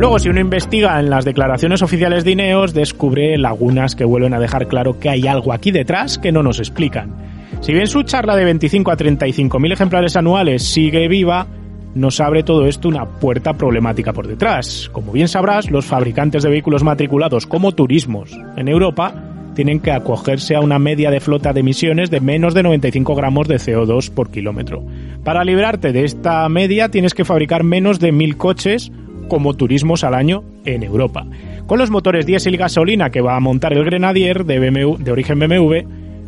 Luego, 0.00 0.18
si 0.18 0.30
uno 0.30 0.40
investiga 0.40 0.98
en 0.98 1.10
las 1.10 1.26
declaraciones 1.26 1.82
oficiales 1.82 2.24
de 2.24 2.30
Ineos, 2.30 2.72
descubre 2.72 3.36
lagunas 3.36 3.94
que 3.94 4.06
vuelven 4.06 4.32
a 4.32 4.40
dejar 4.40 4.66
claro 4.66 4.98
que 4.98 5.10
hay 5.10 5.26
algo 5.26 5.52
aquí 5.52 5.72
detrás 5.72 6.16
que 6.16 6.32
no 6.32 6.42
nos 6.42 6.58
explican. 6.58 7.14
Si 7.60 7.74
bien 7.74 7.86
su 7.86 8.02
charla 8.04 8.34
de 8.34 8.46
25 8.46 8.90
a 8.90 8.96
35 8.96 9.58
mil 9.58 9.72
ejemplares 9.72 10.16
anuales 10.16 10.62
sigue 10.62 11.06
viva, 11.06 11.46
nos 11.94 12.18
abre 12.18 12.42
todo 12.42 12.66
esto 12.66 12.88
una 12.88 13.04
puerta 13.04 13.52
problemática 13.52 14.14
por 14.14 14.26
detrás. 14.26 14.88
Como 14.90 15.12
bien 15.12 15.28
sabrás, 15.28 15.70
los 15.70 15.84
fabricantes 15.84 16.44
de 16.44 16.48
vehículos 16.48 16.82
matriculados 16.82 17.46
como 17.46 17.72
turismos 17.72 18.34
en 18.56 18.68
Europa 18.68 19.12
tienen 19.54 19.80
que 19.80 19.92
acogerse 19.92 20.56
a 20.56 20.60
una 20.60 20.78
media 20.78 21.10
de 21.10 21.20
flota 21.20 21.52
de 21.52 21.60
emisiones 21.60 22.08
de 22.10 22.20
menos 22.20 22.54
de 22.54 22.62
95 22.62 23.14
gramos 23.14 23.48
de 23.48 23.56
CO2 23.56 24.10
por 24.10 24.30
kilómetro. 24.30 24.82
Para 25.24 25.44
librarte 25.44 25.92
de 25.92 26.04
esta 26.04 26.48
media 26.48 26.88
tienes 26.88 27.12
que 27.12 27.26
fabricar 27.26 27.64
menos 27.64 28.00
de 28.00 28.12
mil 28.12 28.38
coches 28.38 28.90
como 29.30 29.54
turismos 29.54 30.04
al 30.04 30.12
año 30.14 30.44
en 30.66 30.82
Europa. 30.82 31.24
Con 31.66 31.78
los 31.78 31.90
motores 31.90 32.26
diésel 32.26 32.54
y 32.54 32.58
gasolina 32.58 33.08
que 33.08 33.22
va 33.22 33.36
a 33.36 33.40
montar 33.40 33.72
el 33.72 33.84
Grenadier 33.84 34.44
de, 34.44 34.58
de 34.60 35.12
origen 35.12 35.38
BMW, 35.38 35.76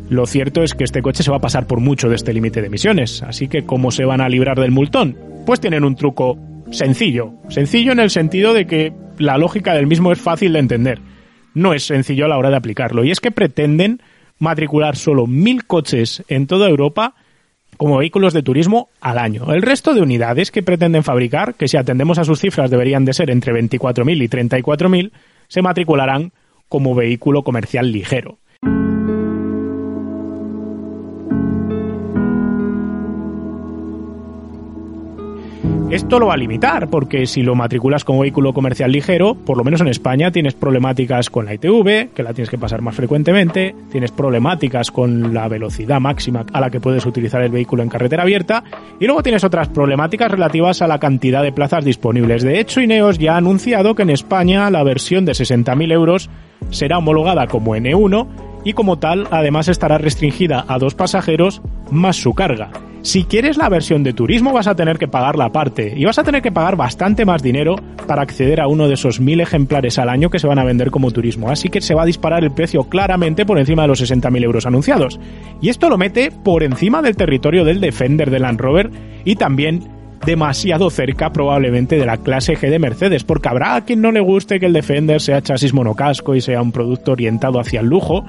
lo 0.09 0.25
cierto 0.25 0.63
es 0.63 0.73
que 0.73 0.85
este 0.85 1.01
coche 1.01 1.21
se 1.21 1.29
va 1.29 1.37
a 1.37 1.41
pasar 1.41 1.67
por 1.67 1.79
mucho 1.81 2.09
de 2.09 2.15
este 2.15 2.33
límite 2.33 2.61
de 2.61 2.67
emisiones. 2.67 3.21
Así 3.21 3.47
que, 3.47 3.65
¿cómo 3.65 3.91
se 3.91 4.05
van 4.05 4.21
a 4.21 4.29
librar 4.29 4.59
del 4.59 4.71
multón? 4.71 5.17
Pues 5.45 5.59
tienen 5.59 5.83
un 5.83 5.95
truco 5.95 6.39
sencillo. 6.71 7.33
Sencillo 7.49 7.91
en 7.91 7.99
el 7.99 8.09
sentido 8.09 8.53
de 8.53 8.65
que 8.65 8.93
la 9.17 9.37
lógica 9.37 9.73
del 9.73 9.85
mismo 9.85 10.11
es 10.11 10.19
fácil 10.19 10.53
de 10.53 10.59
entender. 10.59 10.99
No 11.53 11.73
es 11.73 11.83
sencillo 11.83 12.25
a 12.25 12.29
la 12.29 12.37
hora 12.37 12.49
de 12.49 12.55
aplicarlo. 12.55 13.03
Y 13.03 13.11
es 13.11 13.19
que 13.19 13.31
pretenden 13.31 14.01
matricular 14.39 14.95
solo 14.95 15.27
mil 15.27 15.65
coches 15.65 16.23
en 16.29 16.47
toda 16.47 16.69
Europa 16.69 17.15
como 17.77 17.97
vehículos 17.97 18.33
de 18.33 18.43
turismo 18.43 18.89
al 19.01 19.17
año. 19.17 19.51
El 19.53 19.61
resto 19.61 19.93
de 19.93 20.01
unidades 20.01 20.51
que 20.51 20.63
pretenden 20.63 21.03
fabricar, 21.03 21.55
que 21.55 21.67
si 21.67 21.77
atendemos 21.77 22.17
a 22.19 22.23
sus 22.23 22.39
cifras 22.39 22.71
deberían 22.71 23.05
de 23.05 23.13
ser 23.13 23.29
entre 23.29 23.53
24.000 23.53 24.23
y 24.23 24.27
34.000, 24.27 25.11
se 25.47 25.61
matricularán 25.61 26.31
como 26.69 26.95
vehículo 26.95 27.43
comercial 27.43 27.91
ligero. 27.91 28.39
Esto 35.93 36.17
lo 36.17 36.25
va 36.25 36.33
a 36.33 36.37
limitar, 36.37 36.89
porque 36.89 37.27
si 37.27 37.43
lo 37.43 37.53
matriculas 37.53 38.03
como 38.03 38.21
vehículo 38.21 38.51
comercial 38.51 38.91
ligero, 38.91 39.35
por 39.35 39.57
lo 39.57 39.63
menos 39.63 39.79
en 39.79 39.89
España 39.89 40.31
tienes 40.31 40.55
problemáticas 40.55 41.29
con 41.29 41.45
la 41.45 41.53
ITV, 41.53 42.15
que 42.15 42.23
la 42.23 42.33
tienes 42.33 42.49
que 42.49 42.57
pasar 42.57 42.81
más 42.81 42.95
frecuentemente, 42.95 43.75
tienes 43.91 44.09
problemáticas 44.09 44.89
con 44.89 45.35
la 45.35 45.47
velocidad 45.47 45.99
máxima 45.99 46.47
a 46.51 46.59
la 46.59 46.71
que 46.71 46.79
puedes 46.79 47.05
utilizar 47.05 47.43
el 47.43 47.51
vehículo 47.51 47.83
en 47.83 47.89
carretera 47.89 48.23
abierta, 48.23 48.63
y 48.99 49.05
luego 49.05 49.21
tienes 49.21 49.43
otras 49.43 49.67
problemáticas 49.67 50.31
relativas 50.31 50.81
a 50.81 50.87
la 50.87 50.97
cantidad 50.97 51.43
de 51.43 51.51
plazas 51.51 51.85
disponibles. 51.85 52.41
De 52.41 52.59
hecho, 52.59 52.81
Ineos 52.81 53.19
ya 53.19 53.35
ha 53.35 53.37
anunciado 53.37 53.93
que 53.93 54.01
en 54.01 54.09
España 54.09 54.71
la 54.71 54.81
versión 54.81 55.25
de 55.25 55.33
60.000 55.33 55.91
euros 55.91 56.27
será 56.71 56.97
homologada 56.97 57.45
como 57.45 57.75
N1 57.75 58.27
y 58.65 58.73
como 58.73 58.97
tal 58.97 59.27
además 59.29 59.67
estará 59.67 59.99
restringida 59.99 60.65
a 60.67 60.79
dos 60.79 60.95
pasajeros 60.95 61.61
más 61.91 62.15
su 62.15 62.33
carga. 62.33 62.71
Si 63.03 63.25
quieres 63.25 63.57
la 63.57 63.67
versión 63.67 64.01
de 64.01 64.13
turismo 64.13 64.53
vas 64.53 64.67
a 64.67 64.75
tener 64.75 64.97
que 64.97 65.09
pagar 65.09 65.35
la 65.35 65.49
parte 65.49 65.93
y 65.93 66.05
vas 66.05 66.17
a 66.19 66.23
tener 66.23 66.41
que 66.41 66.53
pagar 66.53 66.77
bastante 66.77 67.25
más 67.25 67.43
dinero 67.43 67.75
para 68.07 68.21
acceder 68.21 68.61
a 68.61 68.67
uno 68.67 68.87
de 68.87 68.93
esos 68.93 69.19
mil 69.19 69.41
ejemplares 69.41 69.99
al 69.99 70.07
año 70.07 70.29
que 70.29 70.39
se 70.39 70.47
van 70.47 70.57
a 70.57 70.63
vender 70.63 70.89
como 70.89 71.11
turismo. 71.11 71.49
Así 71.49 71.67
que 71.67 71.81
se 71.81 71.95
va 71.95 72.03
a 72.03 72.05
disparar 72.05 72.45
el 72.45 72.51
precio 72.51 72.85
claramente 72.85 73.45
por 73.45 73.59
encima 73.59 73.81
de 73.81 73.89
los 73.89 74.01
60.000 74.01 74.41
euros 74.45 74.65
anunciados. 74.65 75.19
Y 75.61 75.67
esto 75.67 75.89
lo 75.89 75.97
mete 75.97 76.31
por 76.31 76.63
encima 76.63 77.01
del 77.01 77.17
territorio 77.17 77.65
del 77.65 77.81
Defender 77.81 78.31
de 78.31 78.39
Land 78.39 78.61
Rover 78.61 78.89
y 79.25 79.35
también 79.35 79.83
demasiado 80.25 80.89
cerca 80.89 81.33
probablemente 81.33 81.97
de 81.97 82.05
la 82.05 82.15
clase 82.15 82.53
G 82.53 82.69
de 82.69 82.79
Mercedes, 82.79 83.25
porque 83.25 83.49
habrá 83.49 83.81
quien 83.81 83.99
no 83.99 84.13
le 84.13 84.21
guste 84.21 84.61
que 84.61 84.67
el 84.67 84.73
Defender 84.73 85.19
sea 85.19 85.41
chasis 85.41 85.73
monocasco 85.73 86.35
y 86.35 86.41
sea 86.41 86.61
un 86.61 86.71
producto 86.71 87.11
orientado 87.11 87.59
hacia 87.59 87.81
el 87.81 87.87
lujo, 87.87 88.23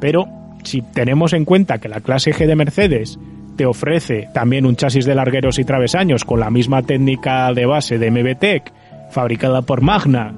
pero 0.00 0.24
si 0.62 0.80
tenemos 0.80 1.34
en 1.34 1.44
cuenta 1.44 1.76
que 1.76 1.90
la 1.90 2.00
clase 2.00 2.32
G 2.32 2.46
de 2.46 2.56
Mercedes 2.56 3.18
te 3.56 3.66
ofrece 3.66 4.28
también 4.32 4.66
un 4.66 4.76
chasis 4.76 5.04
de 5.04 5.14
largueros 5.14 5.58
y 5.58 5.64
travesaños 5.64 6.24
con 6.24 6.40
la 6.40 6.50
misma 6.50 6.82
técnica 6.82 7.52
de 7.52 7.66
base 7.66 7.98
de 7.98 8.10
MBTEC, 8.10 8.72
fabricada 9.10 9.62
por 9.62 9.80
Magna, 9.80 10.34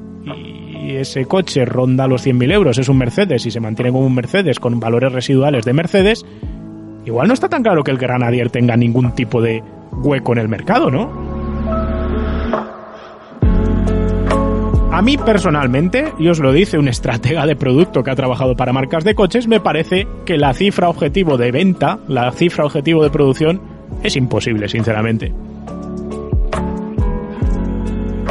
y 0.82 0.96
ese 0.96 1.24
coche 1.26 1.64
ronda 1.64 2.06
los 2.06 2.26
100.000 2.26 2.52
euros, 2.52 2.78
es 2.78 2.88
un 2.88 2.98
Mercedes 2.98 3.44
y 3.46 3.50
se 3.50 3.60
mantiene 3.60 3.92
como 3.92 4.06
un 4.06 4.14
Mercedes 4.14 4.60
con 4.60 4.78
valores 4.78 5.12
residuales 5.12 5.64
de 5.64 5.72
Mercedes, 5.72 6.24
igual 7.04 7.28
no 7.28 7.34
está 7.34 7.48
tan 7.48 7.62
claro 7.62 7.82
que 7.82 7.90
el 7.90 7.98
Granadier 7.98 8.50
tenga 8.50 8.76
ningún 8.76 9.12
tipo 9.12 9.40
de 9.40 9.62
hueco 9.92 10.32
en 10.32 10.38
el 10.38 10.48
mercado, 10.48 10.90
¿no? 10.90 11.25
A 14.96 15.02
mí 15.02 15.18
personalmente, 15.18 16.14
y 16.18 16.28
os 16.28 16.38
lo 16.38 16.54
dice 16.54 16.78
un 16.78 16.88
estratega 16.88 17.44
de 17.44 17.54
producto 17.54 18.02
que 18.02 18.10
ha 18.10 18.16
trabajado 18.16 18.56
para 18.56 18.72
marcas 18.72 19.04
de 19.04 19.14
coches, 19.14 19.46
me 19.46 19.60
parece 19.60 20.08
que 20.24 20.38
la 20.38 20.54
cifra 20.54 20.88
objetivo 20.88 21.36
de 21.36 21.52
venta, 21.52 21.98
la 22.08 22.32
cifra 22.32 22.64
objetivo 22.64 23.04
de 23.04 23.10
producción, 23.10 23.60
es 24.02 24.16
imposible, 24.16 24.70
sinceramente. 24.70 25.34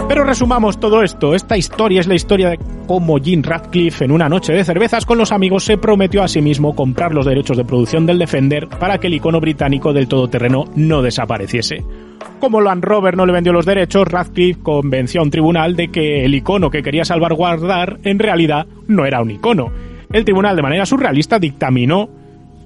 Pero 0.07 0.23
resumamos 0.23 0.79
todo 0.79 1.03
esto. 1.03 1.35
Esta 1.35 1.55
historia 1.55 1.99
es 1.99 2.07
la 2.07 2.15
historia 2.15 2.49
de 2.49 2.59
cómo 2.87 3.19
Jim 3.19 3.43
Radcliffe 3.43 4.05
en 4.05 4.11
una 4.11 4.27
noche 4.27 4.51
de 4.51 4.63
cervezas 4.63 5.05
con 5.05 5.19
los 5.19 5.31
amigos 5.31 5.65
se 5.65 5.77
prometió 5.77 6.23
a 6.23 6.27
sí 6.27 6.41
mismo 6.41 6.75
comprar 6.75 7.13
los 7.13 7.27
derechos 7.27 7.57
de 7.57 7.65
producción 7.65 8.07
del 8.07 8.17
Defender 8.17 8.69
para 8.69 8.97
que 8.97 9.05
el 9.05 9.13
icono 9.13 9.39
británico 9.39 9.93
del 9.93 10.07
todoterreno 10.07 10.65
no 10.75 11.03
desapareciese. 11.03 11.85
Como 12.39 12.61
Land 12.61 12.83
Rover 12.83 13.17
no 13.17 13.25
le 13.25 13.33
vendió 13.33 13.53
los 13.53 13.65
derechos, 13.65 14.07
Radcliffe 14.07 14.61
convenció 14.61 15.21
a 15.21 15.23
un 15.23 15.31
tribunal 15.31 15.75
de 15.75 15.87
que 15.87 16.25
el 16.25 16.35
icono 16.35 16.69
que 16.69 16.83
quería 16.83 17.05
salvaguardar 17.05 17.99
en 18.03 18.19
realidad 18.19 18.67
no 18.87 19.05
era 19.05 19.21
un 19.21 19.31
icono. 19.31 19.71
El 20.11 20.25
tribunal 20.25 20.55
de 20.55 20.61
manera 20.61 20.85
surrealista 20.85 21.39
dictaminó 21.39 22.09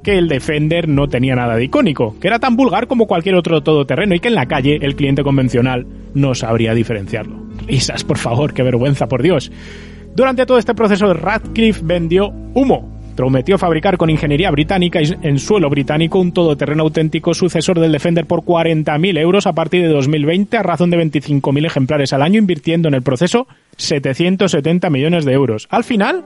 que 0.04 0.18
el 0.18 0.28
Defender 0.28 0.88
no 0.88 1.08
tenía 1.08 1.36
nada 1.36 1.56
de 1.56 1.66
icónico, 1.66 2.16
que 2.20 2.28
era 2.28 2.40
tan 2.40 2.56
vulgar 2.56 2.88
como 2.88 3.08
cualquier 3.08 3.36
otro 3.36 3.62
todoterreno 3.62 4.16
y 4.16 4.20
que 4.20 4.30
en 4.30 4.36
la 4.36 4.48
calle 4.48 4.80
el 4.82 4.96
cliente 4.96 5.24
convencional 5.24 5.86
no 6.14 6.36
sabría 6.36 6.74
diferenciarlo. 6.74 7.36
Risas, 7.68 8.04
por 8.04 8.18
favor, 8.18 8.54
qué 8.54 8.64
vergüenza, 8.64 9.08
por 9.08 9.22
Dios. 9.22 9.52
Durante 10.16 10.46
todo 10.46 10.58
este 10.58 10.74
proceso, 10.74 11.14
Radcliffe 11.14 11.82
vendió 11.84 12.30
humo, 12.54 12.99
prometió 13.20 13.58
fabricar 13.58 13.98
con 13.98 14.10
ingeniería 14.10 14.50
británica 14.50 15.02
y 15.02 15.14
en 15.24 15.40
suelo 15.40 15.70
británico 15.70 16.20
un 16.20 16.32
todoterreno 16.32 16.84
auténtico 16.84 17.34
sucesor 17.34 17.78
del 17.78 17.92
Defender 17.92 18.26
por 18.26 18.44
40.000 18.44 19.20
euros 19.20 19.46
a 19.46 19.52
partir 19.52 19.82
de 19.82 19.90
2020 19.90 20.56
a 20.56 20.64
razón 20.64 20.90
de 20.90 21.00
25.000 21.00 21.66
ejemplares 21.66 22.14
al 22.14 22.22
año, 22.22 22.40
invirtiendo 22.40 22.88
en 22.88 22.94
el 22.94 23.02
proceso 23.02 23.46
770 23.76 24.90
millones 24.90 25.26
de 25.26 25.34
euros. 25.34 25.68
Al 25.70 25.84
final, 25.84 26.24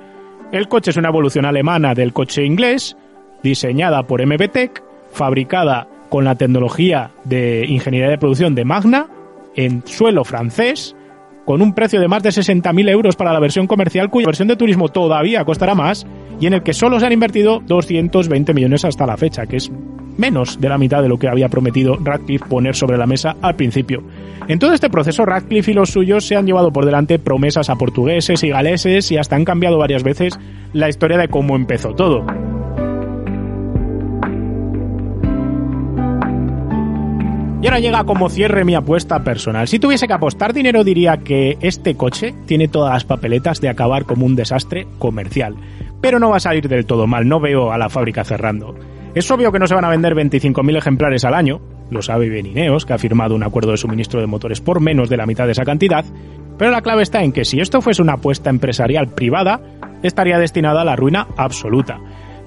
el 0.51 0.67
coche 0.67 0.91
es 0.91 0.97
una 0.97 1.09
evolución 1.09 1.45
alemana 1.45 1.95
del 1.95 2.13
coche 2.13 2.45
inglés, 2.45 2.95
diseñada 3.41 4.03
por 4.03 4.23
MBTEC, 4.23 4.83
fabricada 5.11 5.87
con 6.09 6.25
la 6.25 6.35
tecnología 6.35 7.09
de 7.23 7.65
ingeniería 7.67 8.11
de 8.11 8.19
producción 8.19 8.53
de 8.53 8.65
Magna, 8.65 9.07
en 9.55 9.81
suelo 9.87 10.23
francés, 10.23 10.95
con 11.45 11.61
un 11.61 11.73
precio 11.73 11.99
de 11.99 12.07
más 12.07 12.23
de 12.23 12.29
60.000 12.29 12.89
euros 12.89 13.15
para 13.15 13.33
la 13.33 13.39
versión 13.39 13.67
comercial, 13.67 14.09
cuya 14.09 14.27
versión 14.27 14.47
de 14.47 14.55
turismo 14.55 14.89
todavía 14.89 15.43
costará 15.45 15.75
más, 15.75 16.05
y 16.39 16.47
en 16.47 16.53
el 16.53 16.63
que 16.63 16.73
solo 16.73 16.99
se 16.99 17.05
han 17.05 17.13
invertido 17.13 17.61
220 17.65 18.53
millones 18.53 18.85
hasta 18.85 19.05
la 19.05 19.17
fecha, 19.17 19.45
que 19.45 19.57
es 19.57 19.71
menos 20.17 20.59
de 20.59 20.69
la 20.69 20.77
mitad 20.77 21.01
de 21.01 21.09
lo 21.09 21.17
que 21.17 21.27
había 21.27 21.49
prometido 21.49 21.97
Radcliffe 22.01 22.45
poner 22.47 22.75
sobre 22.75 22.97
la 22.97 23.05
mesa 23.05 23.35
al 23.41 23.55
principio. 23.55 24.03
En 24.47 24.59
todo 24.59 24.73
este 24.73 24.89
proceso, 24.89 25.25
Radcliffe 25.25 25.71
y 25.71 25.73
los 25.73 25.89
suyos 25.89 26.25
se 26.25 26.35
han 26.35 26.45
llevado 26.45 26.71
por 26.71 26.85
delante 26.85 27.19
promesas 27.19 27.69
a 27.69 27.75
portugueses 27.75 28.43
y 28.43 28.49
galeses 28.49 29.11
y 29.11 29.17
hasta 29.17 29.35
han 29.35 29.45
cambiado 29.45 29.77
varias 29.77 30.03
veces 30.03 30.39
la 30.73 30.89
historia 30.89 31.17
de 31.17 31.27
cómo 31.27 31.55
empezó 31.55 31.93
todo. 31.93 32.25
Y 37.63 37.65
ahora 37.65 37.79
llega 37.79 38.03
como 38.03 38.27
cierre 38.27 38.65
mi 38.65 38.75
apuesta 38.75 39.23
personal. 39.23 39.69
Si 39.69 39.79
tuviese 39.79 40.05
que 40.05 40.11
apostar 40.11 40.51
dinero 40.51 40.83
diría 40.83 41.15
que 41.15 41.57
este 41.61 41.95
coche 41.95 42.35
tiene 42.45 42.67
todas 42.67 42.91
las 42.91 43.05
papeletas 43.05 43.61
de 43.61 43.69
acabar 43.69 44.03
como 44.03 44.25
un 44.25 44.35
desastre 44.35 44.85
comercial. 44.99 45.55
Pero 46.01 46.19
no 46.19 46.31
va 46.31 46.35
a 46.35 46.41
salir 46.41 46.67
del 46.67 46.85
todo 46.85 47.07
mal, 47.07 47.25
no 47.25 47.39
veo 47.39 47.71
a 47.71 47.77
la 47.77 47.87
fábrica 47.87 48.25
cerrando. 48.25 48.75
Es 49.15 49.31
obvio 49.31 49.53
que 49.53 49.59
no 49.59 49.67
se 49.67 49.75
van 49.75 49.85
a 49.85 49.89
vender 49.89 50.13
25.000 50.13 50.77
ejemplares 50.77 51.23
al 51.23 51.35
año, 51.35 51.61
lo 51.89 52.01
sabe 52.01 52.27
bien 52.27 52.47
Ineos, 52.47 52.85
que 52.85 52.91
ha 52.91 52.97
firmado 52.97 53.33
un 53.33 53.43
acuerdo 53.43 53.71
de 53.71 53.77
suministro 53.77 54.19
de 54.19 54.27
motores 54.27 54.59
por 54.59 54.81
menos 54.81 55.07
de 55.07 55.15
la 55.15 55.25
mitad 55.25 55.45
de 55.45 55.53
esa 55.53 55.63
cantidad, 55.63 56.03
pero 56.57 56.71
la 56.71 56.81
clave 56.81 57.03
está 57.03 57.23
en 57.23 57.31
que 57.31 57.45
si 57.45 57.61
esto 57.61 57.81
fuese 57.81 58.01
una 58.01 58.15
apuesta 58.15 58.49
empresarial 58.49 59.07
privada, 59.07 59.61
estaría 60.03 60.37
destinada 60.37 60.81
a 60.81 60.85
la 60.85 60.97
ruina 60.97 61.27
absoluta. 61.37 61.97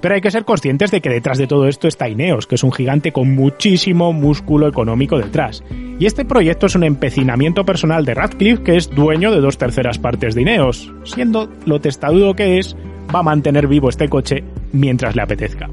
Pero 0.07 0.15
hay 0.15 0.21
que 0.21 0.31
ser 0.31 0.45
conscientes 0.45 0.93
de 0.93 1.01
que 1.01 1.11
detrás 1.11 1.37
de 1.37 1.49
todo 1.49 1.67
esto 1.67 1.89
está 1.89 2.09
Ineos, 2.09 2.47
que 2.47 2.55
es 2.55 2.63
un 2.63 2.71
gigante 2.71 3.11
con 3.11 3.35
muchísimo 3.35 4.13
músculo 4.13 4.69
económico 4.69 5.19
detrás. 5.19 5.65
Y 5.99 6.07
este 6.07 6.25
proyecto 6.25 6.67
es 6.67 6.77
un 6.77 6.85
empecinamiento 6.85 7.65
personal 7.65 8.05
de 8.05 8.15
Radcliffe, 8.15 8.63
que 8.63 8.77
es 8.77 8.89
dueño 8.89 9.33
de 9.33 9.41
dos 9.41 9.59
terceras 9.59 9.99
partes 9.99 10.37
de 10.37 10.43
Ineos. 10.43 10.93
Siendo 11.03 11.51
lo 11.65 11.81
testadudo 11.81 12.35
que 12.35 12.59
es, 12.59 12.77
va 13.13 13.19
a 13.19 13.25
mantener 13.25 13.67
vivo 13.67 13.89
este 13.89 14.09
coche 14.09 14.45
mientras 14.71 15.17
le 15.17 15.23
apetezca. 15.23 15.69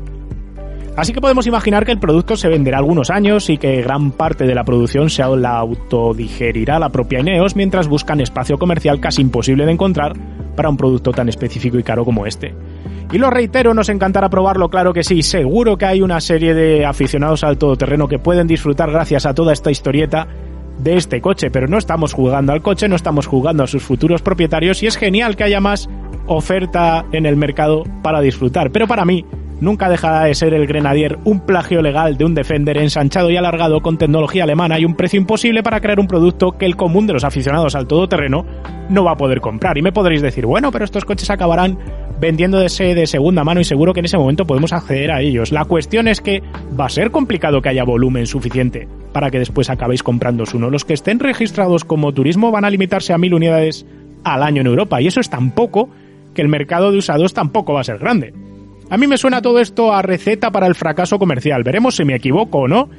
Así 0.95 1.11
que 1.11 1.21
podemos 1.21 1.47
imaginar 1.47 1.85
que 1.85 1.91
el 1.91 1.99
producto 1.99 2.37
se 2.37 2.49
venderá 2.49 2.77
algunos 2.77 3.09
años 3.09 3.49
y 3.49 3.57
que 3.57 3.81
gran 3.81 4.11
parte 4.11 4.45
de 4.45 4.53
la 4.53 4.63
producción 4.63 5.09
se 5.09 5.23
la 5.23 5.57
autodigerirá 5.57 6.77
la 6.77 6.89
propia 6.89 7.19
Ineos 7.19 7.55
mientras 7.55 7.87
buscan 7.87 8.21
espacio 8.21 8.59
comercial 8.59 8.99
casi 8.99 9.21
imposible 9.21 9.65
de 9.65 9.71
encontrar 9.71 10.13
para 10.55 10.69
un 10.69 10.77
producto 10.77 11.11
tan 11.11 11.29
específico 11.29 11.79
y 11.79 11.83
caro 11.83 12.05
como 12.05 12.27
este. 12.27 12.53
Y 13.11 13.17
lo 13.17 13.31
reitero, 13.31 13.73
nos 13.73 13.89
encantará 13.89 14.29
probarlo, 14.29 14.69
claro 14.69 14.93
que 14.93 15.03
sí. 15.03 15.23
Seguro 15.23 15.77
que 15.77 15.85
hay 15.85 16.01
una 16.03 16.21
serie 16.21 16.53
de 16.53 16.85
aficionados 16.85 17.43
al 17.43 17.57
todoterreno 17.57 18.07
que 18.07 18.19
pueden 18.19 18.47
disfrutar 18.47 18.91
gracias 18.91 19.25
a 19.25 19.33
toda 19.33 19.51
esta 19.51 19.71
historieta 19.71 20.27
de 20.79 20.95
este 20.95 21.21
coche, 21.21 21.49
pero 21.49 21.67
no 21.67 21.77
estamos 21.77 22.13
jugando 22.13 22.53
al 22.53 22.61
coche, 22.61 22.87
no 22.87 22.95
estamos 22.95 23.25
jugando 23.25 23.63
a 23.63 23.67
sus 23.67 23.83
futuros 23.83 24.21
propietarios 24.21 24.81
y 24.83 24.87
es 24.87 24.97
genial 24.97 25.35
que 25.35 25.43
haya 25.43 25.59
más 25.59 25.89
oferta 26.27 27.05
en 27.11 27.25
el 27.25 27.35
mercado 27.35 27.83
para 28.01 28.21
disfrutar. 28.21 28.71
Pero 28.71 28.87
para 28.87 29.05
mí, 29.05 29.25
nunca 29.61 29.89
dejará 29.89 30.25
de 30.25 30.35
ser 30.35 30.53
el 30.53 30.67
Grenadier 30.67 31.19
un 31.23 31.41
plagio 31.41 31.81
legal 31.81 32.17
de 32.17 32.25
un 32.25 32.35
Defender 32.35 32.77
ensanchado 32.77 33.29
y 33.29 33.37
alargado 33.37 33.81
con 33.81 33.97
tecnología 33.97 34.43
alemana 34.43 34.79
y 34.79 34.85
un 34.85 34.95
precio 34.95 35.19
imposible 35.19 35.63
para 35.63 35.79
crear 35.79 35.99
un 35.99 36.07
producto 36.07 36.51
que 36.51 36.65
el 36.65 36.75
común 36.75 37.07
de 37.07 37.13
los 37.13 37.23
aficionados 37.23 37.75
al 37.75 37.87
todoterreno 37.87 38.45
no 38.89 39.03
va 39.03 39.11
a 39.11 39.17
poder 39.17 39.39
comprar. 39.39 39.77
Y 39.77 39.81
me 39.81 39.91
podréis 39.91 40.21
decir, 40.21 40.45
bueno, 40.45 40.71
pero 40.71 40.85
estos 40.85 41.05
coches 41.05 41.29
acabarán 41.29 41.77
vendiéndose 42.19 42.95
de 42.95 43.07
segunda 43.07 43.43
mano 43.43 43.59
y 43.59 43.65
seguro 43.65 43.93
que 43.93 43.99
en 43.99 44.05
ese 44.05 44.17
momento 44.17 44.45
podemos 44.45 44.71
acceder 44.71 45.11
a 45.11 45.21
ellos. 45.21 45.51
La 45.51 45.65
cuestión 45.65 46.07
es 46.07 46.21
que 46.21 46.41
va 46.79 46.85
a 46.85 46.89
ser 46.89 47.11
complicado 47.11 47.61
que 47.61 47.69
haya 47.69 47.83
volumen 47.83 48.25
suficiente 48.27 48.87
para 49.11 49.29
que 49.29 49.39
después 49.39 49.69
acabéis 49.69 50.03
comprando 50.03 50.43
uno. 50.53 50.69
Los 50.69 50.85
que 50.85 50.93
estén 50.93 51.19
registrados 51.19 51.83
como 51.83 52.13
turismo 52.13 52.51
van 52.51 52.65
a 52.65 52.69
limitarse 52.69 53.13
a 53.13 53.17
mil 53.17 53.33
unidades 53.33 53.85
al 54.23 54.43
año 54.43 54.61
en 54.61 54.67
Europa 54.67 55.01
y 55.01 55.07
eso 55.07 55.19
es 55.19 55.29
tan 55.29 55.51
poco 55.51 55.89
que 56.33 56.41
el 56.41 56.47
mercado 56.47 56.91
de 56.91 56.97
usados 56.97 57.33
tampoco 57.33 57.73
va 57.73 57.81
a 57.81 57.85
ser 57.85 57.99
grande. 57.99 58.33
A 58.93 58.97
mí 58.97 59.07
me 59.07 59.17
suena 59.17 59.41
todo 59.41 59.59
esto 59.59 59.91
a 59.91 60.03
receta 60.03 60.51
para 60.51 60.67
el 60.67 60.75
fracaso 60.75 61.17
comercial. 61.17 61.63
Veremos 61.63 61.95
si 61.95 62.05
me 62.05 62.13
equivoco 62.13 62.59
o 62.59 62.67
no. 62.67 62.91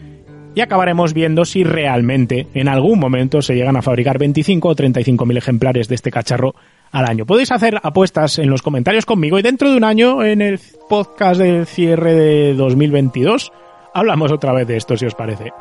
Y 0.53 0.61
acabaremos 0.61 1.15
viendo 1.15 1.45
si 1.45 1.63
realmente 1.63 2.49
en 2.53 2.67
algún 2.67 2.99
momento 2.99 3.41
se 3.43 3.55
llegan 3.55 3.77
a 3.77 3.83
fabricar 3.83 4.19
25 4.19 4.69
o 4.69 4.75
35 4.75 5.25
mil 5.25 5.37
ejemplares 5.37 5.87
de 5.87 5.95
este 5.95 6.11
cacharro 6.11 6.57
al 6.91 7.07
año. 7.07 7.27
Podéis 7.27 7.53
hacer 7.53 7.79
apuestas 7.81 8.41
en 8.41 8.51
los 8.51 8.61
comentarios 8.61 9.07
conmigo 9.07 9.39
y 9.39 9.43
dentro 9.43 9.71
de 9.71 9.77
un 9.77 9.85
año 9.85 10.25
en 10.25 10.43
el 10.43 10.59
podcast 10.89 11.41
del 11.41 11.65
cierre 11.65 12.13
de 12.13 12.55
2022 12.55 13.53
hablamos 13.95 14.33
otra 14.33 14.53
vez 14.53 14.67
de 14.67 14.77
esto 14.77 14.97
si 14.97 15.07
os 15.07 15.15
parece. 15.15 15.53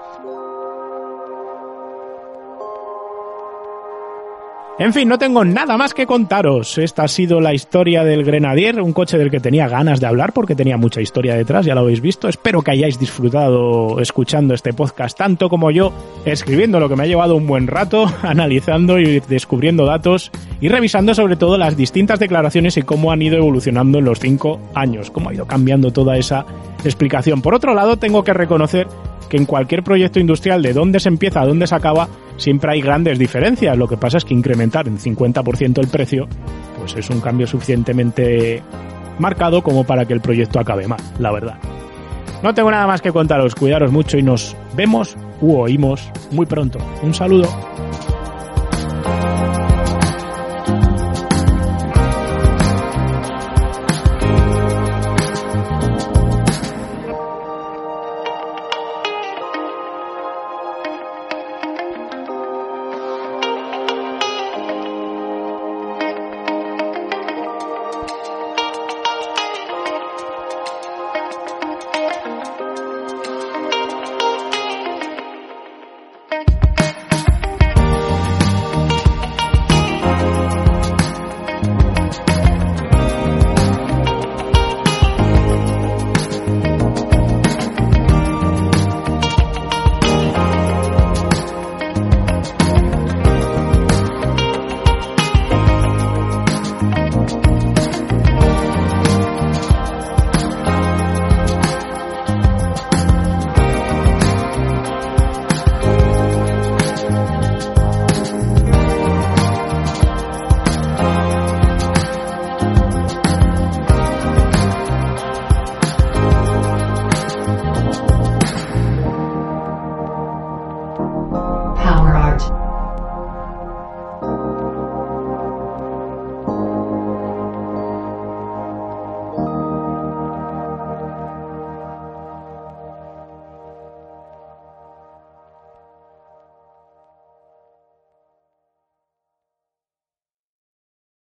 En 4.79 4.91
fin, 4.91 5.07
no 5.07 5.19
tengo 5.19 5.45
nada 5.45 5.77
más 5.77 5.93
que 5.93 6.07
contaros. 6.07 6.79
Esta 6.79 7.03
ha 7.03 7.07
sido 7.07 7.39
la 7.39 7.53
historia 7.53 8.03
del 8.03 8.23
Grenadier, 8.23 8.81
un 8.81 8.91
coche 8.91 9.19
del 9.19 9.29
que 9.29 9.39
tenía 9.39 9.67
ganas 9.67 9.99
de 9.99 10.07
hablar 10.07 10.33
porque 10.33 10.55
tenía 10.55 10.77
mucha 10.77 10.99
historia 10.99 11.35
detrás, 11.35 11.67
ya 11.67 11.75
lo 11.75 11.81
habéis 11.81 12.01
visto. 12.01 12.27
Espero 12.27 12.63
que 12.63 12.71
hayáis 12.71 12.97
disfrutado 12.97 13.99
escuchando 13.99 14.55
este 14.55 14.73
podcast 14.73 15.15
tanto 15.15 15.47
como 15.47 15.69
yo, 15.69 15.93
escribiendo 16.25 16.79
lo 16.79 16.89
que 16.89 16.95
me 16.95 17.03
ha 17.03 17.05
llevado 17.05 17.35
un 17.35 17.45
buen 17.45 17.67
rato, 17.67 18.11
analizando 18.23 18.97
y 18.97 19.19
descubriendo 19.19 19.85
datos 19.85 20.31
y 20.59 20.69
revisando 20.69 21.13
sobre 21.13 21.35
todo 21.35 21.59
las 21.59 21.77
distintas 21.77 22.19
declaraciones 22.19 22.75
y 22.75 22.81
cómo 22.81 23.11
han 23.11 23.21
ido 23.21 23.37
evolucionando 23.37 23.99
en 23.99 24.05
los 24.05 24.19
cinco 24.19 24.59
años, 24.73 25.11
cómo 25.11 25.29
ha 25.29 25.35
ido 25.35 25.45
cambiando 25.45 25.93
toda 25.93 26.17
esa 26.17 26.47
explicación. 26.83 27.43
Por 27.43 27.53
otro 27.53 27.75
lado, 27.75 27.97
tengo 27.97 28.23
que 28.23 28.33
reconocer 28.33 28.87
que 29.29 29.37
en 29.37 29.45
cualquier 29.45 29.83
proyecto 29.83 30.19
industrial 30.19 30.63
de 30.63 30.73
dónde 30.73 30.99
se 30.99 31.09
empieza 31.09 31.41
a 31.41 31.45
dónde 31.45 31.67
se 31.67 31.75
acaba, 31.75 32.07
siempre 32.43 32.73
hay 32.73 32.81
grandes 32.81 33.17
diferencias. 33.17 33.77
Lo 33.77 33.87
que 33.87 33.97
pasa 33.97 34.17
es 34.17 34.25
que 34.25 34.33
incrementar 34.33 34.87
en 34.87 34.99
50% 34.99 35.79
el 35.79 35.87
precio, 35.87 36.27
pues 36.77 36.95
es 36.95 37.09
un 37.09 37.21
cambio 37.21 37.47
suficientemente 37.47 38.61
marcado 39.17 39.63
como 39.63 39.85
para 39.85 40.05
que 40.05 40.13
el 40.13 40.21
proyecto 40.21 40.59
acabe 40.59 40.87
mal, 40.87 40.99
la 41.19 41.31
verdad. 41.31 41.57
No 42.43 42.53
tengo 42.53 42.69
nada 42.69 42.85
más 42.85 43.01
que 43.01 43.11
contaros, 43.11 43.55
cuidaros 43.55 43.91
mucho 43.91 44.17
y 44.17 44.21
nos 44.21 44.55
vemos 44.75 45.15
u 45.39 45.55
oímos 45.55 46.11
muy 46.31 46.45
pronto. 46.45 46.79
Un 47.01 47.13
saludo. 47.13 47.47